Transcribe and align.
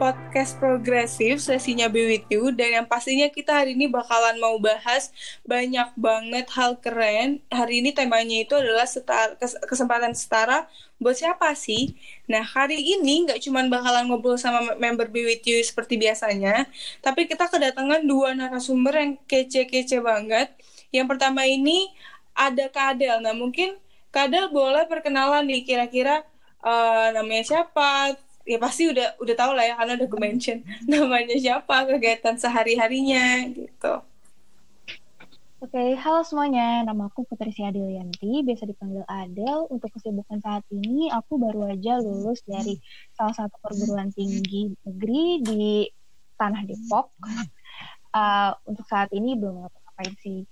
Podcast 0.00 0.56
progresif 0.56 1.40
sesinya 1.42 1.88
Be 1.88 2.08
With 2.08 2.26
You 2.32 2.52
dan 2.52 2.82
yang 2.82 2.86
pastinya 2.88 3.28
kita 3.28 3.52
hari 3.52 3.76
ini 3.76 3.88
bakalan 3.88 4.40
mau 4.40 4.56
bahas 4.56 5.12
banyak 5.44 5.92
banget 5.98 6.46
hal 6.52 6.80
keren. 6.80 7.44
Hari 7.52 7.84
ini 7.84 7.90
temanya 7.92 8.44
itu 8.44 8.54
adalah 8.56 8.88
setar, 8.88 9.36
kes- 9.36 9.60
kesempatan 9.64 10.16
setara 10.16 10.68
buat 10.96 11.16
siapa 11.16 11.52
sih? 11.52 11.96
Nah 12.30 12.40
hari 12.40 12.80
ini 12.80 13.28
nggak 13.28 13.40
cuman 13.44 13.68
bakalan 13.68 14.08
ngobrol 14.08 14.40
sama 14.40 14.74
member 14.80 15.08
Be 15.12 15.28
With 15.28 15.44
You 15.44 15.60
seperti 15.60 16.00
biasanya, 16.00 16.66
tapi 17.04 17.28
kita 17.28 17.48
kedatangan 17.52 18.04
dua 18.08 18.32
narasumber 18.32 18.94
yang 18.96 19.12
kece-kece 19.28 20.00
banget. 20.00 20.52
Yang 20.94 21.16
pertama 21.16 21.44
ini 21.48 21.88
ada 22.32 22.68
Kak 22.72 22.96
Adel. 22.96 23.20
Nah 23.20 23.36
mungkin 23.36 23.76
Kak 24.12 24.28
Adel 24.28 24.48
boleh 24.52 24.84
perkenalan 24.88 25.44
nih 25.48 25.64
kira-kira 25.64 26.24
eh, 26.64 27.06
namanya 27.16 27.44
siapa 27.44 28.16
ya 28.42 28.58
pasti 28.58 28.90
udah 28.90 29.18
udah 29.22 29.34
tahu 29.38 29.52
lah 29.54 29.64
ya 29.66 29.74
karena 29.78 29.92
udah 29.98 30.08
gue 30.08 30.20
mention 30.20 30.58
namanya 30.90 31.36
siapa 31.38 31.86
kegiatan 31.86 32.36
sehari 32.38 32.74
harinya 32.78 33.46
gitu 33.50 34.02
Oke, 35.62 35.94
halo 35.94 36.26
semuanya. 36.26 36.82
Nama 36.82 37.06
aku 37.06 37.22
Putri 37.22 37.54
Siadil 37.54 37.94
Yanti, 37.94 38.42
biasa 38.42 38.66
dipanggil 38.66 39.06
Adel. 39.06 39.70
Untuk 39.70 39.94
kesibukan 39.94 40.42
saat 40.42 40.66
ini, 40.74 41.06
aku 41.06 41.38
baru 41.38 41.70
aja 41.70 42.02
lulus 42.02 42.42
dari 42.42 42.82
salah 43.14 43.30
satu 43.30 43.62
perguruan 43.62 44.10
tinggi 44.10 44.74
negeri 44.82 45.38
di 45.38 45.86
Tanah 46.34 46.66
Depok. 46.66 47.14
Uh, 48.10 48.58
untuk 48.66 48.90
saat 48.90 49.14
ini 49.14 49.38
belum 49.38 49.62
ngapa-ngapain 49.62 50.14
sih. 50.18 50.42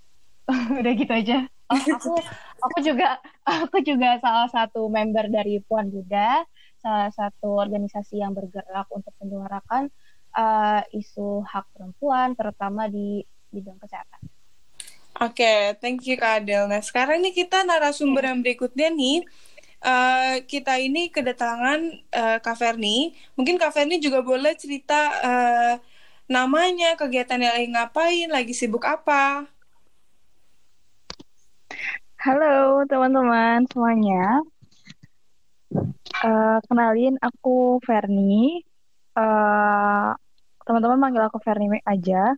Udah 0.79 0.93
gitu 0.95 1.11
aja. 1.11 1.43
Oh, 1.67 1.75
aku 1.75 2.15
aku 2.63 2.77
juga 2.79 3.19
aku 3.67 3.77
juga 3.83 4.15
salah 4.23 4.47
satu 4.47 4.87
member 4.87 5.27
dari 5.27 5.59
Puan 5.63 5.91
Buddha, 5.91 6.47
salah 6.81 7.13
satu 7.13 7.61
organisasi 7.61 8.17
yang 8.17 8.33
bergerak 8.33 8.89
untuk 8.89 9.13
menyuarakan 9.21 9.93
uh, 10.33 10.81
isu 10.89 11.45
hak 11.45 11.69
perempuan, 11.77 12.33
terutama 12.33 12.89
di 12.89 13.21
bidang 13.53 13.77
kesehatan. 13.77 14.21
oke 15.21 15.77
thank 15.83 16.01
you 16.07 16.17
Kak 16.17 16.41
Adel 16.41 16.65
nah 16.65 16.81
sekarang 16.81 17.21
nih 17.21 17.35
kita 17.35 17.61
narasumber 17.61 18.25
yang 18.25 18.39
berikutnya 18.41 18.89
nih 18.89 19.21
eh, 19.83 20.35
kita 20.47 20.79
ini 20.79 21.11
kedatangan 21.11 21.79
eh, 22.09 22.37
Kak 22.39 22.57
Ferni 22.57 23.13
mungkin 23.35 23.59
Kak 23.59 23.75
Ferni 23.75 23.99
juga 23.99 24.23
boleh 24.23 24.55
cerita 24.55 25.11
eh, 25.21 25.75
namanya 26.31 26.95
kegiatannya 26.95 27.51
lagi 27.51 27.67
ngapain 27.75 28.27
lagi 28.31 28.53
sibuk 28.55 28.87
apa 28.87 29.51
Halo 32.21 32.85
teman-teman 32.85 33.65
semuanya. 33.73 34.45
Eh, 36.11 36.57
kenalin 36.67 37.15
aku 37.23 37.79
Ferni. 37.87 38.59
Eh, 39.15 40.09
teman-teman 40.67 40.99
manggil 40.99 41.23
aku 41.23 41.39
Ferni 41.39 41.79
aja. 41.87 42.35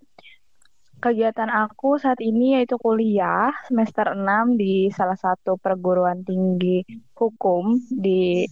Kegiatan 1.03 1.51
aku 1.51 1.99
saat 1.99 2.23
ini 2.23 2.55
yaitu 2.55 2.79
kuliah 2.79 3.51
semester 3.67 4.15
6 4.15 4.55
di 4.55 4.87
salah 4.87 5.19
satu 5.19 5.59
perguruan 5.59 6.23
tinggi 6.23 6.79
hukum 7.11 7.75
di 7.91 8.47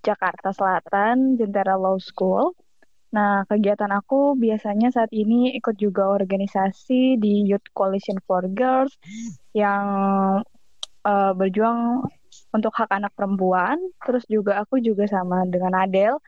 Jakarta 0.00 0.48
Selatan, 0.56 1.36
Jentera 1.36 1.76
Law 1.76 2.00
School. 2.00 2.56
Nah, 3.12 3.44
kegiatan 3.50 3.90
aku 3.92 4.38
biasanya 4.38 4.88
saat 4.94 5.12
ini 5.12 5.52
ikut 5.58 5.76
juga 5.76 6.08
organisasi 6.08 7.20
di 7.20 7.44
Youth 7.44 7.68
Coalition 7.76 8.16
for 8.24 8.48
Girls 8.48 8.96
yang 9.52 9.84
eh, 11.04 11.32
berjuang 11.36 12.06
untuk 12.50 12.74
hak 12.74 12.90
anak 12.90 13.12
perempuan. 13.14 13.78
Terus 14.02 14.26
juga 14.26 14.62
aku 14.62 14.82
juga 14.82 15.06
sama 15.06 15.46
dengan 15.46 15.74
Adele 15.78 16.18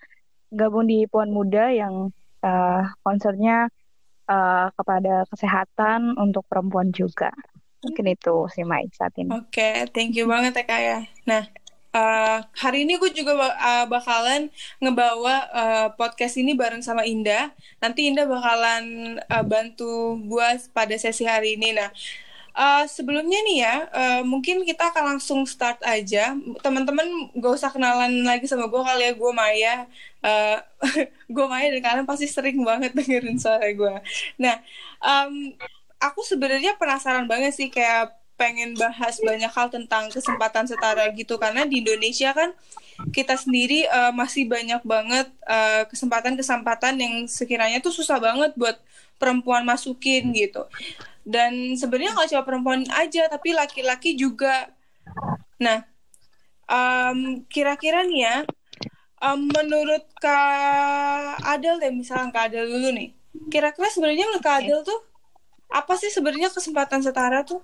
gabung 0.53 0.85
di 0.85 1.09
Puan 1.09 1.33
Muda 1.33 1.73
yang 1.73 2.13
eh, 2.45 2.83
concernnya 3.01 3.73
eh, 4.29 4.67
kepada 4.77 5.25
kesehatan 5.33 6.21
untuk 6.21 6.45
perempuan 6.47 6.93
juga. 6.93 7.33
Mungkin 7.83 8.15
itu 8.15 8.47
sih 8.55 8.63
Mai 8.63 8.87
saat 8.95 9.17
ini. 9.19 9.33
Oke, 9.35 9.91
thank 9.91 10.15
you 10.15 10.29
banget 10.29 10.55
ya 10.55 10.65
Kak 10.69 10.81
ya. 10.81 10.99
Nah, 11.27 11.43
eh, 11.97 12.39
hari 12.55 12.87
ini 12.87 13.01
gue 13.01 13.11
juga 13.11 13.33
eh, 13.51 13.87
bakalan 13.89 14.53
ngebawa 14.79 15.35
eh, 15.51 15.89
podcast 15.99 16.39
ini 16.39 16.53
bareng 16.55 16.85
sama 16.85 17.03
Indah. 17.09 17.51
Nanti 17.83 18.07
Indah 18.07 18.29
bakalan 18.29 19.19
eh, 19.19 19.45
bantu 19.49 20.21
gue 20.21 20.49
pada 20.71 20.95
sesi 20.95 21.27
hari 21.27 21.59
ini. 21.59 21.75
Nah, 21.75 21.91
eh, 22.59 22.85
sebelumnya 22.97 23.39
nih 23.47 23.57
ya, 23.65 23.75
eh, 23.97 24.21
mungkin 24.33 24.57
kita 24.69 24.83
akan 24.93 25.05
langsung 25.17 25.41
start 25.49 25.79
aja. 25.85 26.37
Teman-teman 26.65 27.07
gak 27.41 27.53
usah 27.59 27.71
kenalan 27.75 28.13
lagi 28.29 28.45
sama 28.51 28.67
gue 28.73 28.83
kali 28.89 29.01
ya, 29.09 29.13
gue 29.17 29.31
Maya. 29.35 29.75
Eh, 30.25 30.57
gue 31.35 31.45
Maya 31.53 31.67
dan 31.75 31.81
kalian 31.85 32.07
pasti 32.11 32.27
sering 32.29 32.59
banget 32.69 32.91
dengerin 32.99 33.37
suara 33.41 33.67
gue. 33.73 33.95
Nah, 34.43 34.55
em, 35.05 35.33
aku 36.03 36.21
sebenarnya 36.27 36.75
penasaran 36.81 37.27
banget 37.31 37.53
sih 37.59 37.69
kayak 37.73 38.13
pengen 38.43 38.75
bahas 38.75 39.23
banyak 39.23 39.47
hal 39.55 39.71
tentang 39.71 40.11
kesempatan 40.11 40.67
setara 40.67 41.07
gitu 41.15 41.39
karena 41.39 41.63
di 41.63 41.79
Indonesia 41.79 42.35
kan 42.35 42.51
kita 43.15 43.39
sendiri 43.39 43.87
eh, 43.87 44.11
masih 44.11 44.51
banyak 44.51 44.83
banget 44.83 45.31
eh, 45.47 45.87
kesempatan-kesempatan 45.87 46.99
yang 46.99 47.15
sekiranya 47.31 47.79
tuh 47.79 47.95
susah 47.95 48.19
banget 48.19 48.51
buat 48.59 48.83
perempuan 49.23 49.63
masukin 49.63 50.35
gitu. 50.35 50.67
Dan 51.23 51.79
sebenarnya 51.79 52.19
nggak 52.19 52.29
cuma 52.35 52.43
perempuan 52.43 52.83
aja 52.91 53.31
tapi 53.31 53.55
laki-laki 53.55 54.19
juga. 54.19 54.75
Nah, 55.63 55.87
em, 56.67 57.47
kira-kira 57.47 58.03
nih 58.03 58.27
ya, 58.27 58.37
em, 59.23 59.41
menurut 59.47 60.03
Kak 60.19 61.39
Adel 61.47 61.79
deh, 61.79 61.95
misalnya 61.95 62.35
Kak 62.35 62.51
Adel 62.51 62.67
dulu 62.67 62.91
nih. 62.91 63.15
Kira-kira 63.47 63.87
sebenarnya 63.95 64.27
menurut 64.27 64.43
Kak 64.43 64.67
Adel 64.67 64.83
tuh 64.83 65.01
apa 65.71 65.95
sih 65.95 66.11
sebenarnya 66.11 66.51
kesempatan 66.51 67.07
setara 67.07 67.47
tuh? 67.47 67.63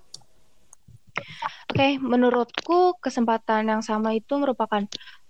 Oke, 1.69 2.01
menurutku 2.01 2.97
kesempatan 2.99 3.69
yang 3.71 3.83
sama 3.85 4.17
itu 4.17 4.35
merupakan 4.41 4.83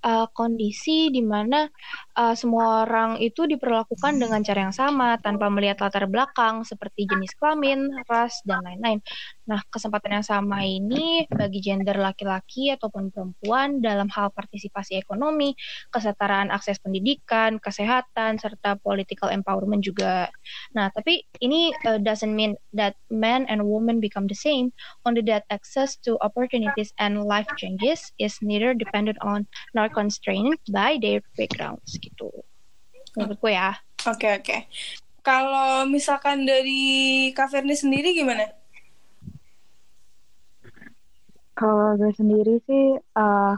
uh, 0.04 0.26
kondisi 0.30 1.10
di 1.10 1.22
mana 1.24 1.66
uh, 2.18 2.34
semua 2.34 2.86
orang 2.86 3.18
itu 3.18 3.46
diperlakukan 3.46 4.18
dengan 4.18 4.40
cara 4.42 4.68
yang 4.68 4.74
sama 4.74 5.18
tanpa 5.18 5.50
melihat 5.50 5.82
latar 5.82 6.06
belakang 6.06 6.62
seperti 6.62 7.06
jenis 7.08 7.34
kelamin, 7.38 7.90
ras, 8.06 8.40
dan 8.46 8.62
lain-lain. 8.62 9.02
Nah, 9.48 9.64
kesempatan 9.72 10.20
yang 10.20 10.26
sama 10.26 10.60
ini 10.62 11.24
bagi 11.32 11.64
gender 11.64 11.96
laki-laki 11.96 12.68
ataupun 12.74 13.08
perempuan 13.08 13.80
dalam 13.80 14.12
hal 14.12 14.28
partisipasi 14.30 15.00
ekonomi, 15.00 15.56
kesetaraan 15.88 16.52
akses 16.52 16.76
pendidikan, 16.78 17.56
kesehatan, 17.56 18.36
serta 18.36 18.76
political 18.76 19.32
empowerment 19.32 19.80
juga. 19.80 20.28
Nah, 20.76 20.92
tapi 20.92 21.24
ini 21.40 21.72
uh, 21.88 21.96
doesn't 21.96 22.36
mean 22.36 22.54
that 22.76 22.94
men 23.08 23.48
and 23.48 23.64
women 23.64 23.98
become 23.98 24.28
the 24.28 24.36
same 24.36 24.70
only 25.08 25.24
that 25.24 25.44
access 25.50 25.96
to 26.04 26.20
opportunities 26.20 26.92
and 27.00 27.24
life 27.24 27.48
changes 27.56 28.12
is 28.20 28.36
neither 28.44 28.76
dependent 28.76 29.16
on 29.24 29.48
nor 29.72 29.87
constrained 29.90 30.60
by 30.70 30.96
their 31.00 31.24
backgrounds 31.34 31.96
gitu. 31.98 32.30
Menurutku 33.16 33.50
ya. 33.50 33.76
Oke, 34.06 34.30
oke. 34.38 34.56
Kalau 35.26 35.84
misalkan 35.84 36.48
dari 36.48 37.28
Kak 37.34 37.52
Ferni 37.52 37.74
sendiri 37.74 38.14
gimana? 38.16 38.48
Kalau 41.58 41.98
gue 41.98 42.14
sendiri 42.14 42.62
sih 42.64 42.96
eh, 42.96 43.54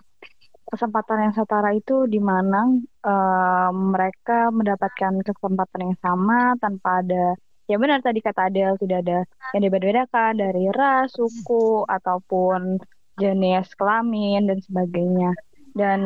kesempatan 0.73 1.29
yang 1.29 1.35
setara 1.37 1.77
itu 1.77 2.09
di 2.09 2.17
mana 2.17 2.65
eh, 3.05 3.71
mereka 3.71 4.49
mendapatkan 4.49 5.21
kesempatan 5.21 5.93
yang 5.93 5.97
sama 6.01 6.57
tanpa 6.57 7.05
ada 7.05 7.37
ya 7.71 7.79
benar 7.79 8.03
tadi 8.03 8.19
kata 8.19 8.51
Adele 8.51 8.81
tidak 8.83 8.99
ada 9.07 9.19
yang 9.55 9.63
dibedakan 9.63 10.33
dari 10.35 10.67
ras, 10.75 11.15
suku 11.15 11.87
ataupun 11.87 12.83
jenis 13.21 13.71
kelamin 13.79 14.49
dan 14.51 14.59
sebagainya 14.59 15.31
dan 15.75 16.01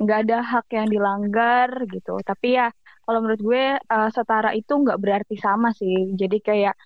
nggak 0.00 0.18
ada 0.28 0.38
hak 0.42 0.66
yang 0.72 0.88
dilanggar 0.88 1.68
gitu. 1.90 2.20
Tapi 2.24 2.58
ya 2.58 2.68
kalau 3.04 3.20
menurut 3.20 3.42
gue 3.42 3.64
eh, 3.76 4.08
setara 4.12 4.56
itu 4.56 4.72
nggak 4.72 5.00
berarti 5.00 5.36
sama 5.40 5.72
sih. 5.76 6.12
Jadi 6.16 6.38
kayak 6.40 6.76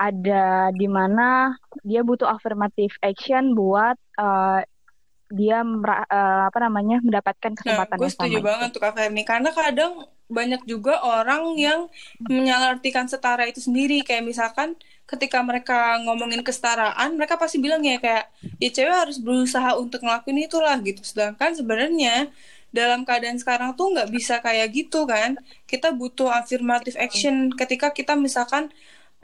ada 0.00 0.72
di 0.72 0.88
mana 0.88 1.52
dia 1.84 2.00
butuh 2.00 2.24
affirmative 2.24 2.96
action 3.04 3.52
buat 3.52 4.00
uh, 4.16 4.64
dia 5.30 5.60
uh, 5.62 6.42
apa 6.48 6.58
namanya 6.58 7.04
mendapatkan 7.04 7.52
kesempatan 7.52 7.94
nah, 7.94 8.00
gue 8.00 8.10
setuju 8.10 8.38
banget 8.40 8.68
tuh 8.74 8.80
Kak 8.80 8.96
Ferni 8.96 9.22
karena 9.22 9.52
kadang 9.52 10.08
banyak 10.26 10.64
juga 10.64 11.04
orang 11.04 11.54
yang 11.60 11.86
menyalahartikan 12.26 13.06
setara 13.06 13.46
itu 13.46 13.62
sendiri 13.62 14.02
kayak 14.02 14.26
misalkan 14.26 14.74
ketika 15.10 15.42
mereka 15.42 15.98
ngomongin 16.06 16.46
kesetaraan 16.46 17.18
mereka 17.18 17.34
pasti 17.34 17.58
bilang 17.58 17.82
ya 17.82 17.98
kayak 17.98 18.30
ya 18.62 18.70
cewek 18.70 18.94
harus 18.94 19.18
berusaha 19.18 19.74
untuk 19.74 20.06
ngelakuin 20.06 20.46
itulah 20.46 20.78
gitu. 20.78 21.02
Sedangkan 21.02 21.50
sebenarnya 21.58 22.30
dalam 22.70 23.02
keadaan 23.02 23.34
sekarang 23.42 23.74
tuh 23.74 23.90
nggak 23.90 24.08
bisa 24.14 24.38
kayak 24.38 24.70
gitu 24.70 25.02
kan. 25.10 25.34
Kita 25.66 25.90
butuh 25.90 26.30
affirmative 26.30 26.94
action 26.94 27.50
ketika 27.58 27.90
kita 27.90 28.14
misalkan 28.14 28.70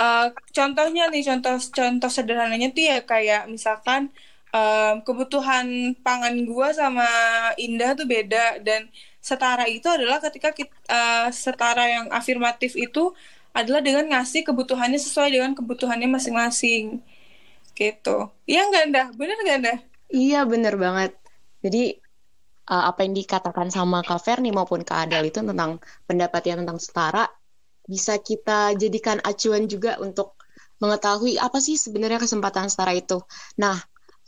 uh, 0.02 0.34
contohnya 0.50 1.06
nih 1.06 1.22
contoh 1.22 1.54
contoh 1.70 2.10
sederhananya 2.10 2.74
tuh 2.74 2.82
ya 2.82 2.98
kayak 3.06 3.46
misalkan 3.46 4.10
um, 4.50 4.94
kebutuhan 5.06 5.94
pangan 6.02 6.34
gua 6.42 6.74
sama 6.74 7.06
Indah 7.62 7.94
tuh 7.94 8.10
beda. 8.10 8.58
Dan 8.58 8.90
setara 9.22 9.66
itu 9.70 9.86
adalah 9.86 10.18
ketika 10.18 10.50
kita, 10.50 10.74
uh, 10.90 11.30
setara 11.30 11.86
yang 11.86 12.06
afirmatif 12.10 12.74
itu 12.74 13.14
adalah 13.56 13.80
dengan 13.80 14.04
ngasih 14.12 14.44
kebutuhannya 14.44 15.00
sesuai 15.00 15.32
dengan 15.32 15.56
kebutuhannya 15.56 16.08
masing-masing. 16.12 17.00
Gitu. 17.72 18.16
Iya 18.44 18.60
nggak 18.68 18.82
anda 18.88 19.02
bener 19.16 19.36
nggak 19.40 19.58
anda 19.64 19.74
iya 20.12 20.44
bener 20.46 20.76
banget. 20.76 21.12
Jadi 21.64 21.98
uh, 22.70 22.84
apa 22.90 23.02
yang 23.06 23.14
dikatakan 23.16 23.68
sama 23.72 24.04
Kak 24.04 24.22
Ferni 24.22 24.54
maupun 24.54 24.86
Kak 24.86 25.08
Adel 25.08 25.30
itu 25.30 25.42
tentang 25.42 25.82
pendapat 26.06 26.42
yang 26.46 26.62
tentang 26.62 26.78
setara 26.78 27.24
bisa 27.86 28.18
kita 28.18 28.74
jadikan 28.74 29.22
acuan 29.22 29.70
juga 29.70 29.98
untuk 30.02 30.34
mengetahui 30.82 31.38
apa 31.40 31.58
sih 31.62 31.78
sebenarnya 31.78 32.20
kesempatan 32.20 32.68
setara 32.68 32.92
itu. 32.92 33.22
Nah, 33.62 33.78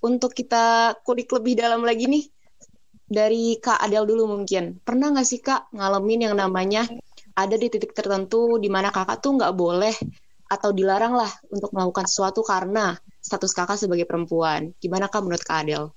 untuk 0.01 0.33
kita 0.33 0.97
kulik 1.03 1.29
lebih 1.35 1.59
dalam 1.59 1.83
lagi 1.83 2.07
nih, 2.07 2.25
dari 3.09 3.57
Kak 3.59 3.81
Adel 3.83 4.05
dulu 4.05 4.39
mungkin. 4.39 4.79
Pernah 4.85 5.17
nggak 5.17 5.27
sih 5.27 5.41
Kak 5.41 5.73
ngalamin 5.73 6.31
yang 6.31 6.37
namanya 6.37 6.87
ada 7.39 7.55
di 7.55 7.71
titik 7.71 7.95
tertentu 7.95 8.59
di 8.59 8.67
mana 8.67 8.91
kakak 8.91 9.23
tuh 9.23 9.39
nggak 9.39 9.55
boleh 9.55 9.95
atau 10.49 10.75
dilarang 10.75 11.15
lah 11.15 11.31
untuk 11.53 11.71
melakukan 11.71 12.09
sesuatu 12.09 12.43
karena 12.43 12.97
status 13.21 13.53
kakak 13.53 13.79
sebagai 13.79 14.09
perempuan. 14.09 14.73
Gimana 14.81 15.07
Kak 15.13 15.21
menurut 15.21 15.45
Kak 15.45 15.63
Adel? 15.63 15.93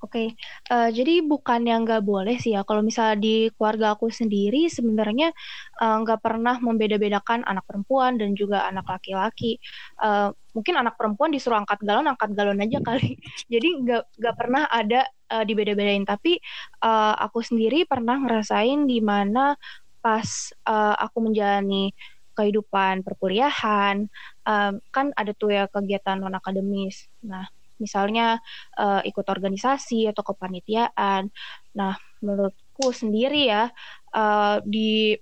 Oke, 0.00 0.32
uh, 0.72 0.88
jadi 0.88 1.20
bukan 1.20 1.68
yang 1.68 1.84
nggak 1.84 2.00
boleh 2.00 2.40
sih 2.40 2.56
ya. 2.56 2.64
Kalau 2.64 2.80
misalnya 2.80 3.20
di 3.20 3.52
keluarga 3.52 3.92
aku 3.92 4.08
sendiri, 4.08 4.64
sebenarnya 4.72 5.28
uh, 5.76 6.00
nggak 6.00 6.24
pernah 6.24 6.56
membeda-bedakan 6.56 7.44
anak 7.44 7.68
perempuan 7.68 8.16
dan 8.16 8.32
juga 8.32 8.64
anak 8.64 8.88
laki-laki. 8.88 9.60
Uh, 10.00 10.32
mungkin 10.56 10.80
anak 10.80 10.96
perempuan 10.96 11.28
disuruh 11.28 11.60
angkat 11.60 11.84
galon, 11.84 12.08
angkat 12.08 12.32
galon 12.32 12.64
aja 12.64 12.80
kali. 12.88 13.20
jadi 13.52 13.68
nggak 13.76 14.02
nggak 14.16 14.34
pernah 14.40 14.64
ada 14.72 15.04
uh, 15.36 15.44
dibeda-bedain. 15.44 16.08
Tapi 16.08 16.40
uh, 16.80 17.20
aku 17.20 17.44
sendiri 17.44 17.84
pernah 17.84 18.16
ngerasain 18.24 18.88
di 18.88 19.04
mana 19.04 19.52
pas 20.00 20.48
uh, 20.64 20.96
aku 20.96 21.28
menjalani 21.28 21.92
kehidupan 22.32 23.04
perkuliahan, 23.04 24.08
uh, 24.48 24.72
kan 24.88 25.12
ada 25.12 25.36
tuh 25.36 25.52
ya 25.52 25.68
kegiatan 25.68 26.24
non 26.24 26.32
akademis. 26.32 27.04
Nah 27.20 27.44
misalnya 27.80 28.38
uh, 28.76 29.00
ikut 29.02 29.26
organisasi 29.26 30.06
atau 30.12 30.22
kepanitiaan. 30.22 31.32
Nah, 31.74 31.96
menurutku 32.20 32.92
sendiri 32.92 33.48
ya 33.48 33.72
uh, 34.14 34.60
di 34.62 35.16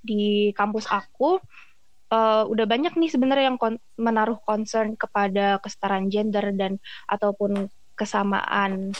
di 0.00 0.52
kampus 0.56 0.88
aku 0.88 1.40
uh, 2.12 2.44
udah 2.46 2.66
banyak 2.68 2.96
nih 2.96 3.10
sebenarnya 3.10 3.52
yang 3.52 3.58
kon 3.60 3.76
menaruh 3.96 4.40
concern 4.44 4.96
kepada 4.96 5.60
kesetaraan 5.60 6.12
gender 6.12 6.52
dan 6.52 6.76
ataupun 7.08 7.68
kesamaan 7.96 8.92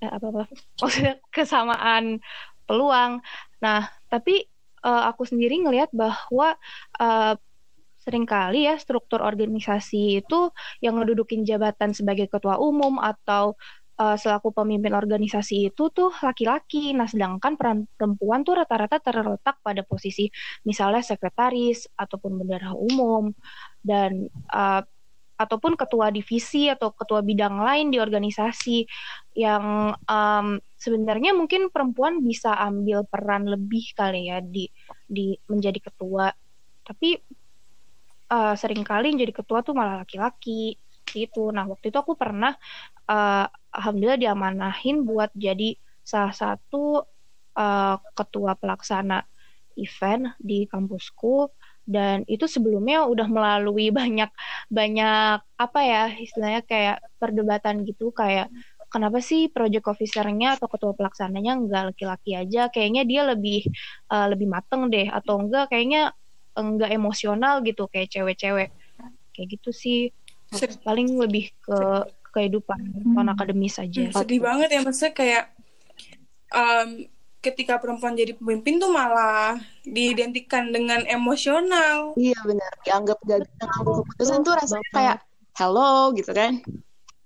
eh, 0.00 0.10
apa 0.10 0.26
apa 0.28 0.42
kesamaan 1.36 2.20
peluang. 2.68 3.24
Nah, 3.64 3.88
tapi 4.12 4.44
uh, 4.84 5.08
aku 5.08 5.24
sendiri 5.24 5.60
ngelihat 5.64 5.90
bahwa 5.92 6.54
uh, 7.00 7.34
sering 8.08 8.24
kali 8.24 8.64
ya 8.64 8.80
struktur 8.80 9.20
organisasi 9.20 10.24
itu 10.24 10.48
yang 10.80 10.96
ngedudukin 10.96 11.44
jabatan 11.44 11.92
sebagai 11.92 12.32
ketua 12.32 12.56
umum 12.56 12.96
atau 12.96 13.52
uh, 14.00 14.16
selaku 14.16 14.54
pemimpin 14.54 14.96
organisasi 14.96 15.68
itu 15.68 15.92
tuh 15.92 16.08
laki-laki. 16.24 16.96
Nah, 16.96 17.04
sedangkan 17.04 17.60
peran 17.60 17.84
perempuan 17.98 18.46
tuh 18.46 18.56
rata-rata 18.56 19.02
terletak 19.02 19.60
pada 19.60 19.84
posisi 19.84 20.30
misalnya 20.64 21.04
sekretaris 21.04 21.90
ataupun 21.98 22.40
bendahara 22.40 22.72
umum 22.72 23.34
dan 23.84 24.32
uh, 24.54 24.80
ataupun 25.38 25.78
ketua 25.78 26.10
divisi 26.10 26.66
atau 26.66 26.90
ketua 26.90 27.22
bidang 27.22 27.62
lain 27.62 27.94
di 27.94 28.02
organisasi 28.02 28.82
yang 29.38 29.94
um, 29.94 30.58
sebenarnya 30.74 31.30
mungkin 31.30 31.70
perempuan 31.70 32.18
bisa 32.26 32.58
ambil 32.58 33.06
peran 33.06 33.46
lebih 33.46 33.94
kali 33.94 34.34
ya 34.34 34.42
di 34.42 34.66
di 35.06 35.38
menjadi 35.46 35.78
ketua. 35.78 36.34
Tapi 36.82 37.14
uh, 38.28 38.54
sering 38.54 38.84
kali 38.84 39.12
jadi 39.16 39.32
ketua 39.32 39.64
tuh 39.64 39.74
malah 39.76 40.04
laki-laki 40.04 40.76
gitu. 41.08 41.50
Nah 41.50 41.64
waktu 41.68 41.88
itu 41.90 41.98
aku 41.98 42.14
pernah 42.14 42.52
uh, 43.08 43.46
alhamdulillah 43.72 44.20
diamanahin 44.20 45.02
buat 45.08 45.32
jadi 45.32 45.76
salah 46.04 46.32
satu 46.32 47.04
uh, 47.56 47.96
ketua 48.16 48.56
pelaksana 48.56 49.24
event 49.80 50.36
di 50.40 50.68
kampusku. 50.68 51.48
Dan 51.88 52.28
itu 52.28 52.44
sebelumnya 52.44 53.08
udah 53.08 53.24
melalui 53.32 53.88
banyak 54.00 54.28
banyak 54.68 55.40
apa 55.40 55.80
ya 55.80 56.04
istilahnya 56.12 56.62
kayak 56.68 56.96
perdebatan 57.16 57.84
gitu. 57.88 58.12
Kayak 58.12 58.52
kenapa 58.92 59.20
sih 59.24 59.48
project 59.48 59.88
officernya 59.88 60.60
atau 60.60 60.68
ketua 60.68 60.92
pelaksananya 60.92 61.52
nggak 61.64 61.84
laki-laki 61.94 62.36
aja? 62.36 62.68
Kayaknya 62.68 63.02
dia 63.08 63.22
lebih 63.24 63.64
uh, 64.12 64.28
lebih 64.28 64.48
mateng 64.52 64.92
deh. 64.92 65.08
Atau 65.08 65.40
enggak 65.40 65.72
kayaknya 65.72 66.12
enggak 66.58 66.90
emosional 66.90 67.62
gitu 67.62 67.86
kayak 67.86 68.10
cewek-cewek. 68.10 68.74
Kayak 69.32 69.48
gitu 69.54 69.70
sih. 69.70 70.00
Paling 70.82 71.14
lebih 71.16 71.54
ke 71.62 71.78
kehidupan 72.32 72.78
hmm. 72.78 73.14
non 73.16 73.32
akademis 73.32 73.80
aja. 73.80 74.08
Hmm, 74.08 74.14
sedih 74.14 74.40
banget 74.44 74.68
ya 74.68 74.80
maksudnya 74.84 75.14
kayak 75.16 75.44
um, 76.52 77.08
ketika 77.38 77.78
perempuan 77.78 78.18
jadi 78.18 78.34
pemimpin 78.36 78.82
tuh 78.82 78.90
malah 78.90 79.56
diidentikan 79.86 80.68
dengan 80.74 81.06
emosional. 81.08 82.12
Iya 82.18 82.38
benar. 82.44 82.72
Dianggap 82.84 83.18
gak 83.24 83.40
bisa 83.46 83.62
ngambil 83.64 83.94
keputusan 84.04 84.38
tuh 84.44 84.54
rasanya 84.58 84.88
kayak 84.92 85.18
hello 85.56 86.12
gitu 86.14 86.30
kan. 86.34 86.60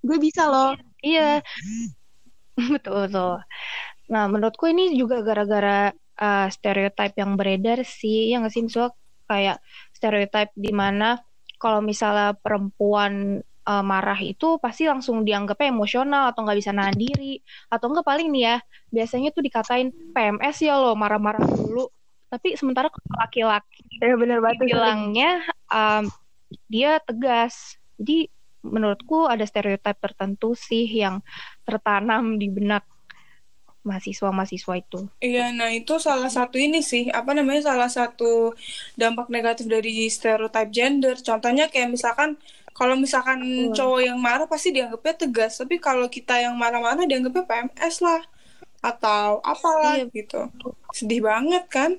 Gue 0.05 0.18
bisa 0.21 0.47
loh. 0.47 0.73
Iya. 1.02 1.42
Betul 2.73 3.09
betul. 3.09 3.40
Nah 4.12 4.28
menurutku 4.28 4.68
ini 4.68 4.92
juga 4.92 5.25
gara-gara 5.25 5.88
uh, 6.21 6.47
stereotip 6.52 7.16
yang 7.16 7.33
beredar 7.40 7.80
sih 7.80 8.28
yang 8.28 8.45
nggak 8.45 8.52
sih 8.52 8.62
misalnya 8.68 8.92
kayak 9.33 9.57
stereotip 9.97 10.53
di 10.53 10.73
mana 10.77 11.17
kalau 11.57 11.81
misalnya 11.81 12.37
perempuan 12.37 13.41
uh, 13.65 13.85
marah 13.87 14.19
itu 14.19 14.59
pasti 14.59 14.91
langsung 14.91 15.23
dianggapnya 15.23 15.71
emosional 15.71 16.35
atau 16.35 16.43
nggak 16.43 16.59
bisa 16.59 16.75
nahan 16.75 16.97
diri. 16.99 17.39
Atau 17.71 17.91
enggak 17.91 18.07
paling 18.07 18.29
nih 18.35 18.43
ya 18.43 18.57
biasanya 18.93 19.31
tuh 19.33 19.43
dikatain 19.47 19.89
PMS 20.12 20.57
ya 20.61 20.77
lo 20.77 20.93
marah-marah 20.99 21.43
dulu. 21.47 21.89
Tapi 22.29 22.57
sementara 22.57 22.89
laki-laki 23.17 23.85
ya 24.01 24.17
bener 24.17 24.43
banget 24.43 24.59
bilangnya 24.67 25.45
um, 25.71 26.09
dia 26.67 26.99
tegas. 27.05 27.79
Jadi 27.97 28.27
menurutku 28.62 29.27
ada 29.27 29.43
stereotip 29.43 29.99
tertentu 29.99 30.55
sih 30.55 30.87
yang 30.87 31.23
tertanam 31.67 32.39
di 32.39 32.47
benak 32.47 32.87
mahasiswa-mahasiswa 33.83 34.75
itu. 34.79 35.01
Iya, 35.19 35.51
nah 35.51 35.71
itu 35.75 35.99
salah 35.99 36.31
satu 36.31 36.57
ini 36.59 36.81
sih, 36.83 37.11
apa 37.11 37.35
namanya 37.35 37.67
salah 37.67 37.91
satu 37.91 38.55
dampak 38.95 39.27
negatif 39.29 39.67
dari 39.67 40.07
stereotype 40.07 40.71
gender. 40.71 41.19
Contohnya 41.19 41.67
kayak 41.67 41.91
misalkan 41.91 42.39
kalau 42.73 42.97
misalkan 42.97 43.43
hmm. 43.43 43.75
cowok 43.77 44.01
yang 44.01 44.19
marah 44.19 44.49
pasti 44.49 44.73
dianggapnya 44.73 45.15
tegas, 45.19 45.59
tapi 45.61 45.77
kalau 45.83 46.07
kita 46.09 46.41
yang 46.41 46.55
marah-marah 46.57 47.05
dianggapnya 47.05 47.45
PMS 47.45 48.01
lah 48.01 48.23
atau 48.83 49.39
apalah 49.45 49.99
iya. 49.99 50.11
gitu. 50.11 50.51
Sedih 50.91 51.23
banget 51.23 51.65
kan? 51.71 51.99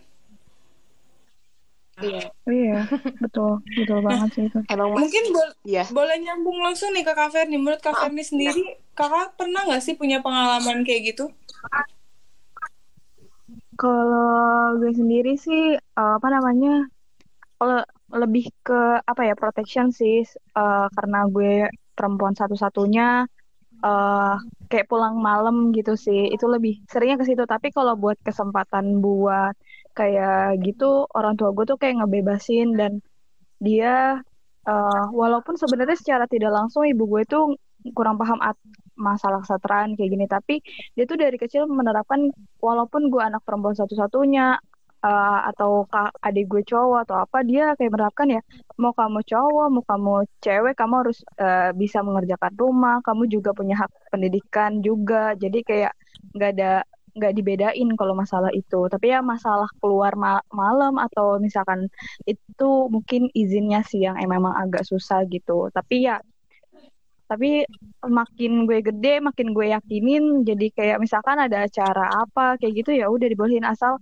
Iya. 2.01 2.25
Iya, 2.49 2.79
betul, 3.21 3.61
betul 3.77 3.99
banget 4.01 4.29
sih 4.33 4.43
itu. 4.49 4.59
Emang 4.65 4.97
mungkin 4.97 5.23
bo 5.29 5.43
iya. 5.61 5.85
boleh 5.93 6.17
nyambung 6.25 6.57
langsung 6.65 6.89
nih 6.89 7.05
ke 7.05 7.13
Kak 7.13 7.29
Ferni. 7.29 7.61
Menurut 7.61 7.81
Kak 7.85 8.01
Ferni 8.01 8.25
sendiri, 8.25 8.81
Kakak 8.97 9.37
pernah 9.37 9.61
nggak 9.69 9.83
sih 9.83 9.93
punya 9.93 10.17
pengalaman 10.25 10.81
kayak 10.81 11.13
gitu? 11.13 11.29
Kalau 13.77 14.77
gue 14.81 14.93
sendiri 14.93 15.37
sih 15.37 15.77
uh, 15.77 16.13
apa 16.17 16.27
namanya 16.33 16.89
le 17.61 17.85
lebih 18.13 18.53
ke 18.61 19.01
apa 19.01 19.21
ya 19.25 19.33
protection 19.33 19.89
sih 19.89 20.21
uh, 20.53 20.85
karena 20.93 21.25
gue 21.29 21.65
perempuan 21.97 22.37
satu-satunya 22.37 23.25
uh, 23.81 24.35
kayak 24.69 24.85
pulang 24.85 25.17
malam 25.17 25.73
gitu 25.73 25.97
sih 25.97 26.29
itu 26.29 26.45
lebih 26.45 26.85
seringnya 26.85 27.17
ke 27.17 27.25
situ 27.25 27.43
tapi 27.49 27.73
kalau 27.73 27.97
buat 27.97 28.17
kesempatan 28.21 29.01
buat 29.01 29.57
kayak 29.93 30.59
gitu 30.65 31.05
orang 31.13 31.33
tua 31.39 31.49
gue 31.55 31.65
tuh 31.69 31.77
kayak 31.77 32.01
ngebebasin 32.01 32.73
dan 32.75 32.99
dia 33.61 34.19
uh, 34.67 35.05
walaupun 35.13 35.55
sebenarnya 35.55 35.97
secara 35.97 36.25
tidak 36.27 36.51
langsung 36.51 36.83
ibu 36.83 37.05
gue 37.07 37.23
tuh 37.29 37.55
kurang 37.95 38.15
paham 38.15 38.39
masalah 38.95 39.43
kesetaraan 39.43 39.99
kayak 39.99 40.09
gini 40.13 40.25
tapi 40.29 40.55
dia 40.95 41.03
tuh 41.03 41.19
dari 41.19 41.35
kecil 41.35 41.67
menerapkan 41.67 42.31
walaupun 42.63 43.11
gue 43.11 43.19
anak 43.19 43.43
perempuan 43.43 43.75
satu-satunya 43.75 44.55
uh, 45.03 45.39
atau 45.51 45.83
adik 46.23 46.47
gue 46.47 46.63
cowok 46.63 46.99
atau 47.05 47.15
apa 47.19 47.43
dia 47.43 47.75
kayak 47.75 47.91
menerapkan 47.91 48.27
ya 48.39 48.41
mau 48.79 48.95
kamu 48.95 49.19
cowok 49.27 49.67
mau 49.67 49.83
kamu 49.83 50.13
cewek 50.39 50.73
kamu 50.79 50.93
harus 51.03 51.19
uh, 51.37 51.75
bisa 51.75 51.99
mengerjakan 51.99 52.53
rumah 52.55 53.03
kamu 53.03 53.27
juga 53.27 53.51
punya 53.51 53.75
hak 53.83 53.91
pendidikan 54.09 54.79
juga. 54.79 55.35
Jadi 55.35 55.59
kayak 55.65 55.93
nggak 56.33 56.51
ada 56.57 56.71
nggak 57.17 57.33
dibedain 57.37 57.89
kalau 57.99 58.13
masalah 58.17 58.51
itu. 58.53 58.89
Tapi 58.89 59.13
ya 59.13 59.19
masalah 59.21 59.69
keluar 59.81 60.13
ma 60.17 60.41
malam 60.53 60.97
atau 60.97 61.37
misalkan 61.37 61.87
itu 62.25 62.69
mungkin 62.93 63.29
izinnya 63.33 63.81
sih 63.85 64.05
yang 64.05 64.17
memang 64.19 64.53
agak 64.57 64.83
susah 64.85 65.25
gitu. 65.29 65.69
Tapi 65.73 66.09
ya 66.09 66.17
tapi 67.23 67.65
makin 68.05 68.69
gue 68.69 68.79
gede 68.83 69.23
makin 69.23 69.57
gue 69.57 69.73
yakinin 69.73 70.45
jadi 70.45 70.65
kayak 70.77 70.97
misalkan 71.01 71.39
ada 71.41 71.65
acara 71.65 72.05
apa 72.21 72.59
kayak 72.61 72.73
gitu 72.83 72.91
ya 72.99 73.09
udah 73.09 73.27
dibolehin. 73.31 73.65
Asal 73.65 73.97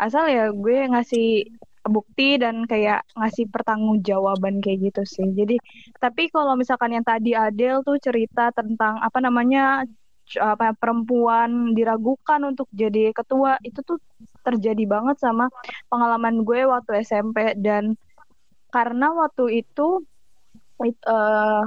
asal 0.00 0.24
ya 0.32 0.48
gue 0.54 0.88
ngasih 0.88 1.44
bukti 1.88 2.36
dan 2.36 2.68
kayak 2.68 3.04
ngasih 3.16 3.48
pertanggungjawaban 3.48 4.60
kayak 4.60 4.92
gitu 4.92 5.02
sih. 5.08 5.28
Jadi 5.32 5.56
tapi 5.96 6.28
kalau 6.28 6.54
misalkan 6.56 6.92
yang 6.96 7.04
tadi 7.04 7.32
Adel 7.32 7.80
tuh 7.80 7.96
cerita 7.96 8.52
tentang 8.52 9.00
apa 9.00 9.18
namanya 9.20 9.84
apa 10.38 10.76
perempuan 10.76 11.74
diragukan 11.74 12.40
untuk 12.46 12.68
jadi 12.70 13.10
ketua. 13.10 13.58
Itu 13.66 13.82
tuh 13.82 13.98
terjadi 14.46 14.84
banget 14.86 15.16
sama 15.18 15.50
pengalaman 15.90 16.46
gue 16.46 16.68
waktu 16.68 17.02
SMP 17.02 17.58
dan 17.58 17.98
karena 18.70 19.10
waktu 19.10 19.66
itu 19.66 20.06
uh, 20.82 21.64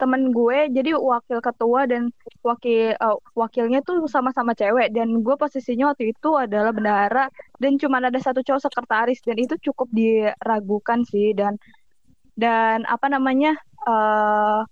temen 0.00 0.32
gue 0.32 0.72
jadi 0.72 0.96
wakil 0.96 1.44
ketua 1.44 1.84
dan 1.84 2.08
wakil 2.40 2.96
uh, 2.96 3.20
wakilnya 3.36 3.84
tuh 3.84 4.08
sama-sama 4.08 4.56
cewek. 4.56 4.96
Dan 4.96 5.20
gue 5.20 5.36
posisinya 5.36 5.92
waktu 5.92 6.16
itu 6.16 6.30
adalah 6.40 6.72
bendahara 6.72 7.28
dan 7.60 7.76
cuma 7.76 8.00
ada 8.00 8.16
satu 8.16 8.40
cowok 8.40 8.64
sekretaris. 8.64 9.20
Dan 9.20 9.36
itu 9.36 9.54
cukup 9.60 9.92
diragukan 9.92 11.04
sih. 11.04 11.36
Dan 11.36 11.60
dan 12.40 12.88
apa 12.88 13.12
namanya 13.12 13.52
uh, 13.84 14.64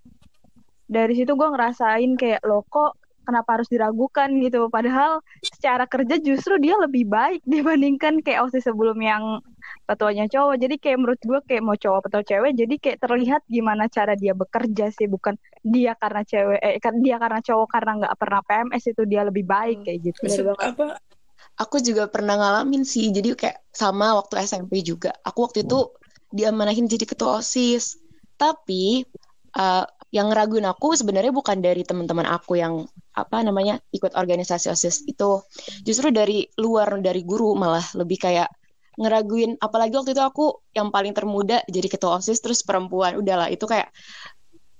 dari 0.88 1.14
situ 1.14 1.36
gue 1.36 1.48
ngerasain 1.52 2.16
kayak 2.16 2.40
lo 2.48 2.64
kok 2.64 2.96
kenapa 3.28 3.60
harus 3.60 3.68
diragukan? 3.68 4.32
gitu. 4.40 4.72
Padahal 4.72 5.20
secara 5.44 5.84
kerja 5.84 6.16
justru 6.16 6.56
dia 6.56 6.80
lebih 6.80 7.04
baik 7.04 7.44
dibandingkan 7.52 8.24
kayak 8.24 8.48
osis 8.48 8.64
sebelum 8.64 8.96
yang 9.04 9.44
ketuanya 9.84 10.24
cowok. 10.32 10.56
Jadi 10.56 10.74
kayak 10.80 10.96
menurut 10.96 11.20
gue 11.20 11.40
kayak 11.44 11.62
mau 11.64 11.76
cowok 11.76 12.08
atau 12.08 12.24
cewek 12.24 12.56
jadi 12.56 12.74
kayak 12.80 12.98
terlihat 13.04 13.42
gimana 13.44 13.84
cara 13.92 14.16
dia 14.16 14.32
bekerja 14.32 14.88
sih 14.96 15.04
bukan 15.04 15.36
dia 15.60 15.92
karena 16.00 16.24
cewek 16.24 16.60
eh 16.64 16.80
kan 16.80 16.96
dia 17.04 17.20
karena 17.20 17.40
cowok 17.44 17.68
karena 17.68 17.92
nggak 18.00 18.16
pernah 18.16 18.40
PMS 18.48 18.84
itu 18.88 19.02
dia 19.04 19.22
lebih 19.28 19.44
baik 19.44 19.84
kayak 19.84 19.98
gitu. 20.08 20.24
Apa? 20.56 20.96
Aku 21.58 21.82
juga 21.82 22.08
pernah 22.08 22.38
ngalamin 22.38 22.86
sih 22.86 23.12
jadi 23.12 23.36
kayak 23.36 23.58
sama 23.76 24.16
waktu 24.16 24.40
SMP 24.40 24.80
juga. 24.80 25.12
Aku 25.26 25.44
waktu 25.44 25.68
itu 25.68 25.92
diamanahin 26.32 26.88
jadi 26.88 27.04
ketua 27.04 27.44
osis. 27.44 28.00
Tapi 28.38 29.02
uh, 29.58 29.84
yang 30.08 30.32
ngeraguin 30.32 30.64
aku 30.64 30.96
sebenarnya 30.96 31.32
bukan 31.32 31.60
dari 31.60 31.84
teman-teman 31.84 32.24
aku 32.24 32.56
yang 32.56 32.88
apa 33.12 33.44
namanya 33.44 33.76
ikut 33.92 34.16
organisasi 34.16 34.72
osis 34.72 35.04
itu. 35.04 35.44
Justru 35.84 36.08
dari 36.08 36.48
luar 36.56 36.96
dari 37.04 37.20
guru 37.28 37.52
malah 37.52 37.84
lebih 37.92 38.16
kayak 38.16 38.48
ngeraguin. 38.96 39.60
Apalagi 39.60 39.94
waktu 40.00 40.16
itu 40.16 40.24
aku 40.24 40.64
yang 40.72 40.88
paling 40.88 41.12
termuda 41.12 41.60
jadi 41.68 41.88
ketua 41.92 42.18
osis 42.24 42.40
terus 42.40 42.64
perempuan. 42.64 43.20
Udahlah 43.20 43.52
itu 43.52 43.68
kayak 43.68 43.92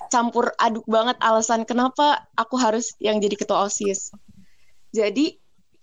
campur 0.08 0.56
aduk 0.56 0.88
banget 0.88 1.20
alasan 1.20 1.68
kenapa 1.68 2.24
aku 2.32 2.56
harus 2.56 2.96
yang 2.96 3.20
jadi 3.20 3.36
ketua 3.36 3.68
osis. 3.68 4.10
Jadi 4.96 5.36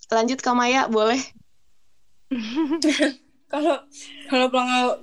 lanjut 0.09 0.41
ke 0.41 0.51
Maya 0.51 0.89
boleh? 0.89 1.21
Kalau 3.45 3.77
kalau 4.25 4.49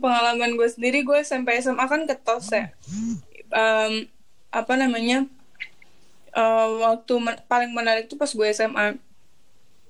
pengalaman 0.02 0.58
gue 0.58 0.66
sendiri 0.66 1.06
gue 1.06 1.14
SMP 1.22 1.62
SMA 1.62 1.86
kan 1.86 2.04
ketos 2.04 2.50
ya. 2.50 2.74
Um, 3.54 4.10
apa 4.52 4.76
namanya 4.76 5.24
uh, 6.36 6.68
waktu 6.84 7.14
men 7.16 7.36
paling 7.48 7.72
menarik 7.72 8.06
itu 8.06 8.16
pas 8.20 8.28
gue 8.28 8.48
SMA 8.52 9.00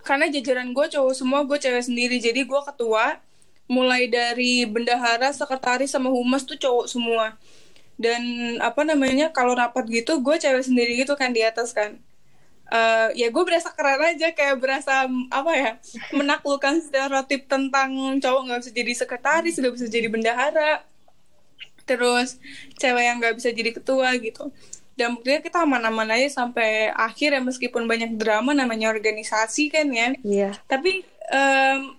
karena 0.03 0.27
jajaran 0.29 0.75
gue 0.75 0.87
cowok 0.91 1.15
semua 1.15 1.47
gue 1.47 1.59
cewek 1.59 1.87
sendiri. 1.87 2.19
Jadi 2.19 2.43
gue 2.43 2.61
ketua 2.67 3.23
mulai 3.71 4.11
dari 4.11 4.67
bendahara 4.67 5.31
sekretaris 5.31 5.95
sama 5.95 6.11
humas 6.11 6.43
tuh 6.43 6.59
cowok 6.59 6.87
semua. 6.91 7.39
Dan 7.95 8.23
apa 8.59 8.83
namanya 8.83 9.31
kalau 9.31 9.55
rapat 9.55 9.87
gitu 9.87 10.19
gue 10.19 10.37
cewek 10.43 10.67
sendiri 10.67 10.99
gitu 10.99 11.15
kan 11.15 11.31
di 11.31 11.47
atas 11.47 11.71
kan. 11.71 12.03
Uh, 12.73 13.13
ya 13.13 13.29
gue 13.29 13.43
berasa 13.45 13.69
keren 13.69 14.01
aja 14.01 14.33
kayak 14.33 14.57
berasa 14.57 15.05
apa 15.29 15.53
ya 15.53 15.71
menaklukkan 16.17 16.81
stereotip 16.81 17.45
tentang 17.45 18.17
cowok 18.17 18.41
nggak 18.49 18.61
bisa 18.65 18.73
jadi 18.73 18.93
sekretaris 18.97 19.61
nggak 19.61 19.75
bisa 19.77 19.87
jadi 19.93 20.09
bendahara 20.09 20.81
terus 21.85 22.39
cewek 22.79 23.05
yang 23.05 23.17
nggak 23.19 23.37
bisa 23.39 23.51
jadi 23.51 23.71
ketua 23.75 24.15
gitu. 24.19 24.51
Dan 24.93 25.17
buktinya 25.17 25.41
kita 25.41 25.65
aman-aman 25.65 26.15
aja 26.15 26.45
sampai 26.45 26.93
akhir 26.93 27.33
ya 27.33 27.41
meskipun 27.41 27.89
banyak 27.89 28.21
drama 28.21 28.53
namanya 28.53 28.93
organisasi 28.93 29.73
kan 29.73 29.89
ya. 29.89 30.13
Iya. 30.21 30.51
Tapi 30.69 31.01
um, 31.33 31.97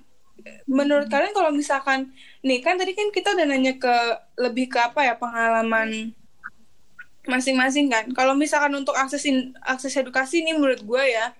menurut 0.70 1.10
kalian 1.10 1.34
kalau 1.34 1.50
misalkan 1.50 2.14
nih 2.46 2.62
kan 2.62 2.78
tadi 2.78 2.94
kan 2.94 3.10
kita 3.10 3.34
udah 3.34 3.46
nanya 3.48 3.80
ke 3.80 3.96
lebih 4.38 4.70
ke 4.70 4.78
apa 4.78 5.08
ya 5.08 5.14
pengalaman 5.18 6.14
masing-masing 7.26 7.88
kan. 7.90 8.06
Kalau 8.12 8.36
misalkan 8.36 8.76
untuk 8.76 8.94
akses 8.94 9.24
in, 9.26 9.56
akses 9.64 9.96
edukasi 9.96 10.44
ini 10.44 10.54
menurut 10.54 10.84
gue 10.84 11.04
ya 11.08 11.32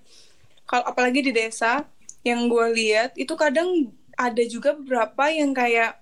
kalau 0.64 0.84
apalagi 0.88 1.20
di 1.20 1.32
desa 1.32 1.84
yang 2.24 2.48
gue 2.48 2.66
lihat 2.72 3.12
itu 3.20 3.36
kadang 3.36 3.92
ada 4.16 4.42
juga 4.48 4.72
beberapa 4.72 5.28
yang 5.28 5.52
kayak 5.52 6.00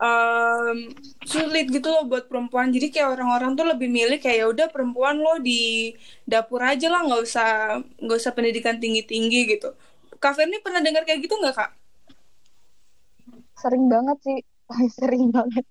um, 0.00 0.76
sulit 1.24 1.68
gitu 1.68 1.88
loh 1.88 2.04
buat 2.08 2.28
perempuan. 2.28 2.72
Jadi 2.72 2.92
kayak 2.92 3.18
orang-orang 3.18 3.56
tuh 3.56 3.66
lebih 3.68 3.88
milih 3.88 4.18
kayak 4.20 4.36
ya 4.44 4.46
udah 4.48 4.66
perempuan 4.68 5.20
lo 5.20 5.40
di 5.40 5.92
dapur 6.28 6.60
aja 6.62 6.88
lah 6.92 7.04
nggak 7.04 7.22
usah 7.22 7.80
nggak 8.00 8.18
usah 8.18 8.32
pendidikan 8.36 8.76
tinggi 8.80 9.02
tinggi 9.04 9.56
gitu. 9.56 9.72
Kak 10.16 10.36
Ferni 10.36 10.60
pernah 10.64 10.80
dengar 10.80 11.04
kayak 11.04 11.24
gitu 11.24 11.36
nggak 11.36 11.54
kak? 11.56 11.70
Sering 13.56 13.88
banget 13.88 14.18
sih. 14.24 14.38
Sering 14.98 15.30
banget. 15.30 15.64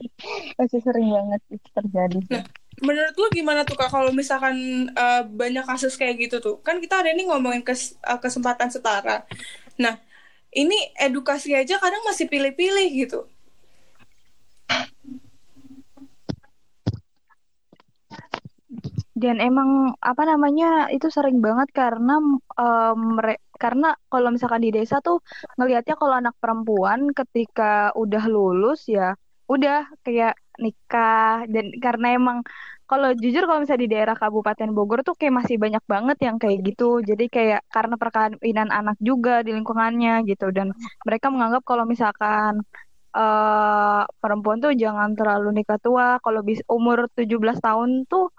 Masih 0.56 0.80
sering 0.80 1.12
banget 1.12 1.42
itu 1.52 1.68
terjadi 1.76 2.20
nah, 2.32 2.44
menurut 2.80 3.16
lo 3.20 3.28
gimana 3.28 3.68
tuh 3.68 3.76
kak 3.76 3.92
kalau 3.92 4.16
misalkan 4.16 4.88
uh, 4.96 5.28
banyak 5.28 5.68
kasus 5.68 6.00
kayak 6.00 6.16
gitu 6.16 6.40
tuh? 6.40 6.56
Kan 6.64 6.80
kita 6.80 7.04
hari 7.04 7.12
ini 7.12 7.28
ngomongin 7.28 7.60
kes, 7.60 8.00
uh, 8.08 8.20
kesempatan 8.20 8.72
setara. 8.72 9.28
Nah 9.76 10.00
ini 10.56 10.96
edukasi 10.96 11.52
aja 11.52 11.76
kadang 11.78 12.08
masih 12.08 12.32
pilih-pilih 12.32 12.88
gitu 12.96 13.28
dan 19.16 19.40
emang 19.40 19.96
apa 20.04 20.24
namanya 20.28 20.92
itu 20.92 21.08
sering 21.08 21.40
banget 21.40 21.72
karena 21.72 22.20
um, 22.60 23.02
karena 23.56 23.96
kalau 24.12 24.30
misalkan 24.36 24.62
di 24.66 24.72
desa 24.76 25.00
tuh 25.00 25.24
ngelihatnya 25.56 25.96
kalau 25.96 26.16
anak 26.20 26.36
perempuan 26.42 27.00
ketika 27.16 27.96
udah 27.96 28.24
lulus 28.28 28.80
ya 28.92 29.16
udah 29.48 29.88
kayak 30.06 30.34
nikah. 30.64 31.46
Dan 31.54 31.66
karena 31.84 32.18
emang 32.18 32.38
kalau 32.90 33.10
jujur 33.18 33.44
kalau 33.48 33.60
misalnya 33.62 33.84
di 33.86 33.92
daerah 33.94 34.16
Kabupaten 34.18 34.70
Bogor 34.76 35.02
tuh 35.08 35.16
kayak 35.18 35.34
masih 35.42 35.56
banyak 35.58 35.84
banget 35.94 36.18
yang 36.26 36.36
kayak 36.42 36.58
gitu. 36.68 37.02
Jadi 37.10 37.26
kayak 37.36 37.62
karena 37.72 37.96
perkawinan 38.02 38.70
anak 38.74 38.98
juga 39.02 39.42
di 39.46 39.52
lingkungannya 39.58 40.26
gitu. 40.30 40.50
Dan 40.54 40.74
mereka 41.08 41.28
menganggap 41.34 41.62
kalau 41.66 41.84
misalkan 41.88 42.62
uh, 43.16 44.04
perempuan 44.20 44.60
tuh 44.60 44.76
jangan 44.76 45.16
terlalu 45.16 45.64
nikah 45.64 45.80
tua. 45.80 46.20
Kalau 46.20 46.44
bis 46.44 46.60
umur 46.68 47.08
17 47.16 47.40
tahun 47.64 48.04
tuh 48.12 48.30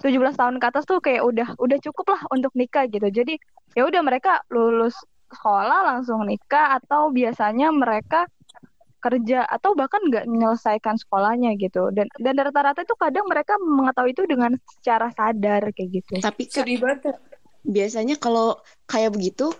17 0.00 0.08
tahun 0.40 0.56
ke 0.56 0.66
atas 0.72 0.88
tuh 0.88 1.04
kayak 1.04 1.22
udah 1.22 1.48
udah 1.60 1.78
cukup 1.84 2.16
lah 2.16 2.22
untuk 2.32 2.50
nikah 2.56 2.88
gitu. 2.88 3.12
Jadi 3.12 3.36
ya 3.76 3.84
udah 3.84 4.00
mereka 4.00 4.40
lulus 4.48 4.96
sekolah 5.28 5.84
langsung 5.84 6.24
nikah 6.24 6.80
atau 6.80 7.12
biasanya 7.12 7.72
mereka 7.72 8.24
kerja 9.02 9.42
atau 9.42 9.74
bahkan 9.74 9.98
nggak 10.06 10.30
menyelesaikan 10.30 10.96
sekolahnya 10.96 11.58
gitu. 11.58 11.90
Dan 11.92 12.08
dan 12.22 12.34
rata-rata 12.38 12.86
itu 12.86 12.94
kadang 12.96 13.26
mereka 13.28 13.58
mengetahui 13.60 14.14
itu 14.16 14.24
dengan 14.24 14.54
secara 14.78 15.10
sadar 15.12 15.74
kayak 15.74 15.90
gitu. 16.00 16.22
Tapi 16.22 16.48
sedih 16.48 16.78
banget 16.80 17.18
biasanya 17.62 18.18
kalau 18.18 18.58
kayak 18.90 19.14
begitu 19.14 19.54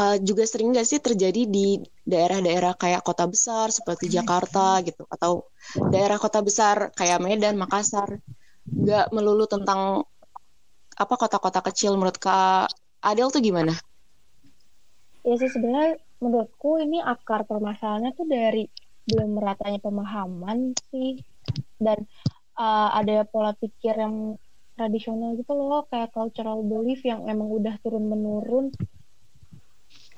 uh, 0.00 0.16
juga 0.20 0.48
sering 0.48 0.72
nggak 0.72 0.88
sih 0.88 1.00
terjadi 1.04 1.44
di 1.44 1.76
daerah-daerah 2.08 2.72
kayak 2.80 3.04
kota 3.04 3.28
besar 3.28 3.68
seperti 3.68 4.08
Jakarta 4.08 4.80
gitu 4.80 5.04
atau 5.06 5.52
daerah 5.92 6.16
kota 6.16 6.40
besar 6.40 6.88
kayak 6.96 7.20
Medan, 7.20 7.60
Makassar? 7.60 8.16
Nggak 8.64 9.12
melulu 9.12 9.44
tentang 9.44 10.04
apa 10.96 11.14
kota-kota 11.16 11.60
kecil 11.64 11.96
menurut 11.96 12.16
Kak 12.16 12.68
Adel 13.04 13.32
tuh 13.32 13.40
gimana? 13.40 13.72
Ya 15.24 15.36
sih 15.36 15.52
sebenarnya 15.52 16.00
menurutku 16.20 16.80
ini 16.80 17.00
akar 17.00 17.44
permasalahannya 17.44 18.12
tuh 18.16 18.28
dari 18.28 18.64
belum 19.08 19.36
meratanya 19.36 19.80
pemahaman 19.80 20.76
sih. 20.92 21.20
Dan 21.80 22.04
uh, 22.60 22.88
ada 22.92 23.24
pola 23.24 23.56
pikir 23.56 23.96
yang 23.96 24.36
tradisional 24.76 25.36
gitu 25.36 25.52
loh 25.52 25.84
kayak 25.88 26.12
cultural 26.12 26.64
belief 26.64 27.04
yang 27.04 27.28
emang 27.28 27.48
udah 27.52 27.76
turun 27.84 28.08
menurun 28.08 28.72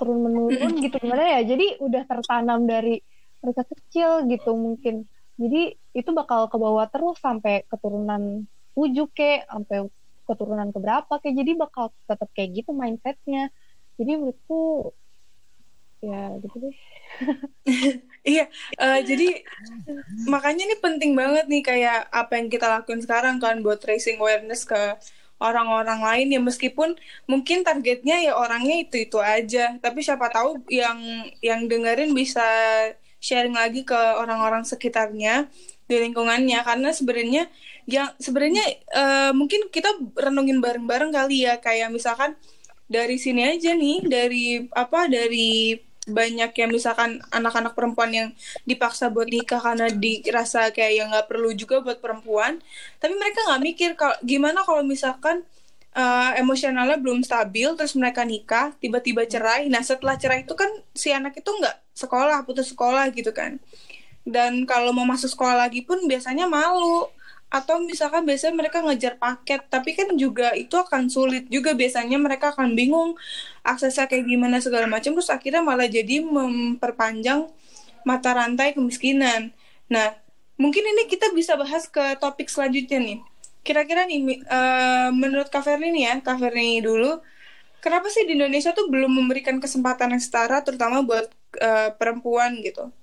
turun 0.02 0.18
menurun 0.26 0.82
gitu. 0.82 0.98
Gimana 0.98 1.38
ya? 1.38 1.54
Jadi 1.54 1.78
udah 1.78 2.02
tertanam 2.10 2.66
dari 2.66 2.98
mereka 3.38 3.62
kecil 3.70 4.26
gitu 4.26 4.50
mungkin. 4.58 5.06
Jadi 5.38 5.78
itu 5.94 6.10
bakal 6.10 6.50
ke 6.50 6.58
bawah 6.58 6.90
terus 6.90 7.22
sampai 7.22 7.62
keturunan 7.70 8.42
tujuh 8.74 9.06
ke 9.14 9.46
sampai 9.46 9.86
keturunan 10.26 10.74
keberapa 10.74 11.14
kayak 11.22 11.36
jadi 11.38 11.52
bakal 11.54 11.94
tetap 12.10 12.26
kayak 12.34 12.50
gitu 12.58 12.74
mindsetnya. 12.74 13.54
Jadi 13.94 14.10
menurutku 14.18 14.90
ya 16.02 16.34
gitu 16.42 16.56
deh. 16.58 16.76
Iya 18.22 18.46
uh, 18.78 19.02
jadi 19.02 19.42
makanya 20.30 20.62
ini 20.70 20.78
penting 20.78 21.10
banget 21.18 21.50
nih 21.50 21.58
kayak 21.58 22.06
apa 22.06 22.38
yang 22.38 22.46
kita 22.46 22.70
lakuin 22.70 23.02
sekarang 23.02 23.42
kan 23.42 23.58
buat 23.66 23.82
tracing 23.82 24.22
awareness 24.22 24.62
ke 24.62 24.78
orang-orang 25.42 25.98
lain 25.98 26.28
ya 26.38 26.40
meskipun 26.40 26.94
mungkin 27.26 27.66
targetnya 27.66 28.22
ya 28.22 28.32
orangnya 28.38 28.86
itu 28.86 29.02
itu 29.02 29.18
aja. 29.18 29.74
Tapi 29.82 29.98
siapa 30.06 30.30
tahu 30.30 30.62
yang 30.70 31.26
yang 31.42 31.66
dengerin 31.66 32.14
bisa 32.14 32.46
sharing 33.18 33.58
lagi 33.58 33.82
ke 33.82 33.98
orang-orang 34.22 34.62
sekitarnya 34.62 35.50
di 35.90 35.96
lingkungannya. 35.98 36.62
Karena 36.62 36.94
sebenarnya 36.94 37.50
yang 37.90 38.14
sebenarnya 38.22 38.64
uh, 38.94 39.32
mungkin 39.34 39.66
kita 39.74 39.90
renungin 40.14 40.62
bareng-bareng 40.62 41.10
kali 41.10 41.50
ya. 41.50 41.58
Kayak 41.58 41.90
misalkan 41.90 42.38
dari 42.86 43.16
sini 43.18 43.58
aja 43.58 43.74
nih 43.74 43.98
dari 44.06 44.46
apa 44.70 45.10
dari 45.10 45.74
banyak 46.02 46.50
yang 46.58 46.70
misalkan 46.74 47.22
anak-anak 47.30 47.78
perempuan 47.78 48.10
yang 48.10 48.28
dipaksa 48.66 49.06
buat 49.06 49.30
nikah 49.30 49.62
karena 49.62 49.86
dirasa 49.86 50.74
kayak 50.74 50.92
yang 50.98 51.08
nggak 51.14 51.30
perlu 51.30 51.54
juga 51.54 51.78
buat 51.78 52.02
perempuan. 52.02 52.58
Tapi 52.98 53.14
mereka 53.14 53.46
nggak 53.46 53.62
mikir 53.62 53.90
kalau 53.94 54.16
gimana 54.26 54.66
kalau 54.66 54.82
misalkan 54.82 55.46
uh, 55.94 56.32
emosionalnya 56.34 56.98
belum 56.98 57.22
stabil 57.22 57.70
terus 57.78 57.94
mereka 57.94 58.26
nikah 58.26 58.74
tiba-tiba 58.82 59.22
cerai. 59.30 59.70
Nah 59.70 59.86
setelah 59.86 60.18
cerai 60.18 60.42
itu 60.42 60.58
kan 60.58 60.70
si 60.90 61.14
anak 61.14 61.38
itu 61.38 61.50
nggak 61.50 61.94
sekolah 61.94 62.42
putus 62.42 62.74
sekolah 62.74 63.06
gitu 63.14 63.30
kan. 63.30 63.62
Dan 64.26 64.66
kalau 64.66 64.90
mau 64.90 65.06
masuk 65.06 65.30
sekolah 65.30 65.54
lagi 65.66 65.82
pun 65.86 66.02
biasanya 66.06 66.50
malu 66.50 67.10
atau 67.52 67.84
misalkan 67.84 68.24
biasanya 68.24 68.56
mereka 68.56 68.80
ngejar 68.80 69.20
paket 69.20 69.68
tapi 69.68 69.92
kan 69.92 70.08
juga 70.16 70.56
itu 70.56 70.72
akan 70.72 71.12
sulit 71.12 71.44
juga. 71.52 71.76
Biasanya 71.76 72.16
mereka 72.16 72.56
akan 72.56 72.72
bingung 72.72 73.20
aksesnya 73.60 74.08
kayak 74.08 74.24
gimana 74.24 74.56
segala 74.64 74.88
macam. 74.88 75.12
Terus 75.12 75.28
akhirnya 75.28 75.60
malah 75.60 75.84
jadi 75.84 76.24
memperpanjang 76.24 77.52
mata 78.08 78.30
rantai 78.32 78.72
kemiskinan. 78.72 79.52
Nah 79.92 80.16
mungkin 80.56 80.80
ini 80.80 81.04
kita 81.12 81.28
bisa 81.36 81.60
bahas 81.60 81.84
ke 81.92 82.16
topik 82.16 82.48
selanjutnya 82.48 82.98
nih. 82.98 83.18
Kira-kira 83.62 84.08
nih 84.08 84.42
uh, 84.48 85.12
menurut 85.12 85.52
Kak 85.52 85.68
nih 85.68 86.08
ya 86.08 86.14
Kak 86.24 86.40
dulu 86.82 87.20
kenapa 87.82 88.06
sih 88.08 88.24
di 88.24 88.38
Indonesia 88.38 88.70
tuh 88.72 88.86
belum 88.88 89.10
memberikan 89.10 89.58
kesempatan 89.58 90.14
yang 90.14 90.22
setara 90.22 90.62
terutama 90.62 91.02
buat 91.02 91.26
uh, 91.58 91.90
perempuan 91.98 92.62
gitu 92.62 92.94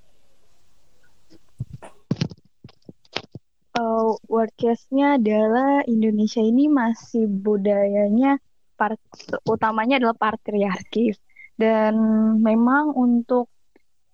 uh, 3.79 4.11
word 4.27 4.51
case-nya 4.59 5.15
adalah 5.15 5.87
Indonesia 5.87 6.43
ini 6.43 6.67
masih 6.67 7.25
budayanya 7.31 8.37
part 8.75 8.99
utamanya 9.47 9.99
adalah 9.99 10.15
patriarki 10.19 11.15
dan 11.59 11.95
memang 12.39 12.95
untuk 12.95 13.51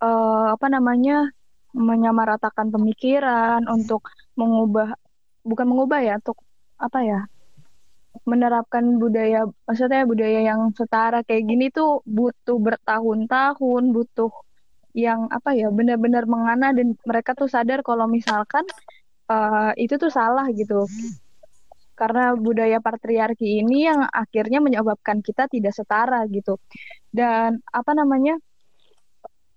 uh, 0.01 0.53
apa 0.53 0.67
namanya 0.69 1.29
menyamaratakan 1.75 2.73
pemikiran 2.73 3.61
untuk 3.69 4.09
mengubah 4.39 4.95
bukan 5.45 5.67
mengubah 5.69 5.99
ya 6.01 6.13
untuk 6.17 6.39
apa 6.81 6.99
ya 7.05 7.19
menerapkan 8.25 8.97
budaya 8.97 9.45
maksudnya 9.67 10.07
budaya 10.07 10.39
yang 10.49 10.71
setara 10.73 11.21
kayak 11.21 11.45
gini 11.45 11.69
tuh 11.69 12.01
butuh 12.07 12.57
bertahun-tahun 12.57 13.83
butuh 13.91 14.31
yang 14.95 15.27
apa 15.27 15.51
ya 15.53 15.67
benar-benar 15.69 16.23
mengana 16.25 16.71
dan 16.71 16.95
mereka 17.03 17.35
tuh 17.35 17.51
sadar 17.51 17.83
kalau 17.83 18.07
misalkan 18.07 18.63
uh, 19.29 19.71
itu 19.77 19.95
tuh 19.97 20.11
salah 20.13 20.49
gitu. 20.53 20.85
Karena 21.95 22.35
budaya 22.35 22.83
patriarki 22.83 23.63
ini 23.63 23.87
yang 23.87 24.03
akhirnya 24.11 24.59
menyebabkan 24.59 25.23
kita 25.23 25.47
tidak 25.47 25.71
setara 25.71 26.27
gitu. 26.27 26.59
Dan 27.07 27.63
apa 27.71 27.91
namanya 27.95 28.35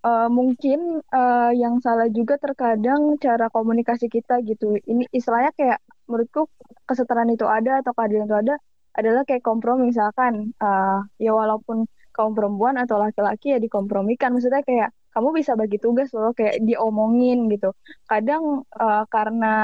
uh, 0.06 0.28
mungkin 0.30 1.02
uh, 1.10 1.50
yang 1.50 1.82
salah 1.82 2.06
juga 2.12 2.38
terkadang 2.38 3.18
cara 3.18 3.50
komunikasi 3.50 4.06
kita 4.06 4.38
gitu. 4.46 4.78
Ini 4.78 5.10
istilahnya 5.10 5.50
kayak 5.58 5.78
menurutku 6.06 6.46
kesetaraan 6.86 7.34
itu 7.34 7.44
ada 7.44 7.82
atau 7.82 7.92
keadilan 7.92 8.26
itu 8.30 8.36
ada 8.38 8.54
adalah 8.94 9.22
kayak 9.26 9.42
kompromi. 9.42 9.90
Misalkan 9.90 10.54
uh, 10.62 11.02
ya 11.18 11.34
walaupun 11.34 11.90
kaum 12.14 12.34
perempuan 12.34 12.78
atau 12.78 12.98
laki-laki 12.98 13.54
ya 13.54 13.58
dikompromikan. 13.62 14.34
Maksudnya 14.34 14.62
kayak 14.62 14.90
kamu 15.14 15.28
bisa 15.40 15.52
bagi 15.58 15.78
tugas 15.80 16.12
loh 16.14 16.32
kayak 16.36 16.60
diomongin 16.62 17.48
gitu. 17.52 17.72
Kadang 18.06 18.64
uh, 18.76 19.04
karena 19.08 19.54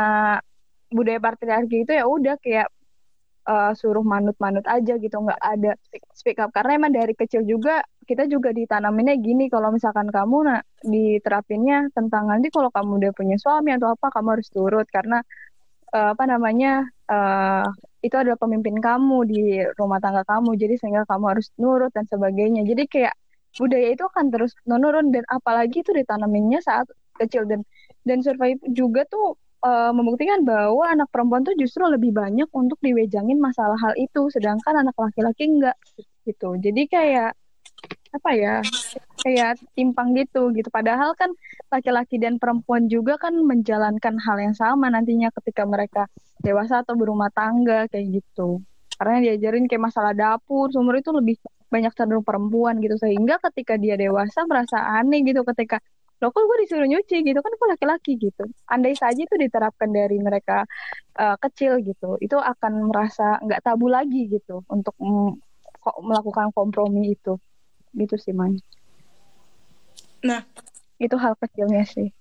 budaya 0.90 1.18
patriarki 1.18 1.84
itu 1.84 1.92
ya 1.94 2.04
udah 2.06 2.36
kayak 2.38 2.68
uh, 3.48 3.72
suruh 3.76 4.04
manut-manut 4.04 4.64
aja 4.64 4.96
gitu 4.96 5.16
nggak 5.16 5.40
ada 5.40 5.76
speak 6.16 6.40
up. 6.40 6.50
Karena 6.54 6.80
emang 6.80 6.92
dari 6.96 7.12
kecil 7.12 7.44
juga 7.44 7.84
kita 8.04 8.28
juga 8.28 8.52
ditanaminnya 8.52 9.16
gini 9.16 9.48
kalau 9.48 9.72
misalkan 9.72 10.12
kamu 10.12 10.36
nah 10.44 10.60
diterapinnya 10.84 11.88
tentang 11.96 12.28
nanti 12.28 12.52
kalau 12.52 12.68
kamu 12.68 13.00
udah 13.00 13.12
punya 13.16 13.36
suami 13.40 13.72
atau 13.76 13.96
apa 13.96 14.06
kamu 14.12 14.28
harus 14.40 14.48
turut. 14.52 14.86
Karena 14.88 15.20
uh, 15.94 16.08
apa 16.12 16.24
namanya 16.28 16.84
uh, 17.08 17.66
itu 18.04 18.16
adalah 18.16 18.36
pemimpin 18.36 18.76
kamu 18.80 19.18
di 19.24 19.42
rumah 19.80 19.96
tangga 20.00 20.24
kamu 20.28 20.56
jadi 20.60 20.74
sehingga 20.76 21.02
kamu 21.08 21.24
harus 21.36 21.48
nurut 21.56 21.92
dan 21.94 22.04
sebagainya. 22.04 22.64
Jadi 22.68 22.84
kayak 22.88 23.14
budaya 23.56 23.94
itu 23.94 24.04
akan 24.04 24.30
terus 24.34 24.52
menurun 24.66 25.14
dan 25.14 25.24
apalagi 25.30 25.82
itu 25.82 25.90
ditanaminnya 25.94 26.60
saat 26.62 26.86
kecil. 27.18 27.46
Dan 27.46 27.62
dan 28.04 28.20
survei 28.20 28.58
juga 28.74 29.06
tuh 29.08 29.38
uh, 29.64 29.92
membuktikan 29.96 30.44
bahwa 30.44 30.84
anak 30.86 31.08
perempuan 31.08 31.42
tuh 31.42 31.56
justru 31.56 31.86
lebih 31.88 32.12
banyak 32.12 32.46
untuk 32.52 32.76
diwejangin 32.84 33.40
masalah 33.40 33.78
hal 33.80 33.94
itu 33.96 34.28
sedangkan 34.30 34.84
anak 34.84 34.94
laki-laki 34.94 35.48
enggak 35.48 35.76
gitu. 36.28 36.56
Jadi 36.60 36.84
kayak 36.86 37.32
apa 38.14 38.30
ya 38.38 38.62
kayak 39.26 39.58
timpang 39.74 40.14
gitu 40.14 40.54
gitu. 40.54 40.68
Padahal 40.70 41.16
kan 41.18 41.34
laki-laki 41.72 42.20
dan 42.22 42.38
perempuan 42.38 42.86
juga 42.86 43.18
kan 43.18 43.34
menjalankan 43.34 44.14
hal 44.22 44.36
yang 44.38 44.54
sama 44.54 44.86
nantinya 44.92 45.34
ketika 45.42 45.66
mereka 45.66 46.06
dewasa 46.38 46.84
atau 46.86 46.94
berumah 46.94 47.32
tangga 47.34 47.90
kayak 47.90 48.22
gitu. 48.22 48.62
Karena 48.94 49.18
diajarin 49.26 49.66
kayak 49.66 49.90
masalah 49.90 50.14
dapur 50.14 50.70
sumur 50.70 50.94
itu 50.94 51.10
lebih 51.10 51.34
banyak 51.74 51.92
cenderung 51.98 52.22
perempuan 52.22 52.78
gitu. 52.78 52.94
Sehingga 53.02 53.42
ketika 53.50 53.74
dia 53.74 53.98
dewasa 53.98 54.46
merasa 54.46 54.78
aneh 54.78 55.26
gitu. 55.26 55.42
Ketika 55.42 55.82
lo 56.22 56.30
kok 56.30 56.46
gue 56.46 56.56
disuruh 56.62 56.86
nyuci 56.86 57.26
gitu? 57.26 57.38
Kan 57.42 57.52
gue 57.58 57.68
laki-laki 57.74 58.12
gitu. 58.14 58.44
Andai 58.70 58.94
saja 58.94 59.18
itu 59.18 59.34
diterapkan 59.34 59.90
dari 59.90 60.22
mereka 60.22 60.62
uh, 61.18 61.36
kecil 61.42 61.82
gitu 61.82 62.14
itu 62.22 62.38
akan 62.38 62.94
merasa 62.94 63.42
nggak 63.42 63.60
tabu 63.66 63.90
lagi 63.90 64.30
gitu 64.30 64.62
untuk 64.70 64.94
kok 65.82 65.96
melakukan 65.98 66.54
kompromi 66.54 67.18
itu. 67.18 67.34
Gitu 67.90 68.14
sih 68.14 68.30
man 68.30 68.54
nah. 70.24 70.46
Itu 70.94 71.18
hal 71.18 71.34
kecilnya 71.36 71.82
sih. 71.84 72.14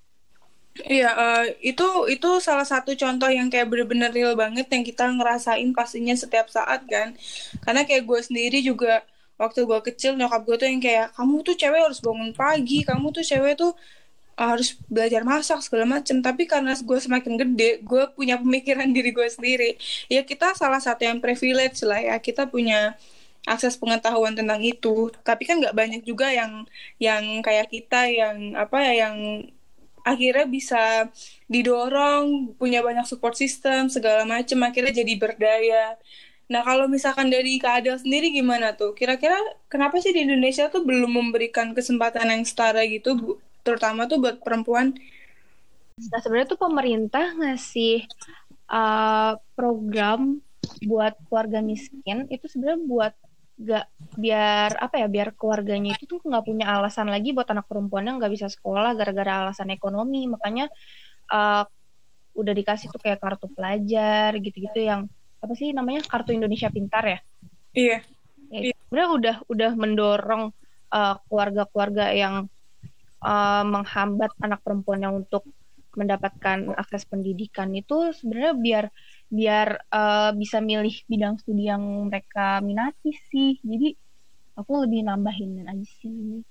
Iya, 0.73 1.13
uh, 1.13 1.45
itu 1.61 1.85
itu 2.09 2.29
salah 2.41 2.65
satu 2.65 2.97
contoh 2.97 3.29
yang 3.29 3.45
kayak 3.53 3.69
bener-bener 3.69 4.09
real 4.09 4.33
banget 4.33 4.65
yang 4.73 4.81
kita 4.81 5.05
ngerasain 5.05 5.69
pastinya 5.77 6.17
setiap 6.17 6.49
saat 6.49 6.81
kan. 6.89 7.13
Karena 7.61 7.85
kayak 7.85 8.09
gue 8.09 8.19
sendiri 8.25 8.57
juga 8.65 9.05
waktu 9.43 9.59
gue 9.69 9.79
kecil 9.91 10.11
nyokap 10.15 10.41
gue 10.47 10.55
tuh 10.61 10.67
yang 10.71 10.79
kayak 10.79 11.07
kamu 11.17 11.35
tuh 11.47 11.55
cewek 11.59 11.81
harus 11.83 11.99
bangun 11.99 12.31
pagi, 12.31 12.79
kamu 12.87 13.05
tuh 13.11 13.23
cewek 13.23 13.53
tuh 13.59 13.71
harus 14.33 14.73
belajar 14.89 15.21
masak 15.27 15.59
segala 15.61 15.85
macem. 15.85 16.17
Tapi 16.23 16.43
karena 16.49 16.73
gue 16.73 16.99
semakin 16.99 17.33
gede, 17.37 17.71
gue 17.85 18.03
punya 18.17 18.35
pemikiran 18.41 18.89
diri 18.89 19.11
gue 19.13 19.27
sendiri. 19.29 19.77
Ya 20.09 20.21
kita 20.25 20.57
salah 20.57 20.81
satu 20.81 21.05
yang 21.05 21.19
privilege 21.21 21.83
lah 21.85 21.99
ya. 22.01 22.15
Kita 22.17 22.49
punya 22.49 22.97
akses 23.45 23.75
pengetahuan 23.77 24.33
tentang 24.33 24.61
itu. 24.63 25.11
Tapi 25.21 25.43
kan 25.45 25.59
nggak 25.61 25.75
banyak 25.75 26.01
juga 26.07 26.31
yang 26.33 26.65
yang 26.97 27.43
kayak 27.45 27.69
kita 27.69 28.09
yang 28.09 28.57
apa 28.57 28.77
ya 28.81 28.93
yang 29.09 29.17
akhirnya 30.03 30.45
bisa 30.47 31.07
didorong 31.47 32.55
punya 32.59 32.83
banyak 32.83 33.07
support 33.07 33.39
system 33.39 33.87
segala 33.87 34.27
macam 34.27 34.59
akhirnya 34.67 34.99
jadi 34.99 35.13
berdaya 35.15 35.95
nah 36.53 36.61
kalau 36.61 36.85
misalkan 36.85 37.33
dari 37.33 37.57
keadaan 37.57 37.97
sendiri 37.97 38.29
gimana 38.29 38.77
tuh? 38.77 38.93
Kira-kira 38.93 39.33
kenapa 39.65 39.97
sih 39.97 40.13
di 40.13 40.21
Indonesia 40.21 40.69
tuh 40.69 40.85
belum 40.85 41.09
memberikan 41.09 41.73
kesempatan 41.73 42.29
yang 42.29 42.45
setara 42.45 42.85
gitu 42.85 43.17
bu? 43.17 43.31
Terutama 43.65 44.05
tuh 44.05 44.21
buat 44.21 44.37
perempuan. 44.37 44.93
Nah 45.97 46.19
sebenarnya 46.21 46.53
tuh 46.53 46.61
pemerintah 46.61 47.33
ngasih 47.33 48.05
uh, 48.69 49.41
program 49.57 50.37
buat 50.85 51.17
keluarga 51.25 51.65
miskin 51.65 52.29
itu 52.29 52.45
sebenarnya 52.45 52.81
buat 52.85 53.13
gak 53.53 53.85
biar 54.17 54.77
apa 54.77 55.05
ya 55.05 55.07
biar 55.09 55.37
keluarganya 55.37 55.93
itu 55.93 56.09
tuh 56.09 56.25
nggak 56.25 56.41
punya 56.41 56.65
alasan 56.73 57.05
lagi 57.05 57.37
buat 57.37 57.45
anak 57.45 57.69
perempuannya 57.69 58.17
nggak 58.17 58.33
bisa 58.33 58.47
sekolah 58.49 58.93
gara-gara 58.93 59.49
alasan 59.49 59.73
ekonomi. 59.73 60.29
Makanya 60.29 60.69
uh, 61.33 61.65
udah 62.33 62.53
dikasih 62.53 62.93
tuh 62.93 63.01
kayak 63.01 63.21
kartu 63.21 63.49
pelajar 63.49 64.37
gitu-gitu 64.37 64.81
yang 64.81 65.09
apa 65.43 65.53
sih 65.59 65.75
namanya 65.75 66.07
kartu 66.07 66.31
Indonesia 66.31 66.71
Pintar 66.71 67.03
ya 67.03 67.19
Iya. 67.73 67.99
ya, 68.53 68.71
sebenarnya 68.85 69.09
udah 69.11 69.35
udah 69.49 69.71
mendorong 69.73 70.43
uh, 70.93 71.15
keluarga-keluarga 71.25 72.13
yang 72.13 72.45
uh, 73.25 73.63
menghambat 73.65 74.31
anak 74.39 74.61
perempuannya 74.61 75.09
untuk 75.09 75.43
mendapatkan 75.93 76.73
akses 76.73 77.05
pendidikan 77.05 77.69
itu 77.73 78.13
sebenarnya 78.17 78.53
biar 78.57 78.85
biar 79.29 79.67
uh, 79.93 80.31
bisa 80.37 80.61
milih 80.61 80.93
bidang 81.05 81.37
studi 81.41 81.69
yang 81.69 81.81
mereka 82.09 82.61
minati 82.61 83.13
sih 83.29 83.57
jadi 83.61 83.93
aku 84.57 84.85
lebih 84.85 85.05
nambahin 85.05 85.65
aja 85.65 85.89
sih 86.01 86.45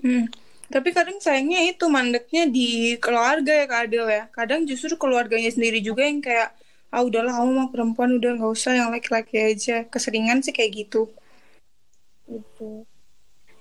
Hmm. 0.00 0.32
Tapi 0.70 0.96
kadang 0.96 1.20
sayangnya 1.20 1.60
itu 1.66 1.84
mandeknya 1.90 2.48
di 2.48 2.96
keluarga 2.96 3.52
ya 3.52 3.66
Kak 3.68 3.80
Adel 3.84 4.06
ya. 4.08 4.24
Kadang 4.32 4.64
justru 4.64 4.96
keluarganya 4.96 5.50
sendiri 5.52 5.84
juga 5.84 6.06
yang 6.06 6.24
kayak 6.24 6.56
ah 6.94 7.02
udahlah 7.08 7.32
kamu 7.38 7.50
mah 7.58 7.68
perempuan 7.72 8.10
udah 8.18 8.30
nggak 8.36 8.52
usah 8.56 8.72
yang 8.78 8.88
laki-laki 8.94 9.36
aja. 9.50 9.76
Keseringan 9.92 10.38
sih 10.44 10.52
kayak 10.56 10.72
gitu. 10.80 11.00
gitu 12.30 12.86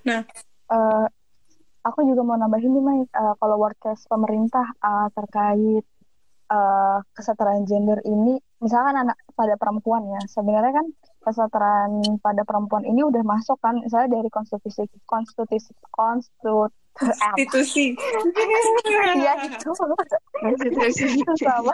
Nah, 0.07 0.21
Eh, 0.69 1.05
aku 1.87 1.99
juga 2.09 2.21
mau 2.27 2.37
nambahin 2.41 2.71
nih, 2.75 2.83
Mai, 2.87 3.01
Eh, 3.21 3.33
kalau 3.41 3.55
workcast 3.63 4.03
pemerintah 4.11 4.65
eh, 4.89 5.07
terkait 5.17 5.85
eh, 6.49 6.97
kesetaraan 7.15 7.63
gender 7.69 8.01
ini, 8.05 8.41
misalkan 8.59 8.97
anak 8.97 9.17
pada 9.37 9.55
perempuan 9.55 10.09
ya, 10.09 10.21
sebenarnya 10.27 10.73
kan 10.81 10.87
kesetaraan 11.23 12.19
pada 12.19 12.41
perempuan 12.43 12.83
ini 12.83 13.05
udah 13.05 13.21
masuk 13.21 13.61
kan, 13.61 13.77
misalnya 13.79 14.19
dari 14.19 14.29
konstitusi 14.33 14.89
konstitusi 15.05 15.71
konstitut 15.93 16.73
institusi. 17.37 17.95
Iya 19.19 19.33
itu 19.47 19.71
sama. 21.39 21.73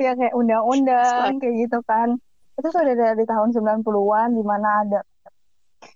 Ya 0.00 0.12
kayak 0.16 0.34
undang-undang 0.34 1.36
kayak 1.42 1.54
gitu 1.66 1.78
kan. 1.84 2.16
Itu 2.56 2.68
sudah 2.68 2.94
dari 2.94 3.24
tahun 3.24 3.52
90-an 3.56 4.28
di 4.36 4.44
mana 4.44 4.68
ada 4.86 5.00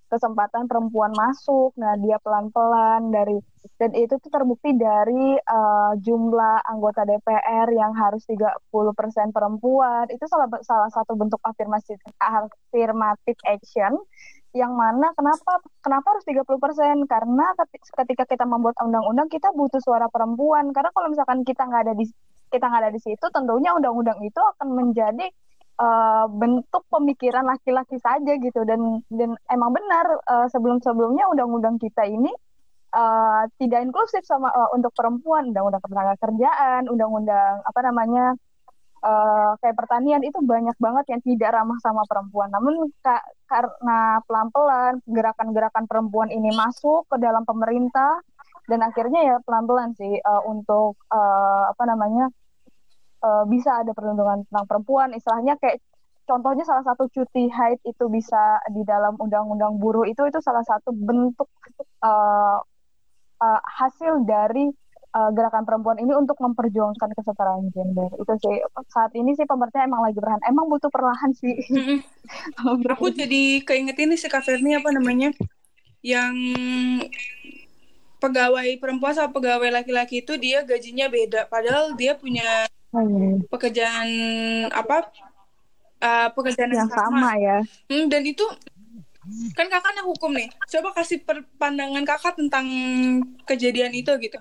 kesempatan 0.06 0.70
perempuan 0.70 1.12
masuk. 1.14 1.74
Nah 1.78 1.98
dia 1.98 2.16
pelan-pelan 2.22 3.10
dari 3.10 3.38
dan 3.76 3.92
itu 3.92 4.14
tuh 4.22 4.30
terbukti 4.30 4.72
dari 4.78 5.36
uh, 5.36 5.92
jumlah 5.98 6.64
anggota 6.70 7.02
DPR 7.02 7.68
yang 7.74 7.92
harus 7.92 8.22
30% 8.24 8.72
perempuan. 9.34 10.06
Itu 10.08 10.24
salah 10.30 10.48
salah 10.62 10.90
satu 10.94 11.18
bentuk 11.18 11.42
afirmasi 11.42 11.98
affirmative 12.22 13.40
action 13.44 13.98
yang 14.56 14.72
mana 14.72 15.12
kenapa 15.12 15.60
kenapa 15.84 16.16
harus 16.16 16.24
30% 16.24 17.04
karena 17.04 17.46
ketika 18.00 18.24
kita 18.24 18.44
membuat 18.48 18.80
undang-undang 18.80 19.28
kita 19.28 19.52
butuh 19.52 19.82
suara 19.82 20.08
perempuan. 20.08 20.72
Karena 20.72 20.88
kalau 20.94 21.12
misalkan 21.12 21.44
kita 21.44 21.66
nggak 21.66 21.82
ada 21.90 21.94
di 21.98 22.08
kita 22.46 22.64
nggak 22.70 22.82
ada 22.88 22.92
di 22.94 23.00
situ 23.02 23.26
tentunya 23.34 23.74
undang-undang 23.74 24.22
itu 24.22 24.38
akan 24.38 24.68
menjadi 24.70 25.26
uh, 25.80 26.26
bentuk 26.30 26.84
pemikiran 26.88 27.44
laki-laki 27.46 27.96
saja 28.00 28.32
gitu 28.40 28.64
dan 28.64 29.00
dan 29.12 29.36
emang 29.52 29.72
benar 29.76 30.06
uh, 30.26 30.46
sebelum-sebelumnya 30.50 31.28
undang-undang 31.32 31.76
kita 31.80 32.04
ini 32.08 32.32
uh, 32.96 33.44
tidak 33.60 33.84
inklusif 33.84 34.24
sama 34.24 34.52
uh, 34.52 34.70
untuk 34.76 34.92
perempuan 34.96 35.52
undang-undang 35.52 35.82
ketenaga 35.84 36.14
kerjaan 36.20 36.88
undang-undang 36.88 37.62
apa 37.64 37.80
namanya 37.84 38.34
uh, 39.04 39.52
kayak 39.60 39.76
pertanian 39.76 40.22
itu 40.24 40.38
banyak 40.42 40.76
banget 40.78 41.04
yang 41.12 41.22
tidak 41.22 41.50
ramah 41.54 41.78
sama 41.82 42.02
perempuan. 42.08 42.48
Namun 42.50 42.90
ka 43.04 43.20
karena 43.46 44.20
pelan-pelan 44.26 45.02
gerakan-gerakan 45.06 45.84
perempuan 45.86 46.28
ini 46.32 46.50
masuk 46.54 47.06
ke 47.10 47.16
dalam 47.22 47.46
pemerintah 47.46 48.18
dan 48.66 48.82
akhirnya 48.82 49.20
ya 49.22 49.36
pelan-pelan 49.46 49.94
sih 49.94 50.18
uh, 50.18 50.42
untuk 50.46 50.98
uh, 51.12 51.70
apa 51.70 51.84
namanya 51.86 52.26
uh, 53.22 53.44
bisa 53.48 53.84
ada 53.84 53.92
perlindungan 53.96 54.44
tentang 54.48 54.66
perempuan. 54.66 55.14
Istilahnya 55.14 55.56
kayak 55.60 55.80
contohnya 56.26 56.66
salah 56.66 56.82
satu 56.82 57.06
cuti 57.08 57.46
haid 57.48 57.78
itu 57.86 58.04
bisa 58.10 58.58
di 58.74 58.82
dalam 58.82 59.14
undang-undang 59.16 59.78
buruh 59.78 60.04
itu 60.04 60.26
itu 60.26 60.42
salah 60.42 60.66
satu 60.66 60.90
bentuk 60.90 61.46
uh, 62.02 62.58
uh, 63.38 63.60
hasil 63.78 64.26
dari 64.26 64.68
uh, 65.14 65.30
gerakan 65.30 65.62
perempuan 65.62 66.02
ini 66.02 66.12
untuk 66.12 66.36
memperjuangkan 66.42 67.14
kesetaraan 67.14 67.70
gender. 67.70 68.10
Itu 68.18 68.32
sih 68.42 68.58
saat 68.90 69.14
ini 69.14 69.32
sih 69.38 69.46
pemerintah 69.46 69.86
emang 69.86 70.02
lagi 70.02 70.18
berhan 70.18 70.42
emang 70.44 70.66
butuh 70.66 70.90
perlahan 70.90 71.30
sih. 71.32 71.56
Aku 72.92 73.14
jadi 73.14 73.62
keinget 73.62 73.96
ini 74.02 74.18
si 74.18 74.26
Kak 74.26 74.42
Ferni 74.42 74.74
apa 74.76 74.90
namanya 74.90 75.30
yang 76.04 76.34
pegawai 78.18 78.68
perempuan 78.82 79.14
sama 79.14 79.30
pegawai 79.30 79.70
laki-laki 79.70 80.24
itu 80.24 80.34
dia 80.36 80.66
gajinya 80.66 81.06
beda. 81.06 81.46
Padahal 81.46 81.94
dia 81.94 82.18
punya 82.18 82.66
pekerjaan 83.50 84.08
apa 84.72 85.10
uh, 86.00 86.28
pekerjaan 86.32 86.72
yang 86.72 86.90
sama, 86.90 87.30
sama 87.30 87.30
ya? 87.36 87.58
Hmm, 87.90 88.06
dan 88.08 88.22
itu 88.24 88.44
kan 89.58 89.66
kakak 89.66 89.90
anak 89.90 90.06
hukum 90.06 90.32
nih. 90.32 90.48
Coba 90.70 90.94
kasih 90.94 91.22
pandangan 91.58 92.04
kakak 92.06 92.38
tentang 92.38 92.66
kejadian 93.44 93.92
itu 93.94 94.12
gitu. 94.22 94.38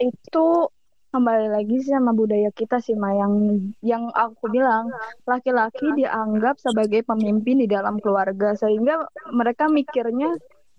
Itu 0.00 0.72
kembali 1.12 1.52
lagi 1.52 1.76
sih 1.84 1.92
sama 1.92 2.16
budaya 2.16 2.48
kita 2.56 2.80
sih 2.80 2.96
Ma 2.96 3.12
yang 3.12 3.68
yang 3.84 4.08
aku 4.16 4.48
bilang 4.48 4.88
laki-laki 5.28 5.92
dianggap 5.92 6.56
sebagai 6.56 7.04
pemimpin 7.04 7.60
di 7.60 7.68
dalam 7.68 8.00
keluarga 8.00 8.56
sehingga 8.56 9.04
mereka 9.28 9.68
mikirnya 9.68 10.32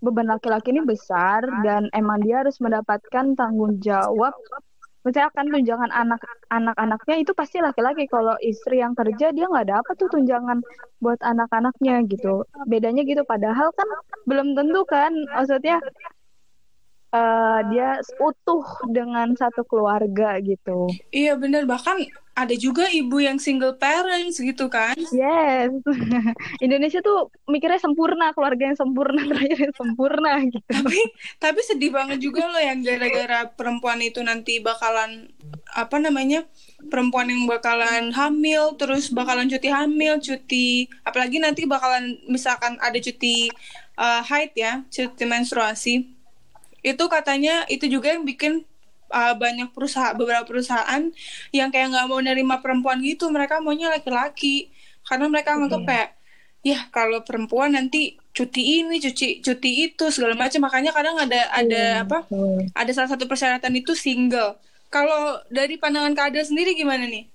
beban 0.04 0.28
laki-laki 0.28 0.76
ini 0.76 0.84
besar 0.84 1.40
dan 1.64 1.88
emang 1.96 2.20
dia 2.20 2.44
harus 2.44 2.60
mendapatkan 2.60 3.32
tanggung 3.32 3.80
jawab. 3.80 4.36
Misalkan 5.04 5.52
tunjangan 5.52 5.92
anak 5.92 6.20
anak-anaknya 6.48 7.20
itu 7.20 7.32
pasti 7.36 7.60
laki-laki. 7.60 8.08
Kalau 8.08 8.36
istri 8.40 8.80
yang 8.80 8.96
kerja 8.96 9.36
dia 9.36 9.44
nggak 9.48 9.68
dapat 9.68 9.94
tuh 10.00 10.08
tunjangan 10.08 10.64
buat 11.00 11.20
anak-anaknya 11.20 12.08
gitu. 12.08 12.44
Bedanya 12.64 13.04
gitu 13.04 13.20
padahal 13.24 13.68
kan 13.76 13.88
belum 14.24 14.56
tentu 14.56 14.80
kan. 14.88 15.12
Maksudnya 15.12 15.80
uh, 17.14 17.60
dia 17.70 18.02
utuh 18.18 18.66
dengan 18.90 19.30
satu 19.38 19.62
keluarga 19.62 20.42
gitu. 20.42 20.90
Iya 21.14 21.38
benar 21.38 21.62
bahkan 21.70 22.02
ada 22.34 22.50
juga 22.58 22.90
ibu 22.90 23.22
yang 23.22 23.38
single 23.38 23.78
parents 23.78 24.42
gitu 24.42 24.66
kan? 24.66 24.98
Yes, 25.14 25.70
Indonesia 26.64 26.98
tuh 26.98 27.30
mikirnya 27.46 27.78
sempurna 27.78 28.34
keluarga 28.34 28.74
yang 28.74 28.78
sempurna 28.78 29.22
terakhir 29.30 29.70
yang 29.70 29.76
sempurna 29.78 30.42
gitu. 30.42 30.66
Tapi 30.66 31.00
tapi 31.38 31.60
sedih 31.62 31.94
banget 31.94 32.18
juga 32.18 32.50
loh 32.50 32.58
yang 32.58 32.82
gara-gara 32.82 33.46
perempuan 33.54 34.02
itu 34.02 34.18
nanti 34.26 34.58
bakalan 34.58 35.30
apa 35.78 35.96
namanya 36.02 36.42
perempuan 36.90 37.30
yang 37.30 37.46
bakalan 37.46 38.10
hamil 38.10 38.74
terus 38.74 39.14
bakalan 39.14 39.46
cuti 39.46 39.70
hamil 39.70 40.18
cuti 40.18 40.90
apalagi 41.06 41.38
nanti 41.38 41.64
bakalan 41.70 42.18
misalkan 42.26 42.76
ada 42.82 42.98
cuti 42.98 43.48
uh, 43.98 44.22
haid 44.26 44.54
ya 44.58 44.82
cuti 44.90 45.24
menstruasi 45.24 46.13
itu 46.84 47.04
katanya 47.08 47.64
itu 47.72 47.88
juga 47.88 48.12
yang 48.12 48.28
bikin 48.28 48.62
uh, 49.08 49.34
banyak 49.34 49.72
perusahaan 49.72 50.12
beberapa 50.12 50.44
perusahaan 50.44 51.02
yang 51.50 51.72
kayak 51.72 51.96
nggak 51.96 52.06
mau 52.12 52.20
nerima 52.20 52.60
perempuan 52.60 53.00
gitu 53.00 53.32
mereka 53.32 53.64
maunya 53.64 53.88
laki-laki 53.88 54.68
karena 55.08 55.26
mereka 55.32 55.56
nganggap 55.56 55.82
okay. 55.82 55.88
kayak 55.88 56.10
ya 56.64 56.78
kalau 56.92 57.20
perempuan 57.24 57.76
nanti 57.76 58.16
cuti 58.32 58.80
ini 58.84 58.96
cuti 59.00 59.44
cuti 59.44 59.70
itu 59.88 60.04
segala 60.08 60.32
macam 60.32 60.64
makanya 60.64 60.96
kadang 60.96 61.16
ada 61.20 61.40
ada 61.52 61.82
hmm. 61.84 62.02
apa 62.08 62.18
hmm. 62.28 62.60
ada 62.72 62.90
salah 62.92 63.10
satu 63.12 63.24
persyaratan 63.28 63.72
itu 63.76 63.92
single 63.92 64.56
kalau 64.88 65.40
dari 65.52 65.76
pandangan 65.76 66.16
Kak 66.16 66.36
sendiri 66.40 66.72
gimana 66.72 67.04
nih 67.04 67.28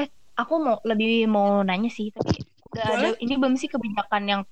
eh 0.00 0.08
aku 0.32 0.60
mau 0.60 0.76
lebih 0.84 1.28
mau 1.28 1.60
nanya 1.60 1.92
sih 1.92 2.08
tapi 2.08 2.40
udah 2.72 2.84
ada 2.84 3.08
ini 3.20 3.34
belum 3.36 3.56
sih 3.60 3.68
kebijakan 3.68 4.22
yang 4.24 4.42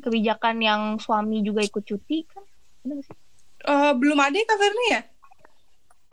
kebijakan 0.00 0.56
yang 0.62 0.82
suami 0.98 1.42
juga 1.44 1.62
ikut 1.62 1.84
cuti 1.84 2.24
kan? 2.28 2.44
Uh, 3.68 3.92
belum 3.98 4.18
ada 4.18 4.36
ya 4.38 4.46
Kak 4.46 4.58
Ferni 4.58 4.86
ya? 4.94 5.00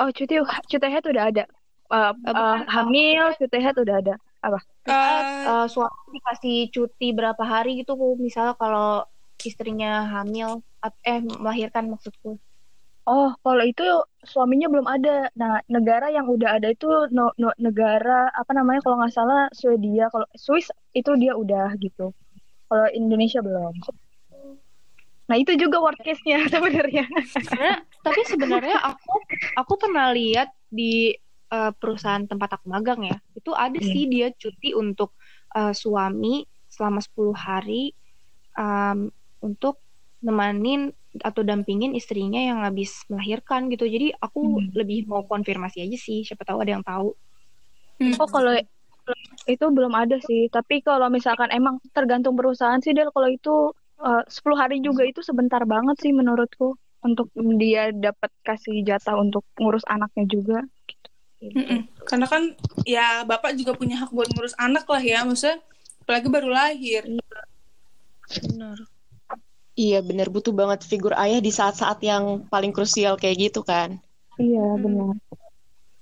Oh 0.02 0.10
cuti 0.12 0.36
cuti 0.44 0.88
head 0.92 1.06
udah 1.06 1.24
ada. 1.32 1.44
Uh, 1.88 2.12
uh, 2.28 2.58
hamil 2.68 3.32
cuti 3.38 3.58
head 3.62 3.78
udah 3.78 3.96
ada. 4.02 4.16
Apa? 4.44 4.60
Uh, 4.86 5.22
uh, 5.46 5.66
suami 5.70 6.20
dikasih 6.20 6.70
cuti 6.74 7.14
berapa 7.16 7.42
hari 7.42 7.82
gitu 7.82 7.96
misalnya 8.20 8.54
kalau 8.58 9.06
istrinya 9.42 10.10
hamil 10.10 10.66
eh 11.06 11.22
melahirkan 11.22 11.90
maksudku. 11.90 12.38
Oh, 13.06 13.38
kalau 13.46 13.62
itu 13.62 13.86
suaminya 14.26 14.66
belum 14.66 14.90
ada. 14.90 15.30
Nah, 15.38 15.62
negara 15.70 16.10
yang 16.10 16.26
udah 16.26 16.58
ada 16.58 16.74
itu 16.74 16.90
no, 17.14 17.30
no, 17.38 17.54
negara 17.62 18.34
apa 18.34 18.50
namanya 18.58 18.82
kalau 18.82 18.98
nggak 18.98 19.14
salah 19.14 19.46
Swedia, 19.54 20.10
kalau 20.10 20.26
Swiss 20.34 20.74
itu 20.98 21.14
dia 21.14 21.38
udah 21.38 21.70
gitu. 21.78 22.10
Kalau 22.66 22.88
Indonesia 22.92 23.40
belum. 23.40 23.74
Nah 25.26 25.36
itu 25.38 25.58
juga 25.58 25.82
word 25.82 25.98
case-nya 26.02 26.46
sebenarnya. 26.54 27.06
tapi 28.02 28.22
sebenarnya 28.26 28.78
aku 28.78 29.14
aku 29.58 29.74
pernah 29.82 30.14
lihat 30.14 30.54
di 30.70 31.14
uh, 31.50 31.74
perusahaan 31.74 32.22
tempat 32.22 32.62
aku 32.62 32.70
magang 32.70 33.02
ya, 33.06 33.18
itu 33.34 33.50
ada 33.52 33.74
Iya. 33.74 33.90
sih 33.90 34.04
dia 34.06 34.28
cuti 34.32 34.78
untuk 34.78 35.18
uh, 35.54 35.74
suami 35.74 36.46
selama 36.70 37.02
10 37.02 37.34
hari 37.34 37.84
um, 38.54 39.10
untuk 39.42 39.82
nemanin 40.22 40.94
atau 41.24 41.42
dampingin 41.42 41.96
istrinya 41.96 42.42
yang 42.42 42.60
habis 42.62 43.06
melahirkan 43.08 43.72
gitu. 43.72 43.88
Jadi 43.88 44.14
aku 44.14 44.62
Hmm. 44.62 44.70
lebih 44.76 45.08
mau 45.08 45.24
konfirmasi 45.24 45.86
aja 45.86 45.98
sih, 45.98 46.22
siapa 46.22 46.44
tahu 46.44 46.60
ada 46.62 46.76
yang 46.78 46.86
tahu. 46.86 47.14
Hmm. 47.98 48.14
Oh 48.20 48.28
kalau 48.28 48.54
itu 49.46 49.66
belum 49.70 49.94
ada 49.94 50.18
sih. 50.22 50.50
Tapi 50.50 50.82
kalau 50.82 51.08
misalkan 51.10 51.50
emang 51.54 51.78
tergantung 51.94 52.34
perusahaan 52.34 52.82
sih 52.82 52.94
Del. 52.94 53.14
Kalau 53.14 53.30
itu 53.30 53.74
eh, 54.02 54.24
10 54.28 54.58
hari 54.58 54.82
juga 54.82 55.06
itu 55.06 55.22
sebentar 55.22 55.62
banget 55.64 55.98
sih 56.02 56.12
menurutku 56.12 56.78
untuk 57.06 57.30
dia 57.62 57.94
dapat 57.94 58.34
kasih 58.42 58.82
jatah 58.82 59.16
untuk 59.22 59.46
ngurus 59.62 59.86
anaknya 59.86 60.26
juga. 60.26 60.60
Mm-mm. 61.46 61.86
Karena 62.10 62.26
kan 62.26 62.58
ya 62.90 63.22
bapak 63.22 63.54
juga 63.54 63.78
punya 63.78 64.02
hak 64.02 64.10
buat 64.10 64.26
ngurus 64.34 64.58
anak 64.58 64.90
lah 64.90 65.04
ya, 65.04 65.22
maksudnya 65.22 65.62
apalagi 66.02 66.28
baru 66.34 66.50
lahir. 66.50 67.06
Benar. 68.50 68.78
Iya 69.76 70.00
bener 70.02 70.32
butuh 70.32 70.56
banget 70.56 70.88
figur 70.88 71.12
ayah 71.20 71.44
di 71.44 71.52
saat-saat 71.52 72.00
yang 72.02 72.48
paling 72.48 72.72
krusial 72.72 73.20
kayak 73.20 73.52
gitu 73.52 73.62
kan. 73.62 74.00
Iya 74.40 74.80
benar. 74.80 75.20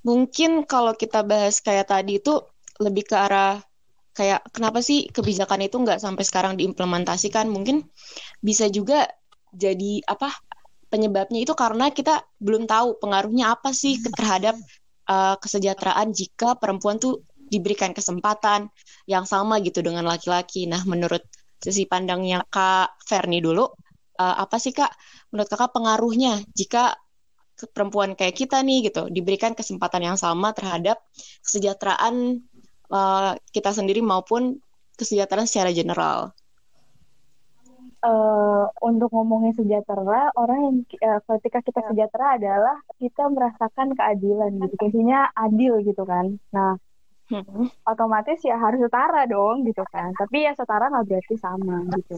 Mungkin 0.05 0.63
kalau 0.69 0.93
kita 0.93 1.25
bahas 1.25 1.59
kayak 1.59 1.89
tadi 1.89 2.21
itu 2.21 2.39
lebih 2.81 3.05
ke 3.09 3.15
arah 3.17 3.61
kayak 4.13 4.45
kenapa 4.53 4.79
sih 4.85 5.09
kebijakan 5.09 5.65
itu 5.65 5.75
nggak 5.81 5.99
sampai 6.01 6.23
sekarang 6.25 6.53
diimplementasikan? 6.57 7.49
Mungkin 7.49 7.81
bisa 8.39 8.69
juga 8.69 9.09
jadi 9.53 10.01
apa 10.05 10.33
penyebabnya 10.89 11.41
itu 11.41 11.53
karena 11.57 11.89
kita 11.89 12.21
belum 12.37 12.69
tahu 12.69 13.01
pengaruhnya 13.01 13.57
apa 13.57 13.73
sih 13.73 13.97
terhadap 14.13 14.53
uh, 15.09 15.35
kesejahteraan 15.41 16.13
jika 16.13 16.53
perempuan 16.61 17.01
tuh 17.01 17.25
diberikan 17.49 17.93
kesempatan 17.93 18.69
yang 19.09 19.25
sama 19.25 19.61
gitu 19.61 19.81
dengan 19.81 20.05
laki-laki. 20.05 20.65
Nah, 20.69 20.81
menurut 20.85 21.21
sisi 21.61 21.85
pandangnya 21.89 22.45
Kak 22.49 23.01
Ferni 23.05 23.41
dulu, 23.41 23.65
uh, 23.65 24.35
apa 24.37 24.57
sih 24.61 24.73
Kak 24.73 24.89
menurut 25.33 25.49
Kakak 25.49 25.73
pengaruhnya 25.73 26.41
jika 26.53 26.93
perempuan 27.73 28.17
kayak 28.17 28.33
kita 28.33 28.59
nih 28.65 28.89
gitu 28.89 29.07
diberikan 29.13 29.53
kesempatan 29.53 30.13
yang 30.13 30.17
sama 30.17 30.51
terhadap 30.57 30.99
kesejahteraan 31.45 32.41
uh, 32.93 33.33
kita 33.55 33.73
sendiri 33.73 33.99
maupun 34.05 34.61
kesejahteraan 34.99 35.49
secara 35.49 35.73
general. 35.73 36.19
eh 38.03 38.65
untuk 38.83 39.09
ngomongin 39.15 39.53
sejahtera, 39.55 40.31
orang 40.35 40.59
yang 40.67 40.75
eh, 41.07 41.19
ketika 41.39 41.59
kita 41.67 41.81
sejahtera 41.87 42.25
adalah 42.37 42.75
kita 42.99 43.23
merasakan 43.31 43.87
keadilan 43.97 44.51
gitu. 44.59 44.75
Intinya 44.91 45.31
adil 45.45 45.73
gitu 45.87 46.03
kan. 46.03 46.25
Nah, 46.55 46.75
Hmm. 47.31 47.71
otomatis 47.87 48.39
ya 48.43 48.55
harus 48.59 48.79
setara 48.83 49.23
dong 49.33 49.63
gitu 49.69 49.83
kan. 49.93 50.11
Tapi 50.19 50.43
ya 50.45 50.51
setara 50.59 50.91
nggak 50.91 51.05
berarti 51.09 51.35
sama 51.39 51.75
gitu. 51.95 52.15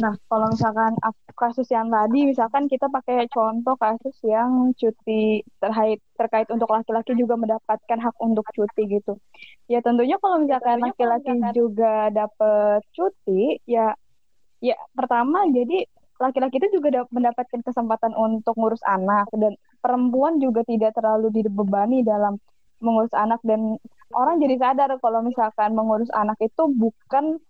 Nah, 0.00 0.16
kalau 0.32 0.48
misalkan 0.48 0.96
kasus 1.36 1.68
yang 1.68 1.92
tadi, 1.92 2.24
misalkan 2.24 2.64
kita 2.72 2.88
pakai 2.88 3.28
contoh 3.28 3.76
kasus 3.76 4.16
yang 4.24 4.72
cuti 4.72 5.44
terkait 5.60 6.00
terkait 6.16 6.48
untuk 6.48 6.72
laki-laki 6.72 7.12
juga 7.20 7.36
mendapatkan 7.36 7.98
hak 8.00 8.16
untuk 8.16 8.48
cuti 8.56 8.82
gitu. 8.88 9.20
Ya 9.68 9.84
tentunya 9.84 10.16
kalau 10.16 10.40
misalkan 10.40 10.80
laki-laki 10.80 11.36
juga 11.52 12.08
dapat 12.08 12.80
cuti, 12.96 13.60
ya 13.68 13.92
ya 14.64 14.76
pertama 14.96 15.44
jadi 15.52 15.84
laki-laki 16.20 16.60
itu 16.60 16.68
juga 16.80 16.88
dap- 17.00 17.12
mendapatkan 17.12 17.60
kesempatan 17.64 18.12
untuk 18.12 18.52
ngurus 18.56 18.84
anak 18.84 19.28
dan 19.36 19.56
perempuan 19.80 20.36
juga 20.36 20.60
tidak 20.68 20.92
terlalu 20.92 21.32
dibebani 21.32 22.04
dalam 22.04 22.36
mengurus 22.80 23.12
anak 23.16 23.40
dan 23.44 23.76
orang 24.12 24.36
jadi 24.40 24.56
sadar 24.60 24.90
kalau 25.00 25.24
misalkan 25.24 25.72
mengurus 25.72 26.12
anak 26.12 26.36
itu 26.44 26.68
bukan 26.76 27.40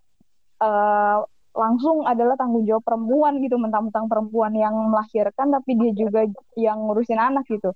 eh, 0.62 1.18
langsung 1.60 1.96
adalah 2.08 2.34
tanggung 2.40 2.64
jawab 2.68 2.82
perempuan 2.88 3.32
gitu 3.44 3.56
mentang-mentang 3.60 4.06
perempuan 4.08 4.52
yang 4.56 4.72
melahirkan 4.92 5.52
tapi 5.52 5.70
dia 5.80 5.92
juga 5.92 6.20
yang 6.56 6.78
ngurusin 6.88 7.20
anak 7.20 7.44
gitu. 7.52 7.70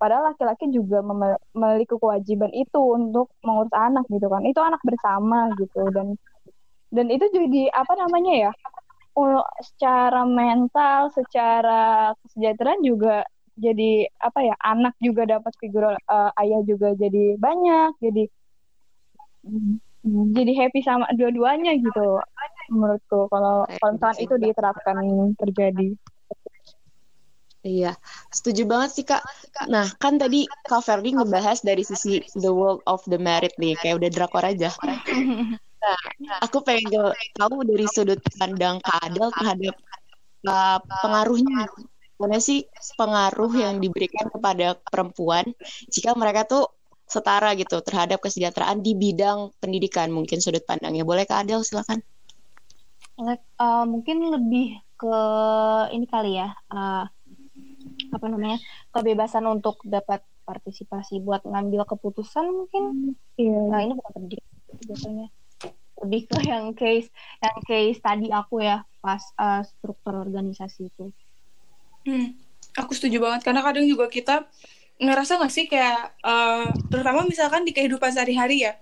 Padahal 0.00 0.34
laki-laki 0.34 0.66
juga 0.74 0.98
mem- 1.06 1.40
memiliki 1.54 1.94
kewajiban 1.94 2.50
itu 2.54 2.80
untuk 2.98 3.26
mengurus 3.46 3.74
anak 3.74 4.04
gitu 4.10 4.26
kan. 4.26 4.42
Itu 4.50 4.60
anak 4.62 4.82
bersama 4.82 5.50
gitu 5.60 5.80
dan 5.94 6.18
dan 6.94 7.06
itu 7.14 7.26
jadi 7.36 7.68
apa 7.72 7.92
namanya 8.00 8.34
ya 8.48 8.52
secara 9.66 10.22
mental 10.26 11.10
secara 11.10 12.14
kesejahteraan 12.22 12.80
juga 12.86 13.26
jadi 13.58 14.06
apa 14.22 14.38
ya 14.46 14.54
anak 14.62 14.94
juga 15.02 15.22
dapat 15.26 15.52
figur 15.58 15.84
eh, 15.90 16.30
ayah 16.42 16.60
juga 16.70 16.94
jadi 16.94 17.34
banyak 17.42 17.90
jadi 18.04 18.22
jadi 20.06 20.52
happy 20.54 20.80
sama 20.86 21.10
dua-duanya 21.14 21.74
gitu 21.78 22.22
menurutku 22.70 23.26
kalau 23.32 23.64
misalkan 23.66 24.16
itu 24.22 24.34
diterapkan 24.38 24.96
terjadi 25.36 25.96
Iya, 27.66 27.98
setuju 28.30 28.70
banget 28.70 28.90
sih 28.94 29.04
Kak. 29.04 29.18
Nah, 29.66 29.90
kan 29.98 30.14
tadi 30.14 30.46
Kak 30.46 30.78
Ferdi 30.78 31.10
ngebahas 31.10 31.58
dari 31.60 31.82
sisi 31.82 32.22
the 32.38 32.48
world 32.54 32.80
of 32.86 33.02
the 33.10 33.18
married 33.18 33.50
nih, 33.58 33.74
kayak 33.74 33.98
udah 33.98 34.10
drakor 34.14 34.44
aja. 34.46 34.70
Nah, 35.78 35.94
aku 36.42 36.58
pengen 36.66 36.90
tahu 37.38 37.62
dari 37.62 37.86
sudut 37.86 38.18
pandang 38.34 38.82
Kak 38.82 38.98
Adel 38.98 39.30
terhadap 39.30 39.74
uh, 40.50 40.82
pengaruhnya. 40.82 41.70
Mana 42.18 42.42
sih 42.42 42.66
pengaruh 42.98 43.54
yang 43.54 43.78
diberikan 43.78 44.26
kepada 44.26 44.74
perempuan 44.90 45.46
jika 45.86 46.18
mereka 46.18 46.50
tuh 46.50 46.66
setara 47.08 47.56
gitu 47.56 47.80
terhadap 47.80 48.20
kesejahteraan 48.20 48.84
di 48.84 48.92
bidang 48.94 49.50
pendidikan? 49.58 50.12
Mungkin 50.12 50.38
sudut 50.38 50.62
pandangnya. 50.68 51.02
Boleh 51.02 51.24
Kak 51.24 51.48
Adel, 51.48 51.64
silakan. 51.64 52.04
Like, 53.18 53.42
uh, 53.58 53.82
mungkin 53.82 54.30
lebih 54.30 54.78
ke 54.94 55.18
ini 55.90 56.06
kali 56.06 56.38
ya, 56.38 56.54
uh, 56.70 57.08
apa 58.14 58.26
namanya, 58.30 58.62
kebebasan 58.94 59.42
untuk 59.50 59.82
dapat 59.82 60.22
partisipasi 60.46 61.20
buat 61.20 61.44
ngambil 61.44 61.84
keputusan 61.84 62.48
mungkin. 62.48 63.12
iya 63.36 63.58
Nah 63.68 63.84
ini 63.84 63.92
bukan 63.98 64.12
pendidik 64.16 64.44
biasanya, 64.86 65.28
lebih 66.00 66.20
ke 66.30 66.38
yang 66.46 66.72
case, 66.72 67.12
yang 67.42 67.58
case 67.68 67.98
tadi 68.00 68.32
aku 68.32 68.64
ya 68.64 68.86
pas 69.02 69.20
uh, 69.36 69.60
struktur 69.66 70.24
organisasi 70.24 70.88
itu. 70.88 71.12
Hmm, 72.08 72.38
aku 72.78 72.96
setuju 72.96 73.20
banget 73.20 73.44
karena 73.44 73.60
kadang 73.60 73.84
juga 73.84 74.08
kita 74.08 74.48
ngerasa 74.98 75.38
nggak 75.38 75.52
sih 75.54 75.66
kayak 75.70 76.18
eh, 76.26 76.66
terutama 76.90 77.22
misalkan 77.26 77.62
di 77.62 77.72
kehidupan 77.76 78.10
sehari-hari 78.10 78.66
ya 78.66 78.72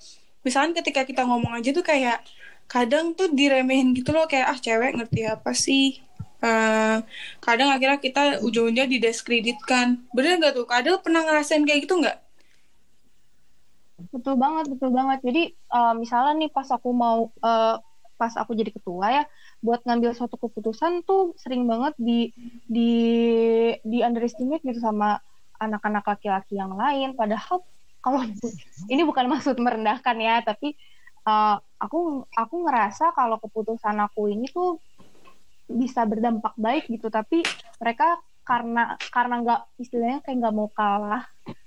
misalkan 0.46 0.72
ketika 0.79 1.02
kita 1.02 1.22
ngomong 1.26 1.52
aja 1.59 1.74
tuh 1.74 1.83
kayak 1.83 2.22
kadang 2.66 3.14
tuh 3.14 3.31
diremehin 3.31 3.94
gitu 3.94 4.11
loh 4.14 4.26
kayak 4.26 4.46
ah 4.52 4.59
cewek 4.59 4.94
ngerti 4.98 5.20
apa 5.26 5.50
sih? 5.55 6.02
Eh, 6.42 6.98
kadang 7.40 7.68
akhirnya 7.72 7.98
kita 7.98 8.22
ujung-ujungnya 8.44 8.87
didiskreditkan 8.90 10.07
bener 10.14 10.38
nggak 10.38 10.55
tuh? 10.55 10.66
Kadang 10.68 11.02
pernah 11.02 11.22
ngerasain 11.26 11.62
kayak 11.66 11.87
gitu 11.87 11.98
nggak? 12.02 12.18
Betul 14.12 14.37
banget, 14.37 14.64
betul 14.68 14.90
banget. 14.92 15.18
Jadi 15.24 15.42
uh, 15.72 15.94
misalnya 15.96 16.33
nih 16.46 16.50
pas 16.52 16.68
aku 16.68 16.90
mau 16.92 17.33
uh, 17.40 17.81
pas 18.20 18.33
aku 18.37 18.52
jadi 18.52 18.70
ketua 18.72 19.07
ya, 19.12 19.24
buat 19.64 19.81
ngambil 19.88 20.12
suatu 20.12 20.37
keputusan 20.37 21.05
tuh 21.09 21.33
sering 21.40 21.64
banget 21.64 21.96
di 21.96 22.31
di 22.68 22.92
di 23.81 23.98
underestimate 24.05 24.62
gitu 24.64 24.81
sama 24.85 25.20
anak-anak 25.61 26.05
laki-laki 26.05 26.59
yang 26.59 26.75
lain. 26.75 27.14
Padahal 27.16 27.64
kalau 28.01 28.21
ini 28.92 29.03
bukan 29.03 29.27
maksud 29.31 29.57
merendahkan 29.59 30.16
ya, 30.19 30.40
tapi 30.45 30.75
uh, 31.27 31.59
aku 31.81 32.25
aku 32.33 32.55
ngerasa 32.64 33.12
kalau 33.12 33.37
keputusan 33.42 33.97
aku 34.01 34.33
ini 34.33 34.49
tuh 34.49 34.79
bisa 35.66 36.07
berdampak 36.07 36.55
baik 36.57 36.87
gitu. 36.88 37.11
Tapi 37.11 37.42
mereka 37.83 38.19
karena 38.47 38.95
karena 39.11 39.35
nggak 39.42 39.61
istilahnya 39.83 40.19
kayak 40.23 40.38
nggak 40.38 40.55
mau 40.55 40.71
kalah, 40.71 41.25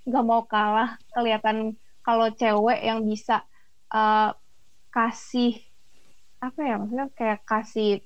nggak 0.08 0.26
mau 0.26 0.42
kalah 0.48 0.96
kelihatan 1.12 1.76
kalau 2.04 2.32
cewek 2.34 2.80
yang 2.82 3.04
bisa 3.04 3.44
uh, 3.94 4.34
kasih 4.90 5.62
apa 6.40 6.60
ya 6.64 6.76
maksudnya 6.80 7.08
kayak 7.14 7.40
kasih 7.44 8.00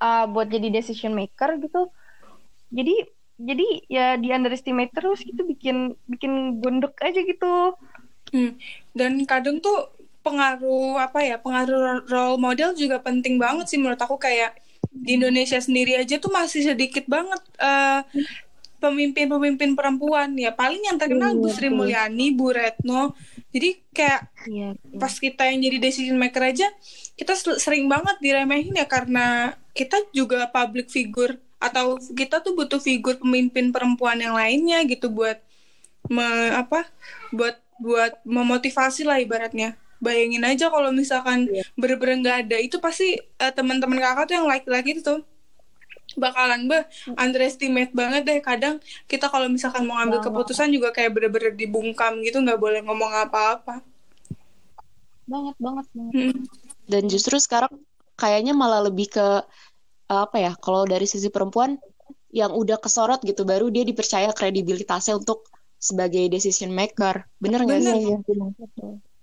uh, 0.00 0.24
buat 0.32 0.48
jadi 0.48 0.72
decision 0.72 1.12
maker 1.12 1.60
gitu 1.60 1.92
jadi 2.72 3.06
jadi 3.36 3.66
ya 3.86 4.06
di 4.16 4.32
underestimate 4.32 4.92
terus 4.96 5.20
gitu 5.20 5.44
bikin 5.44 5.92
bikin 6.08 6.60
gondok 6.60 6.96
aja 7.04 7.20
gitu 7.20 7.76
Hmm. 8.34 8.58
Dan 8.90 9.22
kadang 9.22 9.62
tuh 9.62 9.94
pengaruh 10.26 10.98
apa 10.98 11.22
ya 11.22 11.38
pengaruh 11.38 12.02
role 12.10 12.42
model 12.42 12.74
juga 12.74 12.98
penting 12.98 13.38
banget 13.38 13.70
sih 13.70 13.78
menurut 13.78 14.02
aku 14.02 14.18
kayak 14.18 14.58
di 14.90 15.14
Indonesia 15.14 15.62
sendiri 15.62 15.94
aja 15.94 16.18
tuh 16.18 16.34
masih 16.34 16.66
sedikit 16.66 17.06
banget 17.06 17.38
eh, 17.62 18.02
pemimpin-pemimpin 18.82 19.78
perempuan 19.78 20.34
ya 20.34 20.50
paling 20.52 20.82
yang 20.84 20.98
terkenal 20.98 21.32
Iya, 21.32 21.40
Bu 21.40 21.48
Sri. 21.48 21.68
Mulyani, 21.70 22.34
Bu 22.34 22.50
Retno. 22.50 23.14
Jadi 23.54 23.78
kayak 23.94 24.20
iya 24.50 24.74
pas 24.98 25.14
kita 25.16 25.48
yang 25.48 25.62
jadi 25.62 25.78
decision 25.80 26.18
maker 26.18 26.42
aja 26.50 26.66
kita 27.16 27.32
sering 27.56 27.86
banget 27.88 28.18
diremehin 28.20 28.74
ya 28.76 28.84
karena 28.84 29.54
kita 29.72 29.96
juga 30.12 30.50
public 30.50 30.90
figure 30.90 31.40
atau 31.56 31.96
kita 31.96 32.44
tuh 32.44 32.52
butuh 32.52 32.78
figur 32.78 33.16
pemimpin 33.16 33.72
perempuan 33.72 34.20
yang 34.20 34.36
lainnya 34.36 34.84
gitu 34.84 35.08
buat 35.08 35.40
me, 36.06 36.26
apa 36.52 36.84
buat 37.32 37.56
buat 37.76 38.20
memotivasi 38.24 39.04
lah 39.04 39.20
ibaratnya 39.20 39.76
bayangin 39.96 40.44
aja 40.44 40.68
kalau 40.68 40.92
misalkan 40.92 41.48
Iya. 41.48 41.64
bener-bener 41.76 42.16
nggak 42.20 42.38
ada 42.48 42.56
itu 42.60 42.76
pasti 42.76 43.16
eh, 43.16 43.52
teman-teman 43.56 43.96
kakak 43.96 44.24
tuh 44.28 44.34
yang 44.36 44.46
like-like 44.48 44.88
itu 44.92 45.00
tuh 45.00 45.20
bakalan 46.16 46.64
be 46.64 46.80
underestimate 47.16 47.92
banget 47.92 48.24
deh 48.24 48.40
kadang 48.40 48.80
kita 49.04 49.28
kalau 49.28 49.48
misalkan 49.52 49.84
mau 49.84 50.00
ngambil 50.00 50.24
keputusan 50.24 50.72
juga 50.72 50.88
kayak 50.92 51.12
bener-bener 51.12 51.52
dibungkam 51.52 52.20
gitu 52.24 52.40
nggak 52.40 52.56
boleh 52.56 52.80
ngomong 52.84 53.12
apa-apa 53.28 53.84
banget 55.26 55.56
banget 55.58 55.86
banget 55.92 56.12
Hmm. 56.14 56.34
Dan 56.86 57.10
justru 57.10 57.36
sekarang 57.42 57.82
kayaknya 58.14 58.54
malah 58.54 58.78
lebih 58.80 59.10
ke 59.10 59.20
uh, 59.20 59.42
apa 60.06 60.36
ya? 60.38 60.52
Kalau 60.58 60.86
dari 60.86 61.04
sisi 61.04 61.28
perempuan 61.28 61.78
yang 62.30 62.52
udah 62.52 62.78
kesorot 62.78 63.22
gitu, 63.22 63.42
baru 63.46 63.70
dia 63.70 63.82
dipercaya 63.82 64.30
kredibilitasnya 64.30 65.18
untuk 65.18 65.46
sebagai 65.76 66.26
decision 66.30 66.72
maker. 66.72 67.26
Bener 67.38 67.62
nggak 67.62 67.80
sih? 67.82 67.94
Iya, 68.02 68.16
benar. 68.24 68.50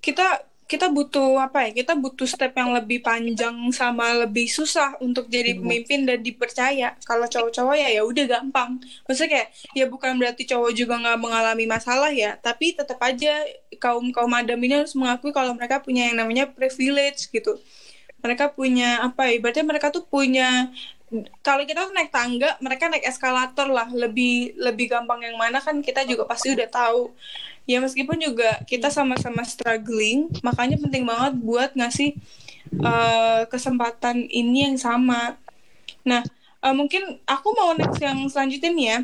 kita 0.04 0.28
kita 0.64 0.90
butuh 0.90 1.38
apa 1.38 1.70
ya 1.70 1.84
kita 1.84 1.94
butuh 1.94 2.26
step 2.26 2.56
yang 2.56 2.74
lebih 2.74 3.04
panjang 3.04 3.54
sama 3.76 4.26
lebih 4.26 4.48
susah 4.48 4.96
untuk 5.04 5.28
jadi 5.28 5.60
pemimpin 5.60 6.08
dan 6.08 6.24
dipercaya 6.24 6.96
kalau 7.04 7.28
cowok-cowok 7.28 7.76
ya 7.78 7.90
ya 7.94 8.02
udah 8.02 8.26
gampang 8.26 8.80
maksudnya 9.06 9.30
kayak 9.38 9.48
ya 9.78 9.86
bukan 9.86 10.18
berarti 10.18 10.50
cowok 10.50 10.72
juga 10.74 10.98
nggak 10.98 11.20
mengalami 11.20 11.66
masalah 11.68 12.10
ya 12.10 12.40
tapi 12.40 12.74
tetap 12.74 12.98
aja 13.04 13.44
kaum 13.78 14.10
kaum 14.10 14.34
adam 14.34 14.58
ini 14.64 14.82
harus 14.82 14.96
mengakui 14.96 15.30
kalau 15.30 15.54
mereka 15.54 15.84
punya 15.84 16.10
yang 16.10 16.18
namanya 16.18 16.50
privilege 16.50 17.30
gitu 17.30 17.60
mereka 18.24 18.48
punya 18.48 19.04
apa 19.04 19.28
ya 19.28 19.38
berarti 19.44 19.62
mereka 19.68 19.92
tuh 19.92 20.08
punya 20.08 20.72
kalau 21.46 21.62
kita 21.62 21.86
tuh 21.86 21.94
naik 21.94 22.10
tangga 22.10 22.58
mereka 22.58 22.90
naik 22.90 23.06
eskalator 23.06 23.70
lah. 23.70 23.86
Lebih 23.92 24.58
lebih 24.58 24.90
gampang 24.90 25.22
yang 25.22 25.38
mana 25.38 25.62
kan 25.62 25.78
kita 25.84 26.02
juga 26.10 26.26
pasti 26.26 26.56
udah 26.56 26.66
tahu. 26.66 27.14
Ya 27.70 27.78
meskipun 27.80 28.18
juga 28.18 28.60
kita 28.66 28.90
sama-sama 28.90 29.46
struggling 29.46 30.28
makanya 30.42 30.82
penting 30.82 31.06
banget 31.06 31.34
buat 31.38 31.72
ngasih 31.78 32.18
eh, 32.82 33.42
kesempatan 33.52 34.26
ini 34.26 34.72
yang 34.72 34.78
sama. 34.80 35.38
Nah 36.02 36.26
eh, 36.64 36.74
mungkin 36.74 37.22
aku 37.30 37.48
mau 37.54 37.78
next 37.78 38.02
yang 38.02 38.18
selanjutnya 38.32 38.72
nih 38.74 38.88
ya. 38.88 39.00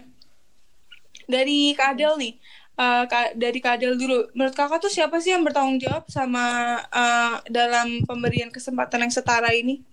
Dari 1.30 1.78
Kak 1.78 1.94
Adel 1.94 2.18
nih 2.18 2.34
Kak- 2.80 3.36
dari 3.36 3.60
Kak 3.60 3.76
Adel 3.76 4.00
dulu 4.00 4.32
menurut 4.32 4.56
kakak 4.56 4.80
tuh 4.80 4.92
siapa 4.92 5.20
sih 5.20 5.36
yang 5.36 5.44
bertanggung 5.44 5.84
jawab 5.84 6.08
sama 6.08 6.78
eh, 6.80 7.36
dalam 7.52 8.08
pemberian 8.08 8.48
kesempatan 8.48 9.04
yang 9.04 9.14
setara 9.14 9.52
ini 9.52 9.84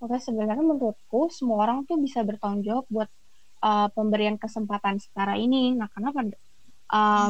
Oke, 0.00 0.16
sebenarnya 0.16 0.64
menurutku 0.64 1.28
semua 1.28 1.68
orang 1.68 1.84
tuh 1.84 2.00
bisa 2.00 2.24
bertanggung 2.24 2.64
jawab 2.64 2.88
buat 2.88 3.08
uh, 3.60 3.92
pemberian 3.92 4.40
kesempatan 4.40 4.96
setara 4.96 5.36
ini. 5.36 5.76
Nah, 5.76 5.92
kenapa? 5.92 6.24
Uh, 6.88 7.28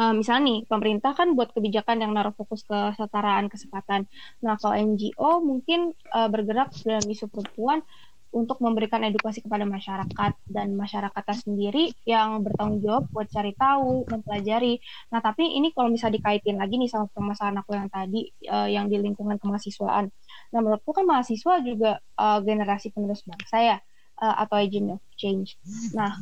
uh, 0.00 0.12
misalnya 0.16 0.42
nih, 0.48 0.58
pemerintah 0.64 1.12
kan 1.12 1.36
buat 1.36 1.52
kebijakan 1.52 2.00
yang 2.00 2.16
naruh 2.16 2.32
fokus 2.32 2.64
ke 2.64 2.96
kesetaraan 2.96 3.52
kesempatan. 3.52 4.08
Nah, 4.40 4.56
kalau 4.56 4.72
NGO 4.72 5.44
mungkin 5.44 5.92
uh, 6.16 6.32
bergerak 6.32 6.72
dalam 6.80 7.04
isu 7.04 7.28
perempuan 7.28 7.84
untuk 8.32 8.64
memberikan 8.64 9.04
edukasi 9.04 9.44
kepada 9.44 9.68
masyarakat 9.68 10.32
dan 10.48 10.72
masyarakatnya 10.72 11.36
sendiri 11.36 11.92
yang 12.08 12.40
bertanggung 12.40 12.80
jawab 12.80 13.04
buat 13.12 13.28
cari 13.28 13.52
tahu, 13.52 14.08
mempelajari. 14.08 14.80
Nah, 15.12 15.20
tapi 15.20 15.52
ini 15.52 15.68
kalau 15.76 15.92
bisa 15.92 16.08
dikaitin 16.08 16.56
lagi 16.56 16.80
nih 16.80 16.88
sama 16.88 17.12
permasalahan 17.12 17.60
aku 17.60 17.76
yang 17.76 17.92
tadi, 17.92 18.32
uh, 18.48 18.68
yang 18.72 18.88
di 18.88 18.96
lingkungan 18.96 19.36
kemahasiswaan. 19.36 20.08
Nah, 20.56 20.58
menurutku 20.64 20.96
kan 20.96 21.04
mahasiswa 21.04 21.60
juga 21.60 22.00
uh, 22.16 22.40
generasi 22.40 22.88
penerus 22.88 23.20
bangsa 23.28 23.56
ya, 23.60 23.76
uh, 24.24 24.34
atau 24.40 24.56
agent 24.56 24.96
of 24.96 25.02
change. 25.20 25.60
Nah, 25.92 26.16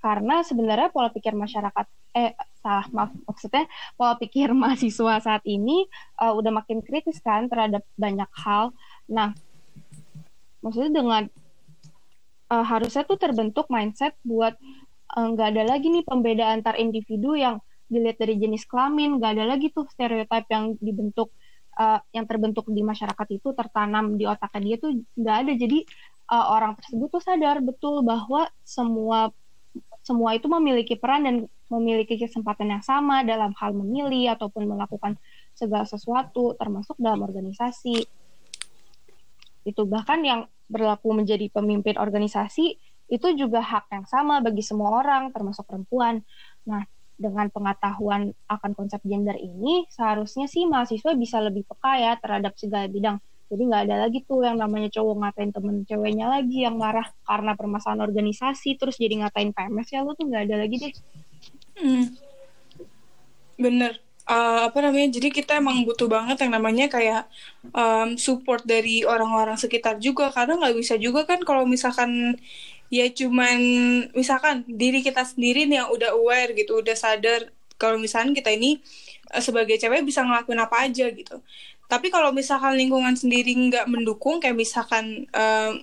karena 0.00 0.40
sebenarnya 0.40 0.88
pola 0.88 1.12
pikir 1.12 1.36
masyarakat, 1.36 1.86
eh 2.16 2.32
salah 2.64 2.88
maaf 2.90 3.12
maksudnya 3.28 3.70
pola 3.94 4.16
pikir 4.16 4.50
mahasiswa 4.64 5.20
saat 5.20 5.44
ini 5.44 5.84
uh, 6.24 6.32
udah 6.32 6.50
makin 6.56 6.80
kritis 6.80 7.20
kan 7.20 7.52
terhadap 7.52 7.84
banyak 8.00 8.28
hal. 8.32 8.72
Nah, 9.12 9.36
maksudnya 10.64 11.04
dengan 11.04 11.28
uh, 12.50 12.64
harusnya 12.66 13.06
tuh 13.06 13.16
terbentuk 13.16 13.70
mindset 13.70 14.18
buat 14.26 14.58
uh, 15.16 15.26
nggak 15.30 15.48
ada 15.56 15.62
lagi 15.64 15.88
nih 15.88 16.04
pembedaan 16.04 16.60
antar 16.60 16.76
individu 16.76 17.38
yang 17.38 17.62
dilihat 17.90 18.22
dari 18.22 18.38
jenis 18.38 18.66
kelamin, 18.70 19.18
nggak 19.18 19.30
ada 19.38 19.44
lagi 19.50 19.74
tuh 19.74 19.86
stereotip 19.90 20.46
yang 20.46 20.78
dibentuk 20.78 21.34
uh, 21.78 21.98
yang 22.14 22.26
terbentuk 22.26 22.70
di 22.70 22.82
masyarakat 22.86 23.26
itu 23.34 23.50
tertanam 23.54 24.14
di 24.14 24.26
otaknya 24.30 24.60
dia 24.62 24.76
tuh 24.78 24.90
nggak 25.18 25.36
ada. 25.46 25.52
Jadi 25.58 25.78
uh, 26.30 26.46
orang 26.54 26.78
tersebut 26.78 27.08
tuh 27.10 27.22
sadar 27.22 27.58
betul 27.62 28.06
bahwa 28.06 28.46
semua 28.62 29.34
semua 30.06 30.34
itu 30.34 30.46
memiliki 30.46 30.94
peran 30.96 31.26
dan 31.26 31.36
memiliki 31.70 32.18
kesempatan 32.18 32.78
yang 32.78 32.82
sama 32.82 33.22
dalam 33.22 33.54
hal 33.54 33.70
memilih 33.74 34.34
ataupun 34.34 34.66
melakukan 34.66 35.14
segala 35.54 35.86
sesuatu 35.86 36.54
termasuk 36.58 36.98
dalam 36.98 37.22
organisasi. 37.22 38.06
Itu 39.62 39.86
bahkan 39.86 40.24
yang 40.24 40.40
berlaku 40.70 41.10
menjadi 41.10 41.50
pemimpin 41.50 41.98
organisasi 41.98 42.78
itu 43.10 43.28
juga 43.34 43.58
hak 43.58 43.90
yang 43.90 44.06
sama 44.06 44.38
bagi 44.38 44.62
semua 44.62 45.02
orang 45.02 45.34
termasuk 45.34 45.66
perempuan 45.66 46.22
nah 46.62 46.86
dengan 47.20 47.52
pengetahuan 47.52 48.32
akan 48.48 48.72
konsep 48.72 49.04
gender 49.04 49.36
ini, 49.36 49.84
seharusnya 49.92 50.48
sih 50.48 50.64
mahasiswa 50.64 51.12
bisa 51.12 51.36
lebih 51.44 51.68
peka 51.68 52.00
ya 52.00 52.12
terhadap 52.16 52.56
segala 52.56 52.88
bidang. 52.88 53.20
Jadi 53.52 53.62
nggak 53.68 53.82
ada 53.84 54.08
lagi 54.08 54.24
tuh 54.24 54.40
yang 54.40 54.56
namanya 54.56 54.88
cowok 54.88 55.20
ngatain 55.20 55.52
temen 55.52 55.84
ceweknya 55.84 56.32
lagi 56.32 56.64
yang 56.64 56.80
marah 56.80 57.04
karena 57.28 57.52
permasalahan 57.52 58.08
organisasi, 58.08 58.80
terus 58.80 58.96
jadi 58.96 59.20
ngatain 59.20 59.52
PMS 59.52 59.88
ya 59.92 60.00
lu 60.00 60.16
tuh 60.16 60.32
nggak 60.32 60.42
ada 60.48 60.56
lagi 60.64 60.76
deh. 60.80 60.94
Hmm. 61.76 62.04
Bener. 63.60 64.00
Eh, 64.30 64.58
apa 64.68 64.78
namanya? 64.84 65.08
Jadi 65.16 65.28
kita 65.38 65.58
emang 65.58 65.82
butuh 65.86 66.06
banget 66.14 66.36
yang 66.46 66.52
namanya 66.56 66.86
kayak 66.94 67.20
em, 67.74 68.14
support 68.26 68.62
dari 68.62 69.02
orang-orang 69.02 69.58
sekitar 69.58 69.94
juga 69.98 70.30
karena 70.36 70.52
nggak 70.60 70.74
bisa 70.80 70.94
juga 71.04 71.20
kan 71.30 71.40
kalau 71.48 71.64
misalkan 71.66 72.38
ya 72.94 73.06
cuman 73.10 73.58
misalkan 74.14 74.56
diri 74.82 74.98
kita 75.06 75.22
sendiri 75.26 75.66
nih 75.66 75.82
yang 75.82 75.90
udah 75.94 76.10
aware 76.18 76.50
gitu, 76.54 76.78
udah 76.82 76.94
sadar 76.94 77.40
kalau 77.80 77.96
misalkan 77.98 78.30
kita 78.38 78.50
ini 78.54 78.78
eh, 79.34 79.42
sebagai 79.42 79.76
cewek 79.82 80.06
bisa 80.06 80.22
ngelakuin 80.26 80.60
apa 80.62 80.76
aja 80.86 81.06
gitu. 81.10 81.36
Tapi 81.90 82.06
kalau 82.14 82.30
misalkan 82.30 82.78
lingkungan 82.78 83.14
sendiri 83.18 83.50
nggak 83.66 83.86
mendukung, 83.90 84.38
kayak 84.42 84.54
misalkan 84.54 85.26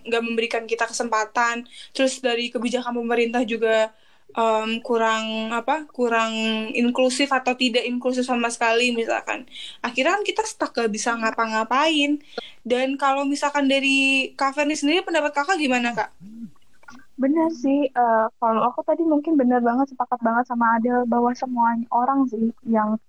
nggak 0.08 0.24
memberikan 0.24 0.64
kita 0.72 0.88
kesempatan, 0.88 1.68
terus 1.92 2.24
dari 2.24 2.48
kebijakan 2.54 2.96
pemerintah 2.96 3.44
juga 3.44 3.92
em, 4.38 4.70
kurang 4.86 5.50
apa 5.50 5.90
kurang 5.90 6.32
inklusif 6.78 7.34
atau 7.34 7.58
tidak 7.58 7.84
inklusif 7.90 8.24
sama 8.30 8.54
sekali 8.54 8.94
misalkan. 8.94 9.50
Akhirnya 9.82 10.14
kan 10.14 10.24
kita 10.24 10.44
stuck 10.46 10.78
gak 10.78 10.94
bisa 10.94 11.18
ngapa-ngapain. 11.18 12.22
Dan 12.62 13.00
kalau 13.02 13.26
misalkan 13.26 13.66
dari 13.66 14.32
Kak 14.38 14.54
sendiri 14.54 15.02
pendapat 15.02 15.32
kakak 15.34 15.58
gimana 15.58 15.96
kak? 15.96 16.12
Bener 17.18 17.50
sih, 17.50 17.90
eh, 17.90 18.26
kalau 18.38 18.62
aku 18.70 18.86
tadi 18.86 19.02
mungkin 19.02 19.40
bener 19.42 19.58
banget, 19.64 19.90
sepakat 19.90 20.22
banget 20.22 20.46
sama 20.46 20.78
Adel 20.78 21.08
bahwa 21.10 21.34
semua 21.34 21.74
orang 21.90 22.30
sih 22.30 22.54
yang 22.70 23.00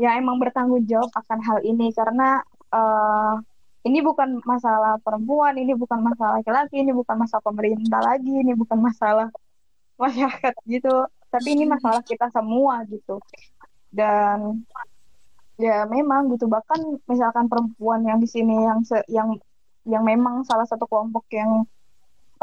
ya 0.00 0.16
emang 0.18 0.40
bertanggung 0.42 0.82
jawab 0.90 1.12
akan 1.14 1.38
hal 1.44 1.58
ini. 1.62 1.94
Karena 1.94 2.42
eh, 2.72 3.34
ini 3.86 3.98
bukan 4.02 4.42
masalah 4.42 4.98
perempuan, 5.04 5.54
ini 5.54 5.76
bukan 5.76 6.02
masalah 6.02 6.42
laki-laki, 6.42 6.82
ini 6.82 6.90
bukan 6.90 7.14
masalah 7.14 7.44
pemerintah 7.44 8.00
lagi, 8.02 8.32
ini 8.42 8.56
bukan 8.58 8.78
masalah 8.80 9.28
masyarakat 10.06 10.54
gitu, 10.74 10.88
tapi 11.32 11.48
ini 11.56 11.64
masalah 11.74 12.02
kita 12.10 12.26
semua 12.36 12.74
gitu. 12.92 13.12
Dan 13.92 14.64
ya 15.64 15.72
memang 15.94 16.20
gitu. 16.32 16.44
Bahkan 16.54 16.80
misalkan 17.10 17.46
perempuan 17.50 18.00
yang 18.08 18.18
di 18.24 18.28
sini 18.34 18.54
yang 18.68 18.80
se- 18.88 19.06
yang 19.16 19.28
yang 19.92 20.04
memang 20.06 20.36
salah 20.48 20.66
satu 20.70 20.84
kelompok 20.90 21.24
yang 21.38 21.50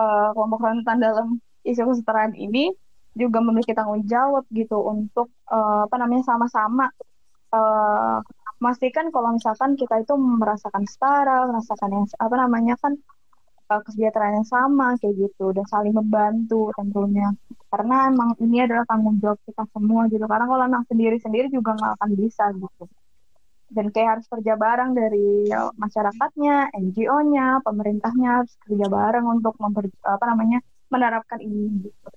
eh, 0.02 0.28
kelompok 0.36 0.60
rentan 0.68 0.98
dalam 1.06 1.28
isu 1.70 1.82
kesetaraan 1.92 2.34
ini 2.46 2.60
juga 3.22 3.40
memiliki 3.46 3.74
tanggung 3.78 4.04
jawab 4.14 4.44
gitu 4.60 4.78
untuk 4.94 5.28
eh, 5.54 5.80
apa 5.88 5.96
namanya 6.02 6.24
sama-sama 6.32 6.86
eh, 7.56 8.18
memastikan 8.62 9.08
kalau 9.16 9.30
misalkan 9.38 9.72
kita 9.82 9.96
itu 10.04 10.14
merasakan 10.42 10.86
setara, 10.94 11.48
merasakan 11.50 11.90
yang 11.96 12.06
apa 12.26 12.36
namanya 12.44 12.76
kan 12.84 12.94
eh, 13.70 13.82
kesejahteraan 13.86 14.42
yang 14.42 14.50
sama 14.50 14.98
kayak 14.98 15.16
gitu. 15.30 15.46
Dan 15.54 15.66
saling 15.70 15.94
membantu 15.94 16.74
tentunya. 16.74 17.30
Karena 17.70 18.10
emang 18.10 18.34
ini 18.42 18.66
adalah 18.66 18.86
tanggung 18.90 19.22
jawab 19.22 19.40
kita 19.46 19.64
semua 19.70 20.10
gitu. 20.10 20.26
Karena 20.26 20.46
kalau 20.50 20.64
anak 20.66 20.84
sendiri-sendiri 20.90 21.48
juga 21.54 21.78
nggak 21.78 21.94
akan 22.02 22.10
bisa 22.18 22.44
gitu. 22.54 22.84
Dan 23.70 23.94
kayak 23.94 24.10
harus 24.18 24.26
kerja 24.26 24.58
bareng 24.58 24.98
dari 24.98 25.46
ya, 25.46 25.70
masyarakatnya, 25.78 26.74
NGO-nya, 26.74 27.62
pemerintahnya 27.62 28.42
harus 28.42 28.54
kerja 28.66 28.90
bareng 28.90 29.26
untuk 29.30 29.54
memper, 29.62 29.94
apa 30.02 30.26
namanya 30.26 30.66
menerapkan 30.90 31.38
ini 31.38 31.86
gitu. 31.86 32.10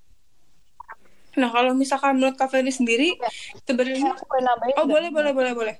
Nah 1.33 1.49
kalau 1.49 1.73
misalkan 1.73 2.17
menurut 2.17 2.37
Kak 2.37 2.53
Ferni 2.53 2.69
sendiri 2.69 3.17
sebenarnya 3.65 4.13
Aku 4.13 4.25
boleh 4.29 4.43
nambahin 4.45 4.75
oh 4.77 4.85
boleh 4.85 5.09
boleh 5.09 5.31
boleh 5.33 5.53
boleh 5.57 5.75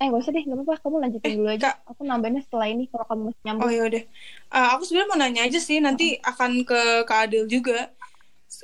Eh 0.00 0.06
gak 0.08 0.20
usah 0.24 0.32
deh, 0.32 0.42
gak 0.48 0.56
apa-apa. 0.56 0.74
Kamu 0.80 0.96
lanjutin 1.04 1.28
Eh, 1.28 1.36
dulu 1.36 1.48
aja. 1.52 1.60
Kak. 1.60 1.74
Aku 1.92 2.02
nambahinnya 2.08 2.40
setelah 2.40 2.66
ini 2.72 2.88
kalau 2.88 3.04
kamu 3.04 3.22
masih 3.28 3.42
nyambung. 3.44 3.64
Oh 3.68 3.72
yaudah. 3.72 4.02
Uh, 4.48 4.68
aku 4.74 4.82
sebenarnya 4.88 5.08
mau 5.12 5.18
nanya 5.20 5.42
aja 5.44 5.58
sih, 5.60 5.78
nanti 5.84 6.16
akan 6.24 6.50
ke 6.64 6.80
Kak 7.04 7.18
Adil 7.28 7.44
juga. 7.46 7.92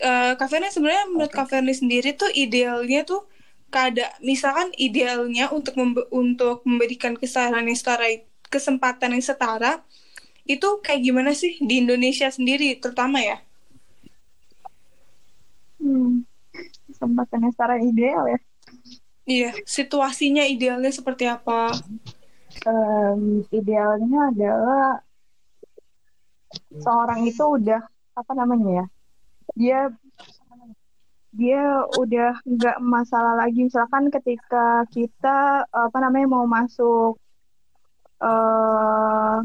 uh, 0.01 0.33
Kak 0.41 0.49
Ferni 0.51 0.69
sebenarnya 0.73 1.05
menurut 1.13 1.33
Kak 1.33 1.47
Ferni 1.53 1.73
sendiri 1.77 2.17
tuh 2.17 2.31
idealnya 2.33 3.05
tuh 3.05 3.23
kada 3.71 4.07
misalkan 4.25 4.73
idealnya 4.79 5.53
untuk 5.53 5.75
membe 5.77 6.03
untuk 6.15 6.63
memberikan 6.65 7.13
kesetaraan 7.19 7.67
yang 7.69 7.79
setara 7.79 8.07
kesempatan 8.49 9.11
yang 9.19 9.25
setara 9.25 9.83
itu 10.47 10.69
kayak 10.85 11.03
gimana 11.07 11.31
sih 11.35 11.59
di 11.61 11.83
Indonesia 11.83 12.29
sendiri 12.31 12.79
terutama 12.83 13.19
ya? 13.21 13.39
Hmm, 15.81 16.25
kesempatan 16.89 17.39
yang 17.45 17.53
setara 17.55 17.77
ideal 17.83 18.23
ya. 18.33 18.39
Iya, 19.27 19.51
situasinya 19.67 20.47
idealnya 20.47 20.95
seperti 20.95 21.27
apa? 21.27 21.75
Um, 22.63 23.43
idealnya 23.51 24.31
adalah 24.31 25.03
seorang 26.79 27.27
itu 27.27 27.43
udah 27.43 27.83
apa 28.15 28.33
namanya 28.39 28.71
ya? 28.71 28.87
Dia 29.59 29.81
dia 31.37 31.85
udah 32.01 32.41
nggak 32.49 32.79
masalah 32.81 33.37
lagi 33.37 33.69
misalkan 33.69 34.09
ketika 34.09 34.89
kita 34.89 35.69
apa 35.69 35.99
namanya 36.01 36.33
mau 36.33 36.49
masuk 36.49 37.21
uh, 38.25 39.45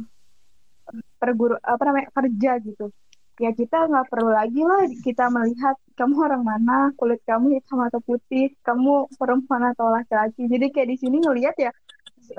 perguru 1.19 1.59
apa 1.59 1.83
namanya 1.83 2.07
kerja 2.15 2.63
gitu 2.63 2.95
ya 3.43 3.51
kita 3.51 3.91
nggak 3.91 4.07
perlu 4.07 4.31
lagi 4.31 4.61
lah 4.63 4.87
kita 5.03 5.27
melihat 5.27 5.75
kamu 6.01 6.17
orang 6.17 6.41
mana 6.41 6.89
kulit 6.97 7.21
kamu 7.29 7.61
hitam 7.61 7.77
atau 7.85 8.01
putih 8.01 8.49
kamu 8.65 9.05
perempuan 9.21 9.69
atau 9.69 9.93
laki-laki. 9.93 10.49
Jadi 10.49 10.73
kayak 10.73 10.89
di 10.89 10.97
sini 10.97 11.17
ngelihat 11.21 11.55
ya 11.61 11.69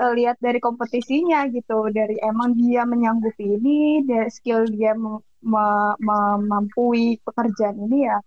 eh, 0.02 0.12
lihat 0.18 0.42
dari 0.42 0.58
kompetisinya 0.58 1.46
gitu. 1.54 1.86
Dari 1.94 2.18
emang 2.18 2.58
dia 2.58 2.82
menyanggupi 2.82 3.54
ini 3.54 4.02
dari 4.02 4.26
skill 4.34 4.66
dia 4.66 4.98
memampui 5.46 7.22
pekerjaan 7.22 7.86
ini 7.86 7.98
ya. 8.10 8.18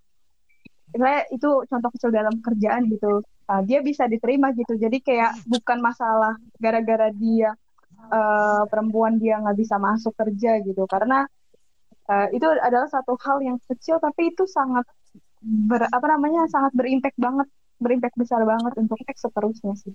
Saya 0.96 1.28
itu 1.28 1.68
contoh 1.68 1.90
kecil 1.92 2.16
dalam 2.16 2.40
kerjaan 2.40 2.88
gitu. 2.88 3.20
Nah, 3.52 3.60
dia 3.68 3.84
bisa 3.84 4.08
diterima 4.08 4.56
gitu. 4.56 4.80
Jadi 4.80 5.04
kayak 5.04 5.36
bukan 5.52 5.84
masalah 5.84 6.40
gara-gara 6.56 7.12
dia 7.12 7.52
uh, 8.08 8.64
perempuan 8.72 9.20
dia 9.20 9.44
nggak 9.44 9.60
bisa 9.60 9.76
masuk 9.76 10.16
kerja 10.16 10.64
gitu. 10.64 10.88
Karena 10.88 11.28
uh, 12.08 12.28
itu 12.32 12.48
adalah 12.48 12.88
satu 12.88 13.20
hal 13.20 13.44
yang 13.44 13.60
kecil 13.68 14.00
tapi 14.00 14.32
itu 14.32 14.48
sangat 14.48 14.88
ber, 15.46 15.86
apa 15.86 16.08
namanya 16.10 16.50
sangat 16.50 16.74
berimpact 16.74 17.18
banget 17.22 17.48
berimpact 17.78 18.16
besar 18.18 18.41
banget 18.41 18.74
untuk 18.82 18.98
seterusnya 19.14 19.74
sih. 19.78 19.93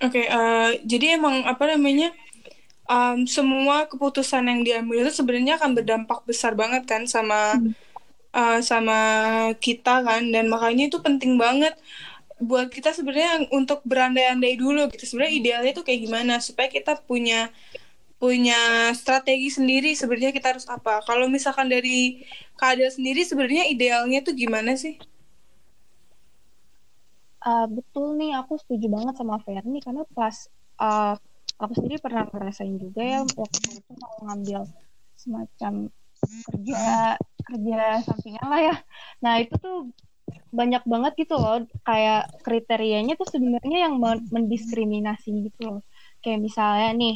Oke, 0.00 0.16
okay, 0.16 0.26
uh, 0.32 0.72
eh, 0.72 0.80
jadi 0.88 1.20
emang 1.20 1.44
apa 1.44 1.76
namanya 1.76 2.08
um, 2.88 3.28
semua 3.28 3.84
keputusan 3.84 4.48
yang 4.48 4.60
diambil 4.64 5.04
itu 5.04 5.20
sebenarnya 5.20 5.60
akan 5.60 5.76
berdampak 5.76 6.24
besar 6.24 6.56
banget 6.56 6.88
kan 6.88 7.04
sama 7.04 7.60
uh, 8.32 8.58
sama 8.64 8.98
kita 9.60 10.00
kan. 10.00 10.24
Dan 10.32 10.48
makanya 10.48 10.88
itu 10.88 10.98
penting 11.04 11.36
banget 11.36 11.76
buat 12.40 12.72
kita 12.72 12.96
sebenarnya 12.96 13.52
untuk 13.52 13.84
berandai-andai 13.84 14.56
dulu 14.56 14.88
gitu. 14.88 15.04
Sebenarnya 15.04 15.34
idealnya 15.36 15.72
tuh 15.76 15.84
kayak 15.84 16.00
gimana? 16.08 16.40
Supaya 16.40 16.72
kita 16.72 16.96
punya 17.04 17.52
punya 18.20 18.92
strategi 18.92 19.48
sendiri 19.48 19.96
sebenarnya 19.96 20.36
kita 20.36 20.52
harus 20.52 20.68
apa. 20.68 21.00
Kalau 21.08 21.24
misalkan 21.32 21.72
dari 21.72 22.20
keadaan 22.60 22.92
sendiri 22.92 23.24
sebenarnya 23.24 23.64
idealnya 23.72 24.20
tuh 24.20 24.36
gimana 24.36 24.76
sih? 24.76 25.00
Uh, 27.40 27.64
betul 27.72 28.20
nih 28.20 28.36
aku 28.36 28.60
setuju 28.60 28.92
banget 28.92 29.16
sama 29.16 29.40
Ferni 29.40 29.80
karena 29.80 30.04
pas 30.12 30.36
uh, 30.76 31.16
aku 31.56 31.72
sendiri 31.80 31.96
pernah 31.96 32.28
ngerasain 32.28 32.76
juga 32.76 33.00
ya 33.00 33.24
waktu 33.24 33.80
itu 33.80 33.92
mau 33.96 34.28
ngambil 34.28 34.68
semacam 35.16 35.88
kerja 36.20 37.16
kerja 37.48 37.80
sampingan 38.04 38.44
lah 38.44 38.60
ya. 38.60 38.76
Nah 39.24 39.40
itu 39.40 39.56
tuh 39.56 39.88
banyak 40.52 40.84
banget 40.84 41.24
gitu 41.24 41.40
loh 41.40 41.64
kayak 41.88 42.28
kriterianya 42.44 43.16
tuh 43.16 43.24
sebenarnya 43.32 43.88
yang 43.88 43.96
mendiskriminasi 44.28 45.48
gitu 45.48 45.60
loh. 45.64 45.80
Kayak 46.20 46.44
misalnya 46.44 46.92
nih 46.92 47.14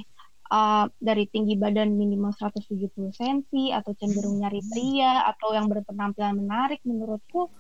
uh, 0.55 0.87
dari 1.03 1.27
tinggi 1.27 1.59
badan 1.59 1.99
minimal 1.99 2.31
170 2.31 2.95
cm 3.11 3.75
atau 3.75 3.93
cenderung 3.99 4.39
nyari 4.39 4.63
pria 4.71 5.27
atau 5.27 5.51
yang 5.51 5.67
berpenampilan 5.67 6.39
menarik 6.39 6.79
menurutku 6.87 7.51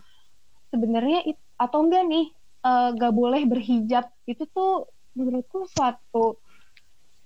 sebenarnya 0.70 1.34
atau 1.58 1.82
enggak 1.82 2.06
nih 2.06 2.26
uh, 2.62 2.94
gak 2.94 3.14
boleh 3.14 3.42
berhijab 3.50 4.06
itu 4.30 4.46
tuh 4.54 4.86
menurutku 5.18 5.66
suatu 5.66 6.38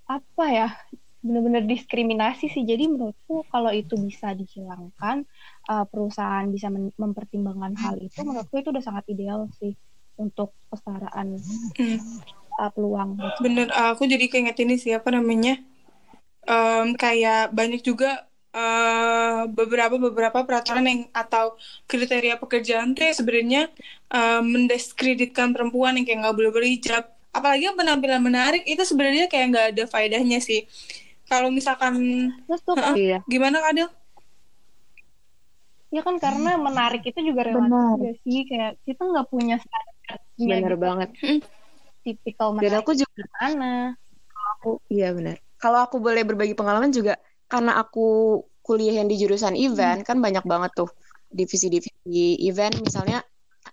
apa 0.09 0.45
ya 0.49 0.69
benar-benar 1.19 1.67
diskriminasi 1.67 2.47
sih. 2.49 2.63
Jadi 2.63 2.89
menurutku 2.89 3.43
kalau 3.51 3.75
itu 3.75 3.99
bisa 3.99 4.33
dihilangkan, 4.33 5.27
uh, 5.67 5.85
perusahaan 5.85 6.47
bisa 6.49 6.71
mempertimbangkan 6.73 7.75
hal 7.75 7.99
itu, 7.99 8.23
menurutku 8.23 8.63
itu 8.63 8.71
udah 8.71 8.85
sangat 8.85 9.05
ideal 9.11 9.51
sih 9.59 9.75
untuk 10.19 10.55
kesetaraan 10.71 11.39
hmm. 11.39 12.48
Uh, 12.59 12.71
peluang. 12.75 13.15
Bener, 13.39 13.71
aku 13.71 14.05
jadi 14.11 14.27
keinget 14.27 14.59
ini 14.59 14.75
siapa 14.77 15.15
namanya, 15.15 15.63
um, 16.45 16.99
kayak 16.99 17.55
banyak 17.55 17.81
juga 17.87 18.29
uh, 18.53 19.47
beberapa 19.49 19.97
beberapa 19.97 20.43
peraturan 20.43 20.85
yang 20.85 21.01
atau 21.15 21.55
kriteria 21.87 22.41
pekerjaan 22.41 22.99
tuh 22.99 23.15
sebenarnya 23.15 23.71
uh, 24.11 24.43
mendiskreditkan 24.43 25.55
perempuan 25.55 25.97
yang 26.01 26.05
kayak 26.05 26.19
nggak 26.27 26.37
boleh 26.37 26.53
berhijab 26.53 27.05
apalagi 27.29 27.69
yang 27.69 27.77
penampilan 27.77 28.25
menarik 28.25 28.65
itu 28.65 28.83
sebenarnya 28.83 29.29
kayak 29.29 29.47
nggak 29.53 29.67
ada 29.77 29.85
faedahnya 29.87 30.41
sih 30.41 30.65
kalau 31.29 31.53
misalkan 31.53 31.95
Betul, 32.49 32.81
uh, 32.81 32.97
iya. 32.97 33.21
gimana 33.29 33.61
Kadil? 33.61 33.93
Ya 35.89 36.01
kan 36.05 36.17
karena 36.21 36.57
menarik 36.57 37.05
itu 37.05 37.21
juga 37.21 37.49
relatif 37.49 38.21
sih 38.25 38.49
kayak 38.49 38.81
kita 38.85 39.05
nggak 39.05 39.29
punya 39.29 39.57
standar. 39.61 40.21
Bener 40.41 40.73
gitu. 40.73 40.81
banget. 40.81 41.11
Tipikal 42.09 42.57
menarik. 42.57 42.73
Dan 42.73 42.81
aku 42.81 42.93
juga 42.97 43.23
mana? 43.37 43.73
Aku 44.57 44.81
iya 44.89 45.13
benar. 45.13 45.37
Kalau 45.61 45.85
aku 45.85 46.01
boleh 46.01 46.25
berbagi 46.25 46.57
pengalaman 46.57 46.89
juga 46.89 47.21
karena 47.53 47.77
aku 47.77 48.41
kuliah 48.65 49.01
yang 49.01 49.09
di 49.09 49.21
jurusan 49.21 49.57
event 49.57 50.05
hmm. 50.05 50.09
kan 50.09 50.17
banyak 50.21 50.45
banget 50.45 50.73
tuh 50.77 50.89
divisi-divisi 51.29 52.41
event 52.49 52.81
misalnya 52.81 53.21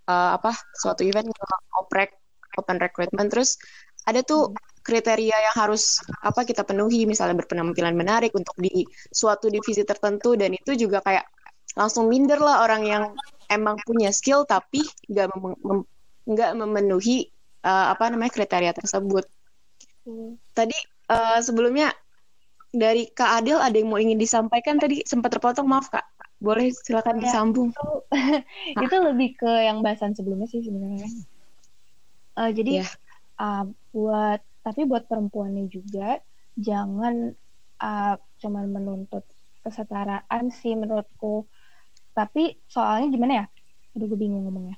uh, 0.07 0.35
apa 0.35 0.55
suatu 0.75 1.03
event 1.03 1.27
oprek 1.75 2.15
open 2.55 2.79
recruitment 2.79 3.27
terus 3.31 3.59
ada 4.07 4.23
tuh 4.23 4.51
hmm 4.51 4.75
kriteria 4.85 5.33
yang 5.49 5.55
harus 5.57 5.97
apa 6.21 6.45
kita 6.45 6.61
penuhi 6.61 7.09
misalnya 7.09 7.41
berpenampilan 7.41 7.97
menarik 7.97 8.29
untuk 8.37 8.53
di 8.61 8.85
suatu 9.09 9.49
divisi 9.49 9.81
tertentu 9.81 10.37
dan 10.37 10.53
itu 10.53 10.77
juga 10.77 11.01
kayak 11.01 11.25
langsung 11.73 12.05
minder 12.05 12.37
lah 12.37 12.61
orang 12.61 12.85
yang 12.85 13.03
emang 13.49 13.81
punya 13.81 14.13
skill 14.13 14.45
tapi 14.45 14.85
nggak 15.09 15.27
mem 15.41 15.81
nggak 16.29 16.51
memenuhi 16.53 17.33
uh, 17.65 17.85
apa 17.91 18.13
namanya 18.13 18.31
kriteria 18.31 18.71
tersebut. 18.77 19.25
Hmm. 20.05 20.37
Tadi 20.53 20.77
uh, 21.09 21.41
sebelumnya 21.41 21.89
dari 22.69 23.09
Kak 23.09 23.41
Adil 23.41 23.57
ada 23.57 23.73
yang 23.73 23.89
mau 23.89 23.97
ingin 23.97 24.21
disampaikan 24.21 24.77
tadi 24.77 25.01
sempat 25.03 25.33
terpotong 25.33 25.65
maaf 25.65 25.89
Kak. 25.89 26.05
Boleh 26.37 26.69
silakan 26.69 27.17
ya, 27.17 27.21
disambung. 27.25 27.73
Itu, 27.73 27.89
itu 28.85 28.95
lebih 29.01 29.29
ke 29.41 29.51
yang 29.65 29.81
bahasan 29.81 30.13
sebelumnya 30.13 30.45
sih 30.45 30.61
sebenarnya. 30.61 31.09
Uh, 32.37 32.51
jadi 32.53 32.85
ya. 32.85 32.87
uh, 33.41 33.65
buat 33.95 34.43
tapi 34.61 34.83
buat 34.85 35.05
perempuannya 35.05 35.71
juga 35.71 36.19
jangan 36.59 37.31
uh, 37.79 38.15
cuman 38.41 38.65
menuntut 38.71 39.23
kesetaraan 39.61 40.49
sih 40.49 40.73
menurutku 40.73 41.45
tapi 42.17 42.57
soalnya 42.65 43.07
gimana 43.11 43.33
ya 43.43 43.45
aduh 43.95 44.07
gue 44.09 44.19
bingung 44.19 44.47
ngomongnya 44.47 44.77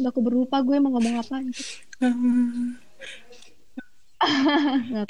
udah 0.00 0.12
aku 0.12 0.22
berlupa 0.24 0.56
gue 0.64 0.76
mau 0.80 0.96
ngomong 0.96 1.20
apa 1.20 1.36
gitu. 1.44 1.62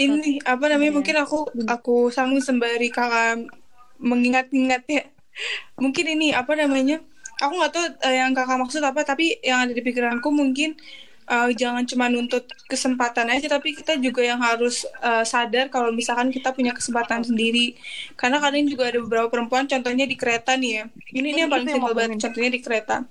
ini 0.04 0.38
apa 0.46 0.64
namanya 0.70 0.92
mungkin 0.94 1.16
aku 1.18 1.50
aku 1.66 2.14
sambung 2.14 2.38
sembari 2.38 2.94
kakak 2.94 3.50
mengingat-ingat 3.98 4.82
ya. 4.86 5.04
Mungkin 5.78 6.06
ini 6.18 6.34
apa 6.34 6.54
namanya 6.54 7.02
aku 7.42 7.52
nggak 7.58 7.72
tahu 7.72 7.84
uh, 8.06 8.14
yang 8.14 8.30
kakak 8.36 8.58
maksud 8.60 8.82
apa 8.84 9.02
tapi 9.02 9.40
yang 9.42 9.66
ada 9.66 9.72
di 9.74 9.82
pikiranku 9.82 10.30
mungkin 10.30 10.78
uh, 11.26 11.50
jangan 11.50 11.82
cuma 11.88 12.06
nuntut 12.06 12.46
kesempatan 12.70 13.32
aja 13.32 13.50
tapi 13.50 13.74
kita 13.74 13.98
juga 13.98 14.22
yang 14.22 14.38
harus 14.38 14.86
uh, 15.02 15.26
sadar 15.26 15.72
kalau 15.72 15.90
misalkan 15.90 16.30
kita 16.30 16.54
punya 16.54 16.70
kesempatan 16.70 17.26
sendiri. 17.26 17.74
Karena 18.14 18.38
kadang 18.38 18.62
juga 18.70 18.94
ada 18.94 19.02
beberapa 19.02 19.26
perempuan 19.26 19.66
contohnya 19.66 20.06
di 20.06 20.14
kereta 20.14 20.54
nih 20.54 20.70
ya. 20.70 20.84
Ini 21.18 21.26
ini 21.34 21.38
yang 21.46 21.50
paling 21.50 21.66
simpel 21.66 21.98
banget 21.98 22.22
contohnya 22.22 22.50
di 22.54 22.62
kereta 22.62 23.02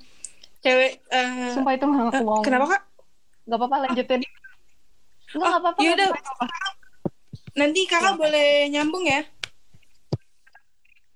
cewek 0.59 0.99
uh, 1.11 1.55
sumpah 1.55 1.73
itu 1.75 1.85
nggak 1.87 2.05
aku 2.11 2.23
uh, 2.27 2.43
kenapa 2.43 2.65
kak? 2.77 2.83
Nggak 3.47 3.57
apa-apa 3.59 3.75
lanjutin. 3.87 4.21
Nggak 5.29 5.49
oh, 5.49 5.57
apa-apa 5.61 5.79
yaudah 5.79 6.09
nanti 7.57 7.79
kakak 7.89 8.15
ya. 8.15 8.19
boleh 8.19 8.49
nyambung 8.71 9.05
ya. 9.07 9.21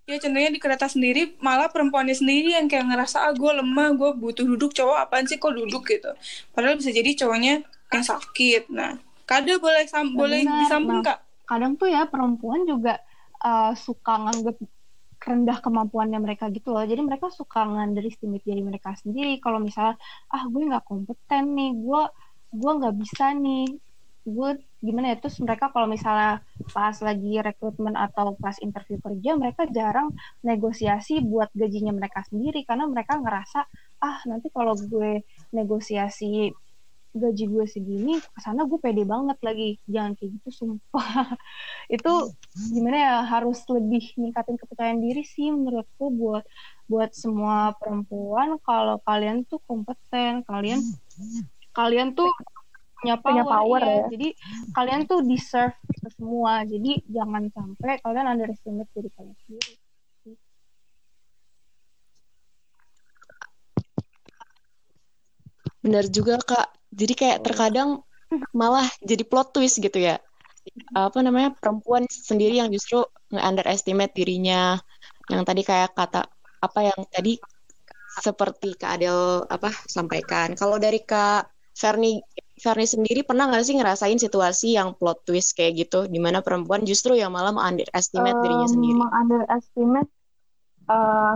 Ya 0.03 0.19
contohnya 0.19 0.51
di 0.51 0.59
kereta 0.59 0.91
sendiri 0.91 1.39
malah 1.39 1.71
perempuannya 1.71 2.11
sendiri 2.11 2.59
yang 2.59 2.67
kayak 2.67 2.91
ngerasa 2.91 3.23
ah 3.23 3.31
gue 3.31 3.51
lemah 3.55 3.95
gue 3.95 4.11
butuh 4.19 4.43
duduk 4.43 4.75
cowok 4.75 5.07
apaan 5.07 5.23
sih 5.23 5.39
kok 5.39 5.55
duduk? 5.55 5.87
gitu. 5.87 6.11
Padahal 6.51 6.75
bisa 6.75 6.91
jadi 6.91 7.15
cowoknya 7.15 7.63
yang 7.63 8.03
sakit. 8.03 8.67
Nah 8.67 8.99
kadang 9.23 9.59
boleh 9.63 9.83
sam 9.87 10.11
boleh 10.11 10.43
disambung 10.43 10.99
nah, 10.99 11.15
kak? 11.15 11.19
kadang 11.47 11.79
tuh 11.79 11.87
ya 11.87 12.03
perempuan 12.07 12.67
juga 12.67 12.99
uh, 13.39 13.71
suka 13.75 14.19
nganggep 14.27 14.57
rendah 15.23 15.57
kemampuannya 15.63 16.19
mereka 16.19 16.51
gitu 16.51 16.75
loh. 16.75 16.83
Jadi 16.83 17.01
mereka 17.03 17.31
suka 17.31 17.63
nganderestimate 17.63 18.43
diri 18.43 18.61
mereka 18.63 18.95
sendiri. 18.99 19.39
Kalau 19.39 19.59
misalnya, 19.63 19.95
ah 20.31 20.43
gue 20.47 20.61
nggak 20.67 20.85
kompeten 20.85 21.43
nih, 21.55 21.71
gue 21.75 22.01
gue 22.53 22.71
nggak 22.77 22.95
bisa 22.99 23.25
nih, 23.33 23.65
gue 24.27 24.49
gimana 24.83 25.15
ya? 25.15 25.17
Terus 25.19 25.39
mereka 25.43 25.71
kalau 25.71 25.87
misalnya 25.87 26.43
pas 26.75 26.95
lagi 26.99 27.39
rekrutmen 27.39 27.95
atau 27.95 28.35
pas 28.37 28.55
interview 28.59 28.99
kerja, 28.99 29.31
mereka 29.39 29.63
jarang 29.71 30.11
negosiasi 30.43 31.23
buat 31.23 31.49
gajinya 31.55 31.95
mereka 31.95 32.23
sendiri 32.27 32.67
karena 32.67 32.85
mereka 32.87 33.19
ngerasa, 33.19 33.59
ah 34.03 34.17
nanti 34.27 34.51
kalau 34.51 34.75
gue 34.75 35.23
negosiasi 35.55 36.51
gaji 37.13 37.45
gue 37.45 37.65
segini 37.69 38.17
ke 38.17 38.39
sana 38.41 38.65
gue 38.65 38.81
pede 38.81 39.05
banget 39.05 39.37
lagi. 39.45 39.77
Jangan 39.85 40.17
kayak 40.17 40.29
gitu 40.41 40.49
sumpah. 40.49 41.37
Itu 41.95 42.33
gimana 42.73 42.97
ya 42.97 43.15
harus 43.25 43.61
lebih 43.69 44.17
ningkatin 44.17 44.57
kepercayaan 44.57 44.99
diri 44.99 45.23
sih 45.23 45.53
menurutku 45.53 46.09
buat 46.09 46.45
buat 46.89 47.13
semua 47.13 47.77
perempuan. 47.77 48.57
Kalau 48.65 48.97
kalian 49.05 49.45
tuh 49.45 49.61
kompeten 49.65 50.41
kalian 50.45 50.81
kalian 51.73 52.13
tuh 52.17 52.29
punya 53.01 53.19
power, 53.19 53.27
punya 53.29 53.43
power 53.43 53.81
ya. 53.83 53.91
ya. 53.91 54.05
jadi 54.15 54.27
kalian 54.73 55.01
tuh 55.05 55.19
deserve 55.27 55.77
itu 55.93 56.09
semua. 56.17 56.65
Jadi 56.65 57.03
jangan 57.09 57.49
sampai 57.53 58.01
kalian 58.01 58.25
underestimate 58.37 58.89
diri 58.95 59.09
kalian 59.13 59.37
sendiri 59.45 59.82
Benar 65.83 66.07
juga 66.07 66.39
kak 66.39 66.67
jadi 66.95 67.13
kayak 67.13 67.39
terkadang 67.43 68.01
malah 68.55 68.87
jadi 69.03 69.21
plot 69.27 69.53
twist 69.53 69.83
gitu 69.83 69.99
ya. 69.99 70.17
Apa 70.95 71.19
namanya 71.19 71.51
perempuan 71.59 72.07
sendiri 72.07 72.57
yang 72.63 72.71
justru 72.71 73.03
nge-underestimate 73.29 74.15
dirinya. 74.15 74.79
Yang 75.27 75.43
tadi 75.43 75.61
kayak 75.61 75.91
kata 75.91 76.23
apa 76.63 76.79
yang 76.87 76.99
tadi 77.11 77.35
seperti 78.23 78.79
Kak 78.79 79.01
Adel 79.01 79.43
apa 79.49 79.69
sampaikan. 79.89 80.55
Kalau 80.55 80.79
dari 80.79 81.01
Kak 81.03 81.49
Ferni 81.73 82.21
Ferni 82.53 82.85
sendiri 82.85 83.25
pernah 83.25 83.49
nggak 83.49 83.65
sih 83.65 83.75
ngerasain 83.75 84.21
situasi 84.21 84.77
yang 84.77 84.93
plot 84.93 85.25
twist 85.25 85.57
kayak 85.57 85.89
gitu, 85.89 86.05
di 86.05 86.21
mana 86.21 86.45
perempuan 86.45 86.85
justru 86.85 87.17
yang 87.17 87.33
malah 87.33 87.51
underestimate 87.51 88.37
um, 88.37 88.43
dirinya 88.45 88.67
sendiri? 88.69 88.99
Underestimate, 89.09 90.09
uh, 90.87 91.35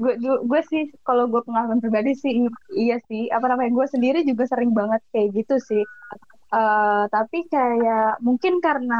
gue 0.00 0.14
gue 0.22 0.60
sih 0.70 0.82
kalau 1.04 1.28
gue 1.28 1.40
pengalaman 1.44 1.78
pribadi 1.84 2.16
sih 2.16 2.32
iya 2.72 2.96
sih. 3.08 3.28
Apa 3.28 3.52
namanya 3.52 3.70
gue 3.76 3.86
sendiri 3.92 4.18
juga 4.24 4.48
sering 4.48 4.72
banget 4.72 5.00
kayak 5.12 5.28
gitu 5.36 5.56
sih. 5.60 5.84
Uh, 6.50 7.06
tapi 7.14 7.46
kayak 7.46 8.18
mungkin 8.26 8.58
karena 8.58 8.98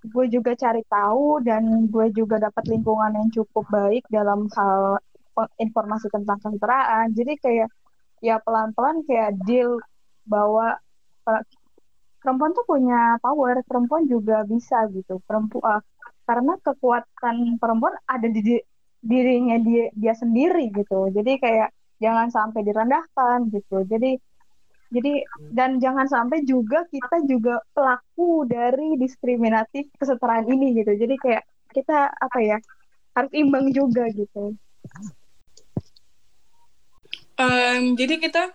gue 0.00 0.24
juga 0.32 0.56
cari 0.56 0.80
tahu 0.88 1.44
dan 1.44 1.90
gue 1.92 2.06
juga 2.16 2.40
dapat 2.40 2.64
lingkungan 2.64 3.12
yang 3.12 3.28
cukup 3.34 3.68
baik 3.68 4.08
dalam 4.08 4.48
hal 4.56 4.96
informasi 5.60 6.08
tentang 6.10 6.40
kesetaraan 6.42 7.14
jadi 7.14 7.32
kayak 7.38 7.68
ya 8.24 8.42
pelan-pelan 8.42 9.04
kayak 9.06 9.36
deal 9.46 9.78
bahwa 10.26 10.80
perempuan 12.24 12.50
tuh 12.56 12.66
punya 12.66 13.20
power 13.22 13.62
perempuan 13.68 14.08
juga 14.08 14.42
bisa 14.48 14.88
gitu. 14.90 15.20
Perempuan 15.28 15.78
uh, 15.78 15.82
karena 16.28 16.56
kekuatan 16.60 17.56
perempuan 17.56 17.94
ada 18.04 18.26
di 18.28 18.60
dirinya 19.02 19.56
dia 19.62 19.90
dia 19.94 20.14
sendiri 20.14 20.70
gitu. 20.74 21.10
Jadi 21.14 21.38
kayak 21.38 21.70
jangan 22.02 22.28
sampai 22.30 22.60
direndahkan 22.66 23.50
gitu. 23.50 23.86
Jadi 23.86 24.18
jadi 24.88 25.20
dan 25.52 25.76
jangan 25.76 26.08
sampai 26.08 26.48
juga 26.48 26.88
kita 26.88 27.20
juga 27.28 27.60
pelaku 27.76 28.48
dari 28.48 28.96
diskriminatif 28.96 29.92
kesetaraan 30.00 30.48
ini 30.48 30.80
gitu. 30.80 30.96
Jadi 30.96 31.14
kayak 31.20 31.44
kita 31.76 32.08
apa 32.08 32.38
ya 32.40 32.58
harus 33.12 33.32
imbang 33.36 33.68
juga 33.74 34.08
gitu. 34.08 34.56
Um, 37.38 37.94
jadi 37.94 38.18
kita 38.18 38.50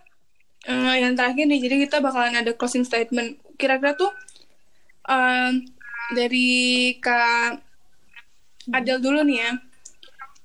uh, 0.67 0.95
yang 0.99 1.15
terakhir 1.15 1.47
nih 1.47 1.61
jadi 1.61 1.75
kita 1.87 2.01
bakalan 2.01 2.35
ada 2.35 2.51
closing 2.57 2.83
statement. 2.83 3.37
Kira-kira 3.55 3.93
tuh 3.93 4.11
um, 5.07 5.61
dari 6.17 6.91
kak 6.97 7.61
Adel 8.73 8.99
dulu 9.03 9.21
nih 9.27 9.37
ya 9.43 9.51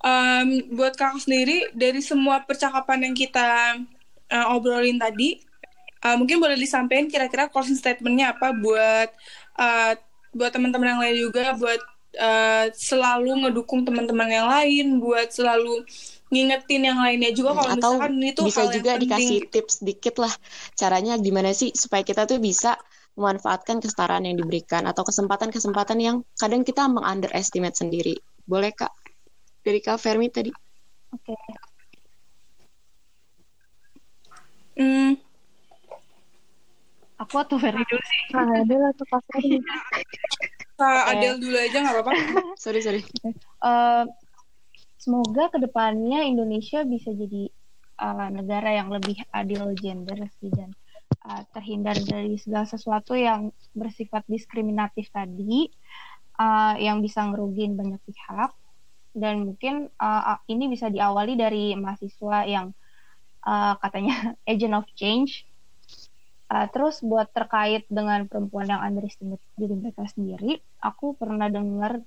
um, 0.02 0.46
buat 0.74 0.94
kakak 0.94 1.22
sendiri 1.22 1.70
dari 1.74 2.00
semua 2.02 2.42
percakapan 2.42 3.10
yang 3.10 3.14
kita 3.14 3.78
uh, 4.30 4.54
obrolin 4.54 4.98
tadi 4.98 5.42
uh, 6.04 6.16
mungkin 6.18 6.38
boleh 6.38 6.58
disampaikan 6.58 7.10
kira-kira 7.10 7.50
closing 7.50 7.78
statementnya 7.78 8.34
apa 8.34 8.54
buat 8.54 9.10
uh, 9.58 9.92
buat 10.34 10.50
teman-teman 10.52 10.96
yang 10.96 11.00
lain 11.02 11.16
juga 11.30 11.56
buat 11.56 11.80
uh, 12.20 12.66
selalu 12.74 13.48
ngedukung 13.48 13.82
teman-teman 13.82 14.28
yang 14.28 14.48
lain 14.48 14.86
buat 15.02 15.32
selalu 15.32 15.82
ngingetin 16.28 16.84
yang 16.84 17.00
lainnya 17.00 17.32
juga 17.32 17.56
kalau 17.56 17.70
Atau 17.72 17.92
misalkan 17.96 18.12
ini 18.20 18.30
tuh 18.36 18.44
bisa 18.44 18.60
hal 18.60 18.68
juga 18.68 18.88
yang 18.94 19.02
dikasih 19.02 19.38
penting. 19.40 19.52
tips 19.52 19.74
dikit 19.80 20.14
lah 20.20 20.32
caranya 20.76 21.16
gimana 21.16 21.56
sih 21.56 21.72
supaya 21.72 22.04
kita 22.04 22.28
tuh 22.28 22.36
bisa 22.36 22.76
memanfaatkan 23.18 23.82
kesetaraan 23.82 24.28
yang 24.28 24.36
diberikan 24.38 24.86
atau 24.86 25.02
kesempatan-kesempatan 25.02 25.98
yang 25.98 26.16
kadang 26.38 26.62
kita 26.62 26.86
mengunderestimate 26.86 27.74
sendiri 27.74 28.14
boleh 28.44 28.70
kak 28.76 28.92
dari 29.68 29.84
Kak 29.84 30.00
Fermi 30.00 30.32
tadi. 30.32 30.48
Oke. 31.12 31.36
Okay. 31.36 31.52
Hmm. 34.80 35.12
Aku 37.20 37.34
atau 37.36 37.60
Fermi 37.60 37.84
dulu 37.84 38.00
sih? 38.00 38.20
Kak 38.32 38.48
Adel 38.48 38.82
atau 38.88 39.04
Kak 39.12 39.20
Fermi? 39.28 39.60
Kak 40.80 41.04
Adel 41.12 41.36
dulu 41.36 41.56
aja 41.60 41.76
nggak 41.84 41.94
apa-apa. 42.00 42.12
sorry, 42.64 42.80
sorry. 42.80 43.04
Okay. 43.04 43.36
Uh, 43.60 44.08
semoga 44.96 45.52
ke 45.52 45.58
depannya 45.60 46.24
Indonesia 46.24 46.80
bisa 46.88 47.12
jadi 47.12 47.52
uh, 48.00 48.28
negara 48.32 48.72
yang 48.72 48.88
lebih 48.88 49.20
adil 49.34 49.76
gender 49.76 50.16
sih 50.40 50.48
dan 50.48 50.72
uh, 51.28 51.44
terhindar 51.52 51.98
dari 52.00 52.40
segala 52.40 52.64
sesuatu 52.64 53.12
yang 53.12 53.52
bersifat 53.76 54.24
diskriminatif 54.30 55.12
tadi 55.12 55.68
uh, 56.38 56.78
yang 56.78 57.02
bisa 57.02 57.26
ngerugin 57.26 57.74
banyak 57.74 58.00
pihak 58.06 58.54
dan 59.12 59.52
mungkin 59.52 59.88
uh, 60.00 60.38
ini 60.48 60.68
bisa 60.72 60.92
diawali 60.92 61.34
dari 61.34 61.74
mahasiswa 61.74 62.44
yang 62.44 62.72
uh, 63.44 63.74
katanya 63.80 64.34
agent 64.50 64.74
of 64.76 64.86
change. 64.96 65.44
Uh, 66.48 66.64
terus 66.72 67.04
buat 67.04 67.28
terkait 67.28 67.84
dengan 67.92 68.24
perempuan 68.24 68.64
yang 68.72 68.80
underestimate 68.80 69.44
diri 69.52 69.76
mereka 69.76 70.08
sendiri, 70.08 70.56
aku 70.80 71.12
pernah 71.12 71.52
dengar 71.52 72.00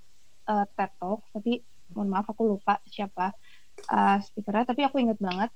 uh, 0.49 0.65
TED 0.73 0.91
Talk, 0.97 1.21
tapi 1.29 1.61
mohon 1.93 2.09
maaf 2.09 2.25
aku 2.25 2.57
lupa 2.57 2.81
siapa 2.89 3.37
uh, 3.93 4.17
speakernya, 4.17 4.73
tapi 4.73 4.81
aku 4.81 4.97
inget 4.97 5.21
banget 5.21 5.53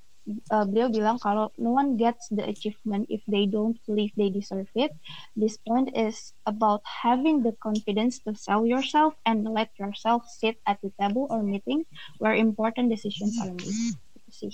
uh, 0.50 0.66
beliau 0.66 0.90
bilang 0.90 1.16
kalau 1.22 1.50
no 1.56 1.74
one 1.74 1.94
gets 1.94 2.26
the 2.34 2.42
achievement 2.42 3.06
if 3.08 3.22
they 3.30 3.46
don't 3.46 3.78
believe 3.86 4.10
they 4.18 4.30
deserve 4.30 4.68
it. 4.74 4.92
This 5.38 5.56
point 5.62 5.94
is 5.94 6.34
about 6.44 6.82
having 6.84 7.46
the 7.46 7.54
confidence 7.62 8.18
to 8.26 8.34
sell 8.34 8.66
yourself 8.66 9.14
and 9.24 9.46
let 9.46 9.70
yourself 9.78 10.26
sit 10.26 10.58
at 10.66 10.82
the 10.82 10.90
table 10.98 11.30
or 11.30 11.42
meeting 11.42 11.86
where 12.18 12.34
important 12.34 12.90
decisions 12.90 13.38
are 13.42 13.54
made. 13.54 13.94
Itu 14.18 14.30
sih. 14.30 14.52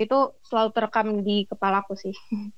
Itu 0.00 0.36
selalu 0.48 0.70
terekam 0.72 1.06
di 1.24 1.48
kepalaku 1.48 1.96
sih. 1.96 2.14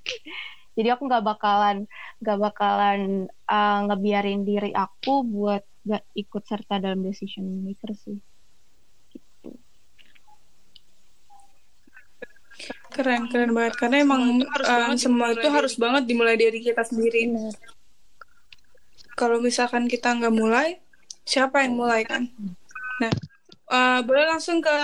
Jadi 0.77 0.93
aku 0.93 1.09
nggak 1.09 1.25
bakalan 1.25 1.89
nggak 2.21 2.39
bakalan 2.39 3.01
uh, 3.49 3.81
ngebiarin 3.89 4.45
diri 4.45 4.77
aku 4.77 5.25
buat 5.25 5.65
gak 5.87 6.05
ikut 6.19 6.43
serta 6.45 6.83
dalam 6.83 7.01
decision 7.01 7.47
maker 7.63 7.95
sih. 7.95 8.19
Keren, 12.93 13.29
keren 13.29 13.53
banget. 13.53 13.75
Karena 13.77 14.01
emang 14.01 14.41
um, 14.41 14.93
semua 14.97 15.37
itu 15.37 15.49
harus 15.53 15.77
banget 15.77 16.09
dimulai 16.09 16.41
dari 16.41 16.65
kita 16.65 16.81
sendiri. 16.81 17.29
Kalau 19.17 19.41
misalkan 19.41 19.89
kita 19.89 20.13
nggak 20.17 20.33
mulai, 20.33 20.81
siapa 21.25 21.65
yang 21.65 21.77
mulai 21.77 22.05
kan? 22.09 22.29
Nah, 23.01 23.13
uh, 23.69 24.01
boleh 24.01 24.25
langsung 24.29 24.65
ke 24.65 24.77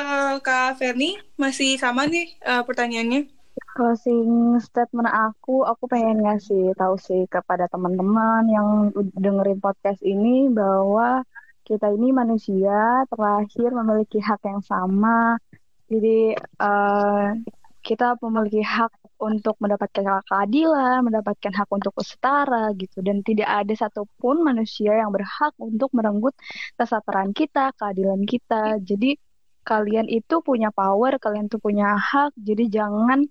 Kak 0.45 0.77
Ferni. 0.77 1.17
Masih 1.41 1.81
sama 1.81 2.05
nih 2.05 2.37
uh, 2.45 2.61
pertanyaannya. 2.65 3.29
Closing 3.73 4.61
statement 4.61 5.09
aku, 5.09 5.65
aku 5.65 5.89
pengen 5.89 6.21
ngasih 6.21 6.77
tahu 6.77 7.01
sih 7.01 7.25
kepada 7.29 7.69
teman-teman 7.73 8.45
yang 8.49 8.69
dengerin 9.17 9.61
podcast 9.65 10.05
ini 10.05 10.53
bahwa 10.53 11.25
kita 11.65 11.89
ini 11.89 12.13
manusia 12.13 13.09
terakhir 13.09 13.73
memiliki 13.73 14.21
hak 14.21 14.45
yang 14.45 14.61
sama. 14.61 15.41
Jadi 15.89 16.37
uh, 16.61 17.33
kita 17.83 18.17
memiliki 18.23 18.63
hak 18.63 18.93
untuk 19.23 19.55
mendapatkan 19.63 20.23
keadilan, 20.27 21.07
mendapatkan 21.07 21.53
hak 21.55 21.69
untuk 21.71 21.95
setara 22.03 22.75
gitu 22.79 22.99
dan 23.07 23.23
tidak 23.23 23.47
ada 23.51 23.75
satupun 23.75 24.43
manusia 24.43 24.99
yang 24.99 25.11
berhak 25.15 25.55
untuk 25.59 25.91
merenggut 25.95 26.35
kesetaraan 26.79 27.31
kita, 27.35 27.75
keadilan 27.79 28.23
kita. 28.27 28.79
Jadi 28.83 29.19
kalian 29.63 30.07
itu 30.11 30.43
punya 30.43 30.75
power, 30.75 31.19
kalian 31.23 31.47
tuh 31.47 31.63
punya 31.63 31.95
hak. 31.95 32.35
Jadi 32.39 32.65
jangan 32.71 33.27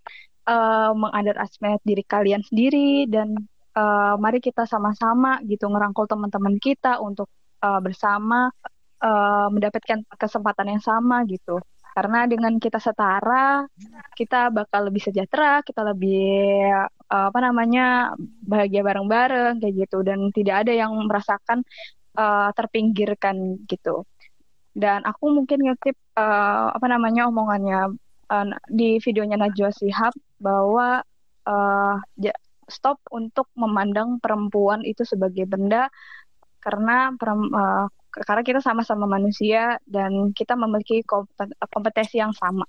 uh, 0.48 0.92
mengunderestimate 0.96 1.84
diri 1.84 2.04
kalian 2.08 2.42
sendiri 2.48 3.08
dan 3.12 3.36
uh, 3.76 4.16
mari 4.16 4.40
kita 4.40 4.64
sama-sama 4.68 5.40
gitu 5.48 5.68
ngerangkul 5.68 6.08
teman-teman 6.08 6.56
kita 6.60 7.00
untuk 7.04 7.28
uh, 7.64 7.80
bersama 7.84 8.52
uh, 9.04 9.48
mendapatkan 9.52 10.08
kesempatan 10.16 10.78
yang 10.78 10.84
sama 10.84 11.24
gitu. 11.28 11.60
Karena 11.92 12.24
dengan 12.24 12.56
kita 12.56 12.80
setara, 12.80 13.68
kita 14.16 14.48
bakal 14.48 14.88
lebih 14.88 15.04
sejahtera, 15.04 15.60
kita 15.60 15.84
lebih 15.84 16.72
uh, 17.12 17.28
apa 17.28 17.40
namanya 17.44 18.16
bahagia 18.48 18.80
bareng-bareng 18.80 19.60
kayak 19.60 19.76
gitu 19.88 20.00
dan 20.00 20.32
tidak 20.32 20.64
ada 20.64 20.72
yang 20.72 20.96
merasakan 21.04 21.68
uh, 22.16 22.50
terpinggirkan 22.56 23.60
gitu. 23.68 24.08
Dan 24.72 25.04
aku 25.04 25.36
mungkin 25.36 25.68
ngutip 25.68 26.00
uh, 26.16 26.72
apa 26.72 26.88
namanya 26.88 27.28
omongannya 27.28 27.92
uh, 28.32 28.46
di 28.72 29.04
videonya 29.04 29.36
Najwa 29.36 29.76
Shihab 29.76 30.16
bahwa 30.40 31.04
uh, 31.44 31.96
stop 32.72 33.04
untuk 33.12 33.52
memandang 33.60 34.24
perempuan 34.24 34.88
itu 34.88 35.04
sebagai 35.04 35.44
benda 35.44 35.92
karena 36.64 37.12
uh, 37.12 37.88
karena 38.12 38.44
kita 38.44 38.60
sama-sama 38.60 39.08
manusia 39.08 39.80
dan 39.88 40.36
kita 40.36 40.60
memiliki 40.60 41.02
kompetensi 41.72 42.20
yang 42.20 42.36
sama. 42.36 42.68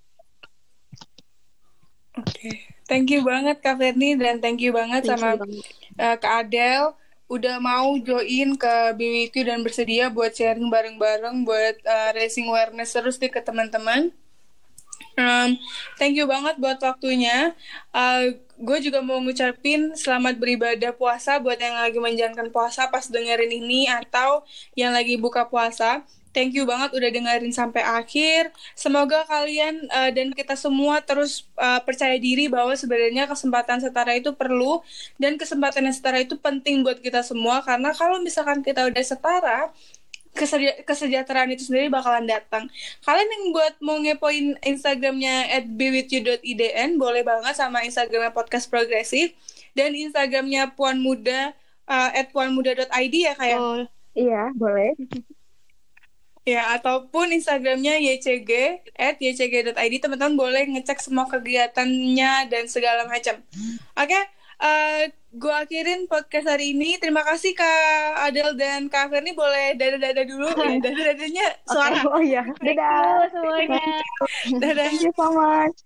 Oke, 2.12 2.28
okay. 2.28 2.54
thank 2.84 3.08
you 3.08 3.24
banget 3.24 3.58
Kak 3.64 3.80
Ferni 3.80 4.14
dan 4.20 4.38
thank 4.38 4.60
you 4.60 4.70
banget 4.70 5.08
thank 5.08 5.16
sama 5.16 5.40
you 5.48 5.64
uh, 5.96 6.16
Kak 6.20 6.46
Adel 6.46 6.92
udah 7.32 7.56
mau 7.56 7.96
join 7.96 8.52
ke 8.60 8.74
BWQ 8.92 9.34
dan 9.48 9.64
bersedia 9.64 10.12
buat 10.12 10.36
sharing 10.36 10.68
bareng-bareng 10.68 11.48
buat 11.48 11.80
uh, 11.80 12.10
racing 12.12 12.52
awareness 12.52 12.92
terus 12.92 13.16
nih 13.16 13.32
ke 13.32 13.40
teman-teman. 13.40 14.12
Um, 15.12 15.60
thank 16.00 16.16
you 16.16 16.24
banget 16.24 16.56
buat 16.56 16.80
waktunya. 16.80 17.52
Uh, 17.92 18.32
gue 18.56 18.78
juga 18.80 19.04
mau 19.04 19.20
ngucapin 19.20 19.92
selamat 19.92 20.40
beribadah 20.40 20.94
puasa 20.96 21.36
buat 21.42 21.58
yang 21.60 21.76
lagi 21.76 21.98
menjalankan 22.00 22.48
puasa 22.48 22.88
pas 22.88 23.04
dengerin 23.04 23.50
ini 23.50 23.90
atau 23.90 24.46
yang 24.72 24.96
lagi 24.96 25.20
buka 25.20 25.44
puasa. 25.44 26.00
Thank 26.32 26.56
you 26.56 26.64
banget 26.64 26.96
udah 26.96 27.12
dengerin 27.12 27.52
sampai 27.52 27.84
akhir. 27.84 28.56
Semoga 28.72 29.28
kalian 29.28 29.84
uh, 29.92 30.08
dan 30.08 30.32
kita 30.32 30.56
semua 30.56 31.04
terus 31.04 31.44
uh, 31.60 31.84
percaya 31.84 32.16
diri 32.16 32.48
bahwa 32.48 32.72
sebenarnya 32.72 33.28
kesempatan 33.28 33.84
setara 33.84 34.16
itu 34.16 34.32
perlu 34.32 34.80
dan 35.20 35.36
kesempatan 35.36 35.92
yang 35.92 35.96
setara 35.96 36.24
itu 36.24 36.40
penting 36.40 36.80
buat 36.80 37.04
kita 37.04 37.20
semua 37.20 37.60
karena 37.60 37.92
kalau 37.92 38.16
misalkan 38.24 38.64
kita 38.64 38.88
udah 38.88 39.04
setara, 39.04 39.68
kesejahteraan 40.88 41.52
itu 41.52 41.68
sendiri 41.68 41.92
bakalan 41.92 42.24
datang. 42.24 42.66
Kalian 43.04 43.28
yang 43.28 43.44
buat 43.52 43.74
mau 43.84 44.00
ngepoin 44.00 44.56
Instagramnya 44.64 45.52
at 45.52 45.68
bewithyou.idn 45.68 46.96
boleh 46.96 47.22
banget 47.22 47.54
sama 47.54 47.84
Instagramnya 47.84 48.32
podcast 48.32 48.72
progresif 48.72 49.36
dan 49.76 49.92
Instagramnya 49.92 50.72
Puan 50.72 51.00
Muda 51.04 51.52
uh, 51.88 52.10
at 52.12 52.32
puanmuda.id 52.32 53.14
ya 53.14 53.34
kayak. 53.36 53.58
Oh, 53.60 53.84
iya 54.16 54.48
boleh. 54.56 54.96
Ya, 56.42 56.74
ataupun 56.74 57.30
Instagramnya 57.30 58.02
YCG, 58.02 58.50
at 58.98 59.22
ycg.id, 59.22 59.94
teman-teman 60.02 60.34
boleh 60.34 60.66
ngecek 60.74 60.98
semua 60.98 61.30
kegiatannya 61.30 62.50
dan 62.50 62.66
segala 62.66 63.06
macam. 63.06 63.38
Oke, 63.94 64.10
okay? 64.10 64.22
uh, 64.58 65.06
eh, 65.06 65.14
gue 65.32 65.48
akhirin 65.48 66.04
podcast 66.12 66.44
hari 66.44 66.76
ini. 66.76 67.00
Terima 67.00 67.24
kasih 67.24 67.56
Kak 67.56 68.28
Adel 68.28 68.52
dan 68.60 68.92
Kak 68.92 69.08
Ferni 69.08 69.32
boleh 69.32 69.72
dada-dada 69.80 70.22
dulu. 70.28 70.52
ya, 70.60 70.76
dada-dadanya 70.76 71.46
suara. 71.64 72.00
Okay. 72.04 72.12
Oh 72.12 72.20
iya, 72.20 72.42
dadah 72.60 73.32
semuanya. 73.32 73.84
dadah. 74.60 74.88
Thank 74.92 75.00
you 75.00 75.12
so 75.16 75.26
much. 75.32 75.76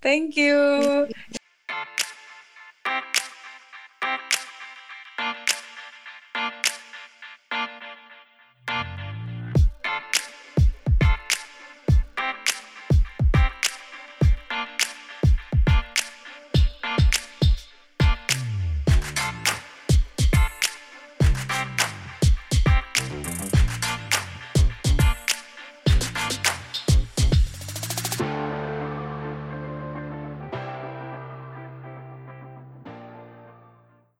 Thank 0.00 0.40
you. 0.40 0.56